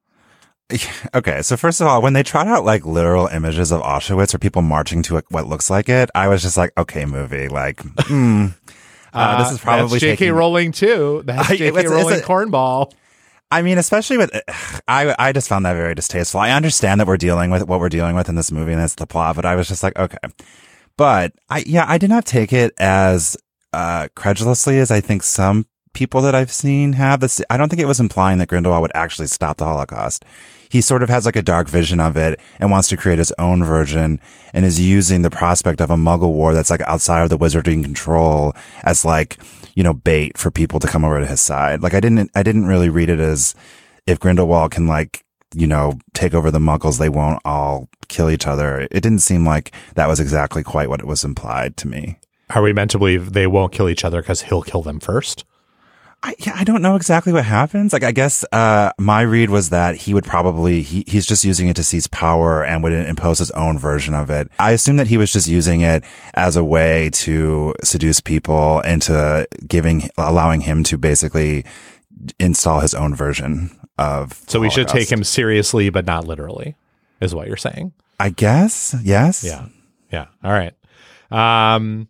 Okay, 1.14 1.42
so 1.42 1.56
first 1.56 1.80
of 1.82 1.88
all, 1.88 2.02
when 2.02 2.12
they 2.14 2.24
trot 2.24 2.48
out 2.48 2.66
like 2.66 2.86
literal 2.86 3.28
images 3.28 3.72
of 3.72 3.82
Auschwitz 3.82 4.34
or 4.34 4.38
people 4.38 4.62
marching 4.62 5.02
to 5.04 5.22
what 5.30 5.48
looks 5.48 5.70
like 5.70 5.88
it, 5.90 6.10
I 6.14 6.28
was 6.28 6.42
just 6.42 6.58
like, 6.58 6.72
okay, 6.78 7.06
movie, 7.06 7.48
like, 7.48 7.80
hmm. 8.08 8.48
Uh, 9.14 9.42
this 9.44 9.54
is 9.54 9.60
probably 9.60 10.00
J.K. 10.00 10.16
taking- 10.18 10.34
Rowling 10.34 10.72
too. 10.74 11.24
That's 11.26 11.48
J.K. 11.58 11.88
Rowling 11.88 12.20
a- 12.20 12.24
cornball. 12.24 12.94
I 13.50 13.62
mean, 13.62 13.78
especially 13.78 14.18
with, 14.18 14.32
I, 14.88 15.16
I 15.18 15.32
just 15.32 15.50
found 15.50 15.66
that 15.66 15.74
very 15.74 15.96
distasteful. 15.96 16.40
I 16.40 16.52
understand 16.52 17.00
that 17.00 17.08
we're 17.08 17.18
dealing 17.18 17.52
with 17.52 17.68
what 17.68 17.80
we're 17.80 17.90
dealing 17.90 18.16
with 18.16 18.30
in 18.30 18.36
this 18.36 18.52
movie 18.52 18.74
and 18.74 18.82
it's 18.82 18.96
the 18.96 19.08
plot, 19.08 19.36
but 19.36 19.46
I 19.46 19.56
was 19.56 19.68
just 19.68 19.84
like, 19.84 19.98
okay. 19.98 20.18
But 20.98 21.34
I, 21.50 21.64
yeah, 21.66 21.86
I 21.88 21.98
did 21.98 22.10
not 22.10 22.26
take 22.26 22.52
it 22.52 22.74
as, 22.80 23.38
uh, 23.74 24.08
credulously 24.16 24.80
as 24.80 24.92
I 24.92 25.02
think 25.02 25.24
some 25.24 25.68
people 25.94 26.22
that 26.22 26.36
I've 26.36 26.52
seen 26.52 26.94
have. 26.94 27.20
This, 27.20 27.42
I 27.50 27.58
don't 27.58 27.70
think 27.70 27.82
it 27.82 27.88
was 27.88 28.00
implying 28.00 28.38
that 28.40 28.48
Grindelwald 28.48 28.82
would 28.82 28.92
actually 28.96 29.28
stop 29.28 29.58
the 29.58 29.66
Holocaust. 29.66 30.26
He 30.70 30.82
sort 30.82 31.04
of 31.04 31.10
has 31.10 31.26
like 31.26 31.36
a 31.36 31.42
dark 31.42 31.68
vision 31.68 32.00
of 32.00 32.18
it 32.18 32.40
and 32.60 32.72
wants 32.72 32.88
to 32.90 32.98
create 32.98 33.20
his 33.20 33.34
own 33.38 33.64
version 33.64 34.20
and 34.54 34.66
is 34.66 34.80
using 34.80 35.22
the 35.22 35.30
prospect 35.30 35.82
of 35.82 35.90
a 35.90 35.96
muggle 35.96 36.34
war 36.34 36.54
that's 36.54 36.70
like 36.70 36.82
outside 36.82 37.24
of 37.24 37.30
the 37.30 37.38
wizarding 37.38 37.84
control 37.84 38.54
as 38.84 39.06
like, 39.06 39.38
you 39.76 39.84
know, 39.84 39.94
bait 39.94 40.38
for 40.38 40.52
people 40.52 40.80
to 40.80 40.88
come 40.88 41.06
over 41.06 41.20
to 41.20 41.26
his 41.26 41.42
side. 41.42 41.82
Like 41.82 41.94
I 41.94 42.00
didn't, 42.00 42.32
I 42.36 42.44
didn't 42.44 42.66
really 42.66 42.90
read 42.90 43.10
it 43.10 43.20
as 43.20 43.56
if 44.06 44.20
Grindelwald 44.20 44.72
can 44.72 44.88
like, 44.88 45.24
you 45.54 45.68
know, 45.68 45.98
take 46.14 46.34
over 46.34 46.52
the 46.52 46.60
muggles, 46.60 47.00
they 47.00 47.10
won't 47.10 47.42
all 47.46 47.88
kill 48.08 48.30
each 48.30 48.48
other. 48.48 48.88
It 48.92 49.02
didn't 49.02 49.20
seem 49.20 49.46
like 49.46 49.72
that 49.96 50.08
was 50.08 50.20
exactly 50.20 50.64
quite 50.64 50.90
what 50.90 51.00
it 51.00 51.08
was 51.08 51.24
implied 51.24 51.78
to 51.78 51.88
me. 51.88 52.20
Are 52.50 52.62
we 52.62 52.74
meant 52.74 52.92
to 52.92 52.98
believe 52.98 53.34
they 53.34 53.48
won't 53.48 53.74
kill 53.74 53.90
each 53.90 54.06
other 54.06 54.22
because 54.22 54.44
he'll 54.44 54.62
kill 54.62 54.82
them 54.82 55.00
first? 55.00 55.46
I, 56.24 56.34
yeah, 56.40 56.54
I 56.56 56.64
don't 56.64 56.82
know 56.82 56.96
exactly 56.96 57.32
what 57.32 57.46
happens. 57.46 57.94
Like, 57.94 58.04
I 58.04 58.12
guess, 58.12 58.44
uh, 58.52 58.92
my 58.98 59.22
read 59.22 59.50
was 59.50 59.70
that 59.70 59.96
he 59.96 60.14
would 60.14 60.26
probably, 60.26 60.82
he, 60.82 61.04
he's 61.08 61.28
just 61.28 61.44
using 61.44 61.68
it 61.68 61.76
to 61.76 61.84
seize 61.84 62.08
power 62.08 62.66
and 62.66 62.82
would 62.84 62.92
impose 62.92 63.38
his 63.40 63.52
own 63.52 63.78
version 63.78 64.16
of 64.16 64.30
it. 64.30 64.50
I 64.60 64.72
assume 64.72 64.98
that 64.98 65.08
he 65.08 65.18
was 65.18 65.32
just 65.32 65.48
using 65.48 65.82
it 65.82 66.04
as 66.34 66.56
a 66.56 66.64
way 66.64 67.12
to 67.14 67.76
seduce 67.84 68.20
people 68.20 68.80
into 68.82 69.48
giving, 69.68 70.10
allowing 70.18 70.62
him 70.62 70.84
to 70.86 70.98
basically 70.98 71.66
install 72.40 72.80
his 72.80 72.96
own 72.96 73.14
version 73.14 73.80
of. 74.00 74.34
So 74.48 74.60
we 74.60 74.72
should 74.72 74.88
take 74.88 75.12
him 75.12 75.24
seriously, 75.24 75.92
but 75.92 76.06
not 76.06 76.26
literally, 76.26 76.76
is 77.22 77.36
what 77.36 77.48
you're 77.48 77.58
saying. 77.58 77.94
I 78.20 78.32
guess. 78.32 78.96
Yes. 79.04 79.44
Yeah. 79.44 79.68
Yeah. 80.12 80.26
All 80.44 80.52
right. 80.52 80.74
Um, 81.30 82.08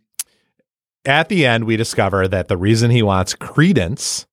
at 1.04 1.28
the 1.28 1.46
end, 1.46 1.64
we 1.64 1.76
discover 1.76 2.28
that 2.28 2.48
the 2.48 2.56
reason 2.56 2.90
he 2.90 3.02
wants 3.02 3.34
Credence, 3.34 4.26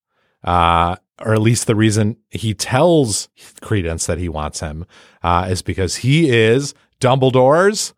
uh, 0.44 0.96
or 1.20 1.34
at 1.34 1.42
least 1.42 1.68
the 1.68 1.76
reason 1.76 2.18
he 2.30 2.54
tells 2.54 3.30
Credence 3.62 4.06
that 4.06 4.18
he 4.18 4.30
wants 4.30 4.60
him, 4.60 4.86
uh, 5.24 5.48
is 5.50 5.62
because 5.62 5.98
he 5.98 6.30
is 6.30 6.74
Dumbledore's 7.00 7.94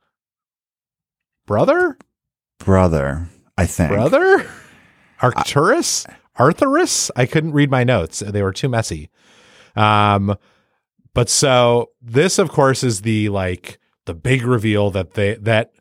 brother, 1.45 1.97
Brother, 2.60 3.30
I 3.58 3.65
think. 3.65 3.89
brother, 3.89 4.49
Arcturus, 5.21 6.06
Arthurus. 6.36 7.10
I 7.15 7.25
couldn't 7.25 7.53
read 7.53 7.71
my 7.71 7.84
notes; 7.84 8.19
they 8.19 8.43
were 8.43 8.53
too 8.53 8.69
messy. 8.69 9.10
Um, 9.75 10.36
but 11.13 11.30
so 11.30 11.91
this, 12.01 12.38
of 12.38 12.49
course, 12.49 12.84
is 12.84 13.01
the 13.01 13.30
like 13.30 13.80
the 14.06 14.13
big 14.13 14.43
reveal 14.43 14.91
that 14.91 15.13
they 15.13 15.36
that 15.36 15.73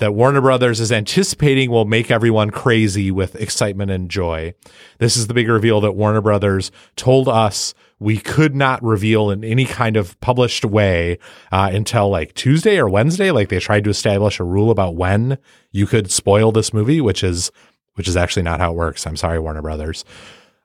that 0.00 0.14
Warner 0.14 0.40
Brothers 0.40 0.80
is 0.80 0.90
anticipating 0.90 1.70
will 1.70 1.84
make 1.84 2.10
everyone 2.10 2.50
crazy 2.50 3.10
with 3.10 3.36
excitement 3.36 3.90
and 3.90 4.10
joy. 4.10 4.54
This 4.98 5.16
is 5.16 5.26
the 5.26 5.34
big 5.34 5.48
reveal 5.48 5.80
that 5.82 5.92
Warner 5.92 6.20
Brothers 6.20 6.72
told 6.96 7.28
us 7.28 7.74
we 7.98 8.18
could 8.18 8.56
not 8.56 8.82
reveal 8.82 9.30
in 9.30 9.44
any 9.44 9.66
kind 9.66 9.96
of 9.98 10.18
published 10.20 10.64
way 10.64 11.18
uh, 11.52 11.70
until 11.72 12.08
like 12.08 12.32
Tuesday 12.34 12.78
or 12.78 12.88
Wednesday. 12.88 13.30
Like 13.30 13.50
they 13.50 13.60
tried 13.60 13.84
to 13.84 13.90
establish 13.90 14.40
a 14.40 14.44
rule 14.44 14.70
about 14.70 14.96
when 14.96 15.38
you 15.70 15.86
could 15.86 16.10
spoil 16.10 16.50
this 16.50 16.72
movie, 16.72 17.00
which 17.00 17.22
is 17.22 17.52
which 17.94 18.08
is 18.08 18.16
actually 18.16 18.42
not 18.42 18.60
how 18.60 18.72
it 18.72 18.76
works. 18.76 19.06
I'm 19.06 19.16
sorry, 19.16 19.38
Warner 19.38 19.62
Brothers. 19.62 20.06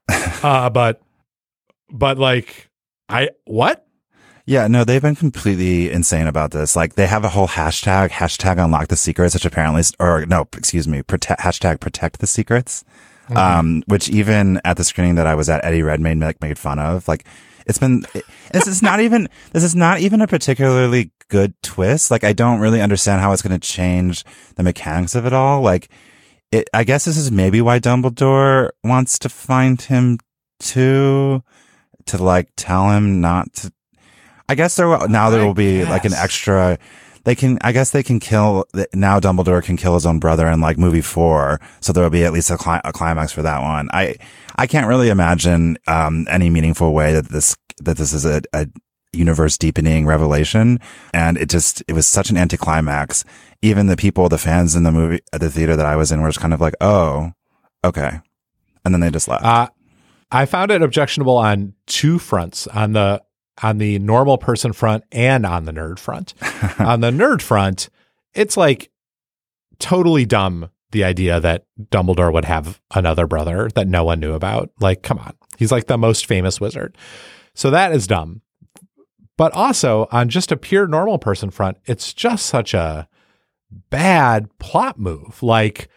uh, 0.09 0.69
but 0.69 1.01
but 1.89 2.17
like 2.17 2.69
I 3.09 3.29
what 3.43 3.84
Yeah, 4.47 4.67
no, 4.67 4.83
they've 4.83 5.01
been 5.01 5.15
completely 5.15 5.89
insane 5.89 6.27
about 6.27 6.51
this. 6.51 6.75
Like 6.75 6.93
they 6.93 7.07
have 7.07 7.23
a 7.23 7.29
whole 7.29 7.47
hashtag, 7.47 8.09
hashtag 8.09 8.63
unlock 8.63 8.89
the 8.89 8.95
secrets, 8.95 9.33
which 9.33 9.45
apparently, 9.45 9.81
or 9.99 10.25
no, 10.27 10.47
excuse 10.55 10.87
me, 10.87 11.01
protect, 11.01 11.41
hashtag 11.41 11.79
protect 11.79 12.19
the 12.19 12.27
secrets. 12.27 12.83
Um, 13.35 13.81
which 13.87 14.07
even 14.09 14.61
at 14.63 14.77
the 14.77 14.83
screening 14.83 15.15
that 15.15 15.25
I 15.25 15.33
was 15.33 15.49
at, 15.49 15.65
Eddie 15.65 15.81
Redmayne 15.81 16.19
like, 16.19 16.39
made 16.41 16.59
fun 16.59 16.77
of. 16.77 17.07
Like 17.07 17.25
it's 17.65 17.79
been, 17.79 18.05
it, 18.13 18.23
this 18.51 18.67
is 18.67 18.83
not 18.83 18.99
even, 18.99 19.29
this 19.51 19.63
is 19.63 19.75
not 19.75 19.99
even 19.99 20.21
a 20.21 20.27
particularly 20.27 21.11
good 21.27 21.59
twist. 21.63 22.11
Like 22.11 22.23
I 22.23 22.33
don't 22.33 22.59
really 22.59 22.81
understand 22.83 23.21
how 23.21 23.33
it's 23.33 23.41
going 23.41 23.59
to 23.59 23.67
change 23.67 24.23
the 24.57 24.63
mechanics 24.63 25.15
of 25.15 25.25
it 25.25 25.33
all. 25.33 25.61
Like 25.61 25.89
it, 26.51 26.69
I 26.71 26.83
guess 26.83 27.05
this 27.05 27.17
is 27.17 27.31
maybe 27.31 27.61
why 27.61 27.79
Dumbledore 27.79 28.69
wants 28.83 29.17
to 29.17 29.29
find 29.29 29.81
him 29.81 30.19
too, 30.59 31.41
to 32.05 32.23
like 32.23 32.49
tell 32.55 32.91
him 32.91 33.21
not 33.21 33.51
to 33.53 33.73
I 34.47 34.55
guess 34.55 34.75
there 34.75 34.87
will, 34.87 35.07
now 35.07 35.29
there 35.29 35.45
will 35.45 35.53
be 35.53 35.85
like 35.85 36.05
an 36.05 36.13
extra. 36.13 36.77
They 37.23 37.33
can, 37.33 37.57
I 37.61 37.71
guess 37.71 37.89
they 37.89 38.03
can 38.03 38.19
kill 38.19 38.65
now. 38.93 39.19
Dumbledore 39.19 39.63
can 39.63 39.77
kill 39.77 39.95
his 39.95 40.05
own 40.05 40.19
brother 40.19 40.47
in 40.47 40.61
like 40.61 40.77
movie 40.77 41.01
four, 41.01 41.59
so 41.79 41.91
there 41.91 42.03
will 42.03 42.11
be 42.11 42.23
at 42.23 42.33
least 42.33 42.51
a, 42.51 42.57
cli- 42.57 42.81
a 42.83 42.93
climax 42.93 43.31
for 43.31 43.41
that 43.41 43.61
one. 43.61 43.89
I, 43.91 44.15
I 44.55 44.67
can't 44.67 44.87
really 44.87 45.09
imagine 45.09 45.77
um, 45.87 46.27
any 46.29 46.51
meaningful 46.51 46.93
way 46.93 47.13
that 47.13 47.29
this 47.29 47.57
that 47.77 47.97
this 47.97 48.13
is 48.13 48.25
a, 48.25 48.41
a 48.53 48.67
universe 49.11 49.57
deepening 49.57 50.05
revelation, 50.05 50.79
and 51.13 51.37
it 51.37 51.49
just 51.49 51.81
it 51.87 51.93
was 51.93 52.05
such 52.05 52.29
an 52.29 52.37
anticlimax. 52.37 53.25
Even 53.63 53.87
the 53.87 53.97
people, 53.97 54.29
the 54.29 54.37
fans 54.37 54.75
in 54.75 54.83
the 54.83 54.91
movie 54.91 55.21
at 55.33 55.41
the 55.41 55.49
theater 55.49 55.75
that 55.75 55.85
I 55.85 55.95
was 55.95 56.11
in, 56.11 56.21
were 56.21 56.29
just 56.29 56.39
kind 56.39 56.53
of 56.53 56.61
like, 56.61 56.75
"Oh, 56.79 57.31
okay," 57.83 58.19
and 58.83 58.93
then 58.93 59.01
they 59.01 59.09
just 59.09 59.27
left. 59.27 59.43
Uh, 59.43 59.69
I 60.31 60.45
found 60.45 60.69
it 60.69 60.83
objectionable 60.83 61.37
on 61.37 61.73
two 61.87 62.19
fronts 62.19 62.67
on 62.67 62.93
the 62.93 63.23
on 63.63 63.77
the 63.77 63.99
normal 63.99 64.37
person 64.37 64.73
front 64.73 65.03
and 65.11 65.45
on 65.45 65.65
the 65.65 65.71
nerd 65.71 65.99
front. 65.99 66.33
on 66.79 67.01
the 67.01 67.11
nerd 67.11 67.41
front, 67.41 67.89
it's 68.33 68.57
like 68.57 68.91
totally 69.79 70.25
dumb 70.25 70.69
the 70.91 71.03
idea 71.03 71.39
that 71.39 71.65
Dumbledore 71.91 72.31
would 72.31 72.45
have 72.45 72.79
another 72.93 73.27
brother 73.27 73.69
that 73.75 73.87
no 73.87 74.03
one 74.03 74.19
knew 74.19 74.33
about. 74.33 74.69
Like, 74.79 75.03
come 75.03 75.19
on. 75.19 75.33
He's 75.57 75.71
like 75.71 75.87
the 75.87 75.97
most 75.97 76.25
famous 76.25 76.61
wizard. 76.61 76.97
So 77.53 77.69
that 77.71 77.91
is 77.91 78.07
dumb. 78.07 78.41
But 79.37 79.53
also 79.53 80.07
on 80.11 80.29
just 80.29 80.51
a 80.51 80.57
pure 80.57 80.87
normal 80.87 81.19
person 81.19 81.49
front, 81.49 81.77
it's 81.85 82.13
just 82.13 82.45
such 82.45 82.73
a 82.73 83.07
bad 83.89 84.47
plot 84.59 84.97
move. 84.97 85.43
Like 85.43 85.89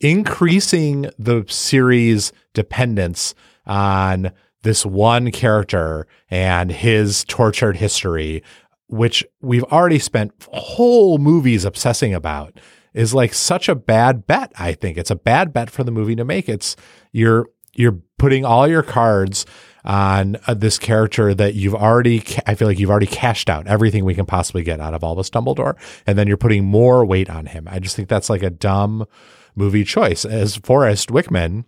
increasing 0.00 1.10
the 1.18 1.44
series 1.48 2.32
dependence 2.54 3.34
on 3.66 4.32
this 4.62 4.84
one 4.84 5.30
character 5.30 6.06
and 6.30 6.70
his 6.70 7.24
tortured 7.24 7.76
history, 7.76 8.42
which 8.88 9.24
we've 9.40 9.64
already 9.64 9.98
spent 9.98 10.32
whole 10.52 11.18
movies 11.18 11.64
obsessing 11.64 12.14
about, 12.14 12.58
is 12.94 13.14
like 13.14 13.32
such 13.34 13.68
a 13.68 13.74
bad 13.74 14.26
bet. 14.26 14.52
I 14.58 14.72
think 14.72 14.98
it's 14.98 15.10
a 15.10 15.16
bad 15.16 15.52
bet 15.52 15.70
for 15.70 15.84
the 15.84 15.90
movie 15.90 16.16
to 16.16 16.24
make. 16.24 16.48
It's 16.48 16.76
you're 17.12 17.46
you're 17.74 18.00
putting 18.18 18.44
all 18.44 18.66
your 18.66 18.82
cards 18.82 19.46
on 19.84 20.36
uh, 20.46 20.54
this 20.54 20.78
character 20.78 21.32
that 21.34 21.54
you've 21.54 21.74
already 21.74 22.20
ca- 22.20 22.42
I 22.46 22.54
feel 22.54 22.66
like 22.66 22.78
you've 22.78 22.90
already 22.90 23.06
cashed 23.06 23.48
out 23.48 23.66
everything 23.68 24.04
we 24.04 24.14
can 24.14 24.26
possibly 24.26 24.62
get 24.62 24.80
out 24.80 24.94
of 24.94 25.04
Albus 25.04 25.30
Dumbledore 25.30 25.76
and 26.06 26.18
then 26.18 26.26
you're 26.26 26.36
putting 26.36 26.64
more 26.64 27.04
weight 27.04 27.30
on 27.30 27.46
him. 27.46 27.68
I 27.70 27.78
just 27.78 27.94
think 27.94 28.08
that's 28.08 28.28
like 28.28 28.42
a 28.42 28.50
dumb 28.50 29.06
movie 29.54 29.84
choice. 29.84 30.24
As 30.24 30.56
Forrest 30.56 31.10
Wickman 31.10 31.64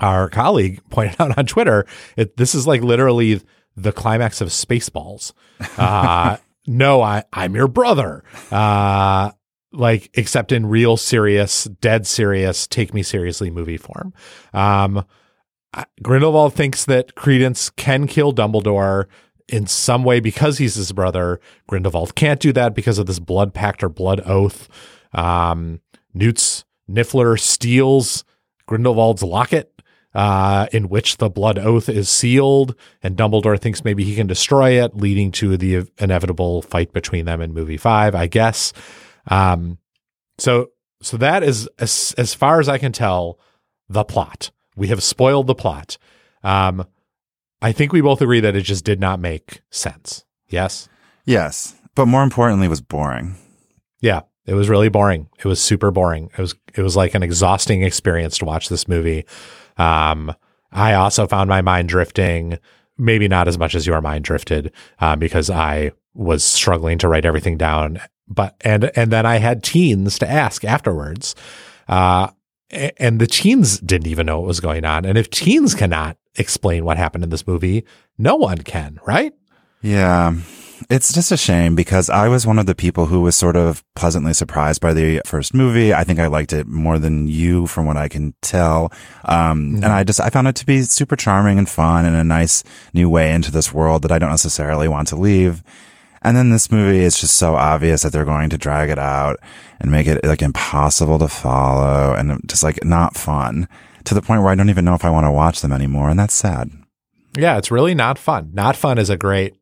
our 0.00 0.28
colleague 0.28 0.80
pointed 0.90 1.20
out 1.20 1.36
on 1.38 1.46
Twitter, 1.46 1.86
it, 2.16 2.36
this 2.36 2.54
is 2.54 2.66
like 2.66 2.82
literally 2.82 3.40
the 3.76 3.92
climax 3.92 4.40
of 4.40 4.48
Spaceballs. 4.48 5.32
Uh, 5.78 6.36
no, 6.66 7.02
I, 7.02 7.24
I'm 7.32 7.54
your 7.54 7.68
brother. 7.68 8.24
Uh, 8.50 9.30
like, 9.72 10.10
except 10.14 10.52
in 10.52 10.66
real 10.66 10.96
serious, 10.96 11.64
dead 11.64 12.06
serious, 12.06 12.66
take 12.66 12.92
me 12.92 13.02
seriously 13.02 13.50
movie 13.50 13.76
form. 13.76 14.12
Um, 14.52 15.04
Grindelwald 16.02 16.54
thinks 16.54 16.84
that 16.86 17.14
Credence 17.14 17.70
can 17.70 18.06
kill 18.08 18.32
Dumbledore 18.32 19.06
in 19.48 19.66
some 19.66 20.04
way 20.04 20.20
because 20.20 20.58
he's 20.58 20.74
his 20.74 20.92
brother. 20.92 21.40
Grindelwald 21.68 22.14
can't 22.14 22.40
do 22.40 22.52
that 22.52 22.74
because 22.74 22.98
of 22.98 23.06
this 23.06 23.18
blood 23.18 23.54
pact 23.54 23.82
or 23.82 23.88
blood 23.88 24.20
oath. 24.24 24.68
Um, 25.12 25.80
Newt's 26.14 26.64
Niffler 26.88 27.38
steals 27.38 28.24
Grindelwald's 28.66 29.22
locket, 29.22 29.72
uh, 30.14 30.66
in 30.72 30.88
which 30.88 31.18
the 31.18 31.30
blood 31.30 31.58
oath 31.58 31.88
is 31.88 32.08
sealed, 32.08 32.74
and 33.02 33.16
Dumbledore 33.16 33.58
thinks 33.58 33.84
maybe 33.84 34.04
he 34.04 34.14
can 34.14 34.26
destroy 34.26 34.82
it, 34.82 34.96
leading 34.96 35.30
to 35.32 35.56
the 35.56 35.88
inevitable 35.98 36.62
fight 36.62 36.92
between 36.92 37.26
them 37.26 37.40
in 37.40 37.54
movie 37.54 37.76
five, 37.76 38.14
I 38.14 38.26
guess. 38.26 38.72
Um, 39.28 39.78
so, 40.38 40.70
so 41.02 41.16
that 41.18 41.42
is 41.42 41.68
as, 41.78 42.14
as 42.18 42.34
far 42.34 42.60
as 42.60 42.68
I 42.68 42.78
can 42.78 42.92
tell, 42.92 43.38
the 43.88 44.04
plot. 44.04 44.50
We 44.76 44.88
have 44.88 45.02
spoiled 45.02 45.46
the 45.46 45.54
plot. 45.54 45.98
Um, 46.42 46.86
I 47.62 47.72
think 47.72 47.92
we 47.92 48.00
both 48.00 48.22
agree 48.22 48.40
that 48.40 48.56
it 48.56 48.62
just 48.62 48.84
did 48.84 49.00
not 49.00 49.20
make 49.20 49.60
sense. 49.70 50.24
Yes. 50.48 50.88
Yes. 51.24 51.74
But 51.94 52.06
more 52.06 52.22
importantly, 52.22 52.66
it 52.66 52.70
was 52.70 52.80
boring. 52.80 53.36
Yeah, 54.00 54.22
it 54.46 54.54
was 54.54 54.68
really 54.68 54.88
boring. 54.88 55.28
It 55.38 55.44
was 55.44 55.60
super 55.60 55.90
boring. 55.90 56.30
It 56.36 56.40
was 56.40 56.54
it 56.74 56.82
was 56.82 56.96
like 56.96 57.14
an 57.14 57.22
exhausting 57.22 57.82
experience 57.82 58.38
to 58.38 58.46
watch 58.46 58.68
this 58.68 58.88
movie. 58.88 59.26
Um, 59.80 60.34
I 60.72 60.94
also 60.94 61.26
found 61.26 61.48
my 61.48 61.62
mind 61.62 61.88
drifting, 61.88 62.58
maybe 62.98 63.28
not 63.28 63.48
as 63.48 63.58
much 63.58 63.74
as 63.74 63.86
your 63.86 64.00
mind 64.00 64.24
drifted, 64.24 64.72
um, 65.00 65.18
because 65.18 65.50
I 65.50 65.92
was 66.14 66.44
struggling 66.44 66.98
to 66.98 67.08
write 67.08 67.24
everything 67.24 67.56
down. 67.56 68.00
But 68.28 68.56
and 68.60 68.90
and 68.94 69.10
then 69.10 69.26
I 69.26 69.38
had 69.38 69.64
teens 69.64 70.18
to 70.20 70.30
ask 70.30 70.64
afterwards, 70.64 71.34
uh, 71.88 72.28
and 72.70 73.20
the 73.20 73.26
teens 73.26 73.80
didn't 73.80 74.06
even 74.06 74.26
know 74.26 74.38
what 74.38 74.46
was 74.46 74.60
going 74.60 74.84
on. 74.84 75.04
And 75.04 75.18
if 75.18 75.30
teens 75.30 75.74
cannot 75.74 76.16
explain 76.36 76.84
what 76.84 76.96
happened 76.96 77.24
in 77.24 77.30
this 77.30 77.46
movie, 77.46 77.84
no 78.18 78.36
one 78.36 78.58
can, 78.58 79.00
right? 79.06 79.32
Yeah. 79.82 80.34
It's 80.88 81.12
just 81.12 81.30
a 81.30 81.36
shame 81.36 81.74
because 81.74 82.08
I 82.08 82.28
was 82.28 82.46
one 82.46 82.58
of 82.58 82.66
the 82.66 82.74
people 82.74 83.06
who 83.06 83.20
was 83.20 83.36
sort 83.36 83.56
of 83.56 83.84
pleasantly 83.94 84.32
surprised 84.32 84.80
by 84.80 84.94
the 84.94 85.20
first 85.24 85.52
movie. 85.52 85.92
I 85.92 86.04
think 86.04 86.18
I 86.18 86.26
liked 86.28 86.52
it 86.52 86.66
more 86.66 86.98
than 86.98 87.28
you 87.28 87.66
from 87.66 87.86
what 87.86 87.96
I 87.96 88.08
can 88.08 88.34
tell. 88.40 88.92
Um, 89.24 89.76
and 89.76 89.86
I 89.86 90.04
just, 90.04 90.20
I 90.20 90.30
found 90.30 90.48
it 90.48 90.56
to 90.56 90.66
be 90.66 90.82
super 90.82 91.16
charming 91.16 91.58
and 91.58 91.68
fun 91.68 92.06
and 92.06 92.16
a 92.16 92.24
nice 92.24 92.64
new 92.94 93.10
way 93.10 93.32
into 93.32 93.52
this 93.52 93.72
world 93.74 94.02
that 94.02 94.12
I 94.12 94.18
don't 94.18 94.30
necessarily 94.30 94.88
want 94.88 95.08
to 95.08 95.16
leave. 95.16 95.62
And 96.22 96.36
then 96.36 96.50
this 96.50 96.70
movie 96.70 97.00
is 97.00 97.18
just 97.18 97.36
so 97.36 97.54
obvious 97.56 98.02
that 98.02 98.12
they're 98.12 98.24
going 98.24 98.50
to 98.50 98.58
drag 98.58 98.90
it 98.90 98.98
out 98.98 99.38
and 99.80 99.90
make 99.90 100.06
it 100.06 100.24
like 100.24 100.42
impossible 100.42 101.18
to 101.18 101.28
follow 101.28 102.14
and 102.14 102.40
just 102.48 102.62
like 102.62 102.84
not 102.84 103.16
fun 103.16 103.68
to 104.04 104.14
the 104.14 104.22
point 104.22 104.42
where 104.42 104.50
I 104.50 104.54
don't 104.54 104.70
even 104.70 104.84
know 104.84 104.94
if 104.94 105.04
I 105.04 105.10
want 105.10 105.24
to 105.24 105.30
watch 105.30 105.60
them 105.60 105.72
anymore. 105.72 106.10
And 106.10 106.18
that's 106.18 106.34
sad. 106.34 106.70
Yeah, 107.36 107.58
it's 107.58 107.70
really 107.70 107.94
not 107.94 108.18
fun. 108.18 108.50
Not 108.52 108.76
fun 108.76 108.98
is 108.98 109.08
a 109.08 109.16
great 109.16 109.54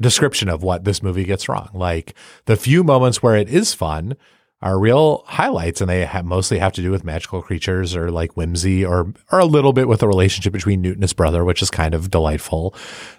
description 0.00 0.48
of 0.48 0.62
what 0.62 0.84
this 0.84 1.02
movie 1.02 1.24
gets 1.24 1.48
wrong. 1.48 1.70
Like 1.74 2.14
the 2.46 2.56
few 2.56 2.82
moments 2.84 3.22
where 3.22 3.36
it 3.36 3.48
is 3.48 3.74
fun 3.74 4.16
are 4.62 4.78
real 4.78 5.24
highlights, 5.26 5.80
and 5.80 5.88
they 5.88 6.04
have 6.04 6.24
mostly 6.26 6.58
have 6.58 6.72
to 6.74 6.82
do 6.82 6.90
with 6.90 7.02
magical 7.02 7.40
creatures 7.40 7.96
or 7.96 8.10
like 8.10 8.36
whimsy, 8.36 8.84
or 8.84 9.12
or 9.32 9.38
a 9.38 9.46
little 9.46 9.72
bit 9.72 9.88
with 9.88 10.00
the 10.00 10.08
relationship 10.08 10.52
between 10.52 10.82
Newt 10.82 10.94
and 10.96 11.02
his 11.02 11.14
brother, 11.14 11.44
which 11.44 11.62
is 11.62 11.70
kind 11.70 11.94
of 11.94 12.10
delightful 12.10 12.74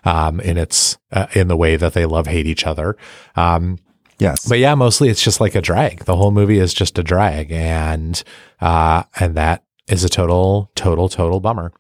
um, 0.06 0.40
in 0.40 0.58
its 0.58 0.98
uh, 1.12 1.26
in 1.34 1.48
the 1.48 1.58
way 1.58 1.78
that 1.78 1.94
they 1.94 2.06
love 2.06 2.28
hate 2.28 2.46
each 2.48 2.66
other. 2.68 2.96
Um, 3.36 3.78
Yes. 4.20 4.48
but 4.48 4.60
yeah, 4.60 4.76
mostly 4.76 5.10
it's 5.10 5.24
just 5.24 5.42
like 5.42 5.56
a 5.56 5.62
drag. 5.62 6.06
The 6.06 6.16
whole 6.16 6.30
movie 6.30 6.60
is 6.60 6.76
just 6.76 7.00
a 7.00 7.04
drag, 7.04 7.52
and 7.52 8.22
uh, 8.60 9.02
and 9.20 9.34
that 9.34 9.64
is 9.88 10.04
a 10.04 10.10
total, 10.10 10.70
total, 10.76 11.10
total 11.10 11.40
bummer. 11.40 11.72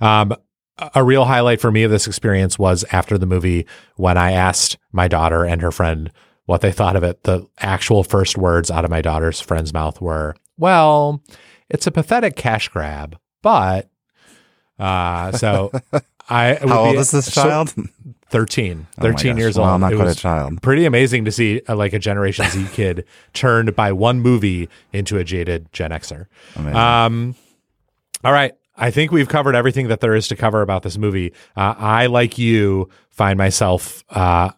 Um, 0.00 0.34
a- 0.94 1.04
real 1.04 1.24
highlight 1.24 1.60
for 1.60 1.70
me 1.70 1.82
of 1.84 1.90
this 1.90 2.06
experience 2.06 2.58
was 2.58 2.84
after 2.92 3.16
the 3.18 3.26
movie 3.26 3.66
when 3.96 4.16
I 4.18 4.32
asked 4.32 4.76
my 4.92 5.08
daughter 5.08 5.44
and 5.44 5.60
her 5.62 5.70
friend 5.72 6.10
what 6.46 6.60
they 6.60 6.72
thought 6.72 6.96
of 6.96 7.02
it. 7.04 7.22
The 7.24 7.46
actual 7.58 8.04
first 8.04 8.36
words 8.36 8.70
out 8.70 8.84
of 8.84 8.90
my 8.90 9.00
daughter's 9.00 9.40
friend's 9.40 9.72
mouth 9.72 10.00
were, 10.00 10.34
"Well, 10.58 11.22
it's 11.70 11.86
a 11.86 11.90
pathetic 11.90 12.36
cash 12.36 12.68
grab, 12.68 13.16
but." 13.42 13.88
Uh, 14.78 15.30
so 15.32 15.70
I 16.28 16.54
How 16.56 16.78
old 16.80 16.94
be- 16.94 16.98
is 17.00 17.10
this 17.12 17.32
so- 17.32 17.42
child? 17.42 17.72
13, 18.30 18.88
Oh 18.98 19.02
13 19.02 19.34
gosh. 19.34 19.38
years 19.40 19.56
Well, 19.56 19.66
old. 19.66 19.74
I'm 19.74 19.80
not 19.80 19.92
It 19.92 19.96
quite 19.96 20.08
a 20.08 20.14
child. 20.16 20.60
Pretty 20.60 20.84
amazing 20.86 21.24
to 21.26 21.30
see 21.30 21.60
uh, 21.68 21.76
like 21.76 21.92
a 21.92 22.00
Generation 22.00 22.44
Z 22.46 22.66
kid 22.72 23.04
turned 23.32 23.76
by 23.76 23.92
one 23.92 24.18
movie 24.18 24.68
into 24.92 25.16
a 25.18 25.22
jaded 25.24 25.72
Gen 25.72 25.92
Xer. 25.92 26.26
Amazing. 26.56 26.76
Um, 26.76 27.34
all 28.24 28.32
right. 28.32 28.52
I 28.76 28.90
think 28.90 29.12
we've 29.12 29.28
covered 29.28 29.54
everything 29.54 29.88
that 29.88 30.00
there 30.00 30.14
is 30.14 30.28
to 30.28 30.36
cover 30.36 30.62
about 30.62 30.82
this 30.82 30.98
movie. 30.98 31.32
Uh, 31.56 31.74
I, 31.78 32.06
like 32.06 32.38
you, 32.38 32.88
find 33.10 33.38
myself 33.38 34.04
uh, 34.10 34.50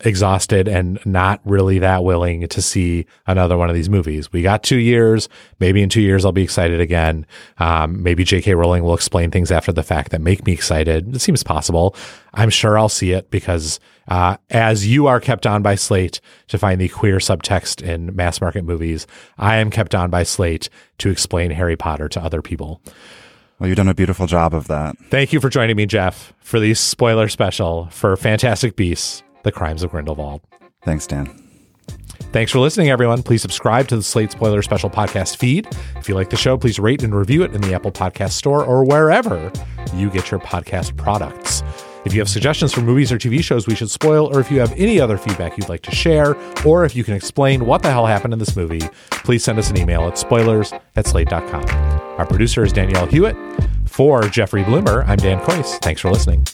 exhausted 0.00 0.68
and 0.68 0.98
not 1.04 1.40
really 1.44 1.78
that 1.80 2.04
willing 2.04 2.46
to 2.48 2.62
see 2.62 3.06
another 3.26 3.56
one 3.56 3.68
of 3.68 3.74
these 3.74 3.90
movies. 3.90 4.32
We 4.32 4.42
got 4.42 4.62
two 4.62 4.78
years. 4.78 5.28
Maybe 5.60 5.82
in 5.82 5.88
two 5.88 6.00
years 6.00 6.24
I'll 6.24 6.32
be 6.32 6.42
excited 6.42 6.80
again. 6.80 7.26
Um, 7.58 8.02
maybe 8.02 8.24
J.K. 8.24 8.54
Rowling 8.54 8.82
will 8.82 8.94
explain 8.94 9.30
things 9.30 9.50
after 9.50 9.72
the 9.72 9.82
fact 9.82 10.10
that 10.12 10.20
make 10.20 10.46
me 10.46 10.52
excited. 10.52 11.14
It 11.14 11.20
seems 11.20 11.42
possible. 11.42 11.96
I'm 12.32 12.50
sure 12.50 12.78
I'll 12.78 12.88
see 12.88 13.12
it 13.12 13.30
because 13.30 13.80
uh, 14.08 14.36
as 14.50 14.86
you 14.86 15.06
are 15.06 15.20
kept 15.20 15.46
on 15.46 15.62
by 15.62 15.74
Slate 15.74 16.20
to 16.48 16.58
find 16.58 16.80
the 16.80 16.88
queer 16.88 17.16
subtext 17.18 17.82
in 17.82 18.14
mass 18.14 18.40
market 18.40 18.64
movies, 18.64 19.06
I 19.38 19.56
am 19.56 19.70
kept 19.70 19.94
on 19.94 20.10
by 20.10 20.22
Slate 20.22 20.68
to 20.98 21.10
explain 21.10 21.50
Harry 21.50 21.76
Potter 21.76 22.08
to 22.10 22.22
other 22.22 22.42
people. 22.42 22.80
Well, 23.58 23.68
you've 23.68 23.76
done 23.76 23.88
a 23.88 23.94
beautiful 23.94 24.26
job 24.26 24.52
of 24.52 24.66
that. 24.68 24.96
Thank 25.10 25.32
you 25.32 25.40
for 25.40 25.48
joining 25.48 25.76
me, 25.76 25.86
Jeff, 25.86 26.34
for 26.40 26.58
the 26.58 26.74
spoiler 26.74 27.28
special 27.28 27.86
for 27.90 28.16
Fantastic 28.16 28.76
Beasts: 28.76 29.22
The 29.42 29.52
Crimes 29.52 29.82
of 29.82 29.90
Grindelwald. 29.90 30.40
Thanks, 30.82 31.06
Dan. 31.06 31.40
Thanks 32.32 32.50
for 32.50 32.58
listening, 32.58 32.90
everyone. 32.90 33.22
Please 33.22 33.42
subscribe 33.42 33.86
to 33.88 33.96
the 33.96 34.02
Slate 34.02 34.32
Spoiler 34.32 34.60
Special 34.60 34.90
podcast 34.90 35.36
feed. 35.36 35.68
If 35.94 36.08
you 36.08 36.16
like 36.16 36.30
the 36.30 36.36
show, 36.36 36.58
please 36.58 36.80
rate 36.80 37.04
and 37.04 37.14
review 37.14 37.44
it 37.44 37.54
in 37.54 37.60
the 37.60 37.72
Apple 37.74 37.92
Podcast 37.92 38.32
Store 38.32 38.64
or 38.64 38.84
wherever 38.84 39.52
you 39.94 40.10
get 40.10 40.32
your 40.32 40.40
podcast 40.40 40.96
products. 40.96 41.62
If 42.04 42.12
you 42.12 42.20
have 42.20 42.28
suggestions 42.28 42.72
for 42.72 42.82
movies 42.82 43.10
or 43.10 43.18
TV 43.18 43.42
shows 43.42 43.66
we 43.66 43.74
should 43.74 43.90
spoil, 43.90 44.34
or 44.34 44.40
if 44.40 44.50
you 44.50 44.60
have 44.60 44.72
any 44.72 45.00
other 45.00 45.16
feedback 45.16 45.56
you'd 45.56 45.68
like 45.68 45.82
to 45.82 45.90
share, 45.94 46.36
or 46.64 46.84
if 46.84 46.94
you 46.94 47.02
can 47.02 47.14
explain 47.14 47.64
what 47.64 47.82
the 47.82 47.90
hell 47.90 48.06
happened 48.06 48.32
in 48.34 48.38
this 48.38 48.56
movie, 48.56 48.82
please 49.10 49.42
send 49.42 49.58
us 49.58 49.70
an 49.70 49.78
email 49.78 50.02
at 50.06 50.18
spoilers 50.18 50.72
at 50.96 51.06
slate.com. 51.06 51.64
Our 52.18 52.26
producer 52.26 52.62
is 52.62 52.72
Danielle 52.72 53.06
Hewitt. 53.06 53.36
For 53.86 54.22
Jeffrey 54.22 54.64
Bloomer, 54.64 55.04
I'm 55.04 55.18
Dan 55.18 55.40
Kois. 55.40 55.80
Thanks 55.80 56.00
for 56.00 56.10
listening. 56.10 56.46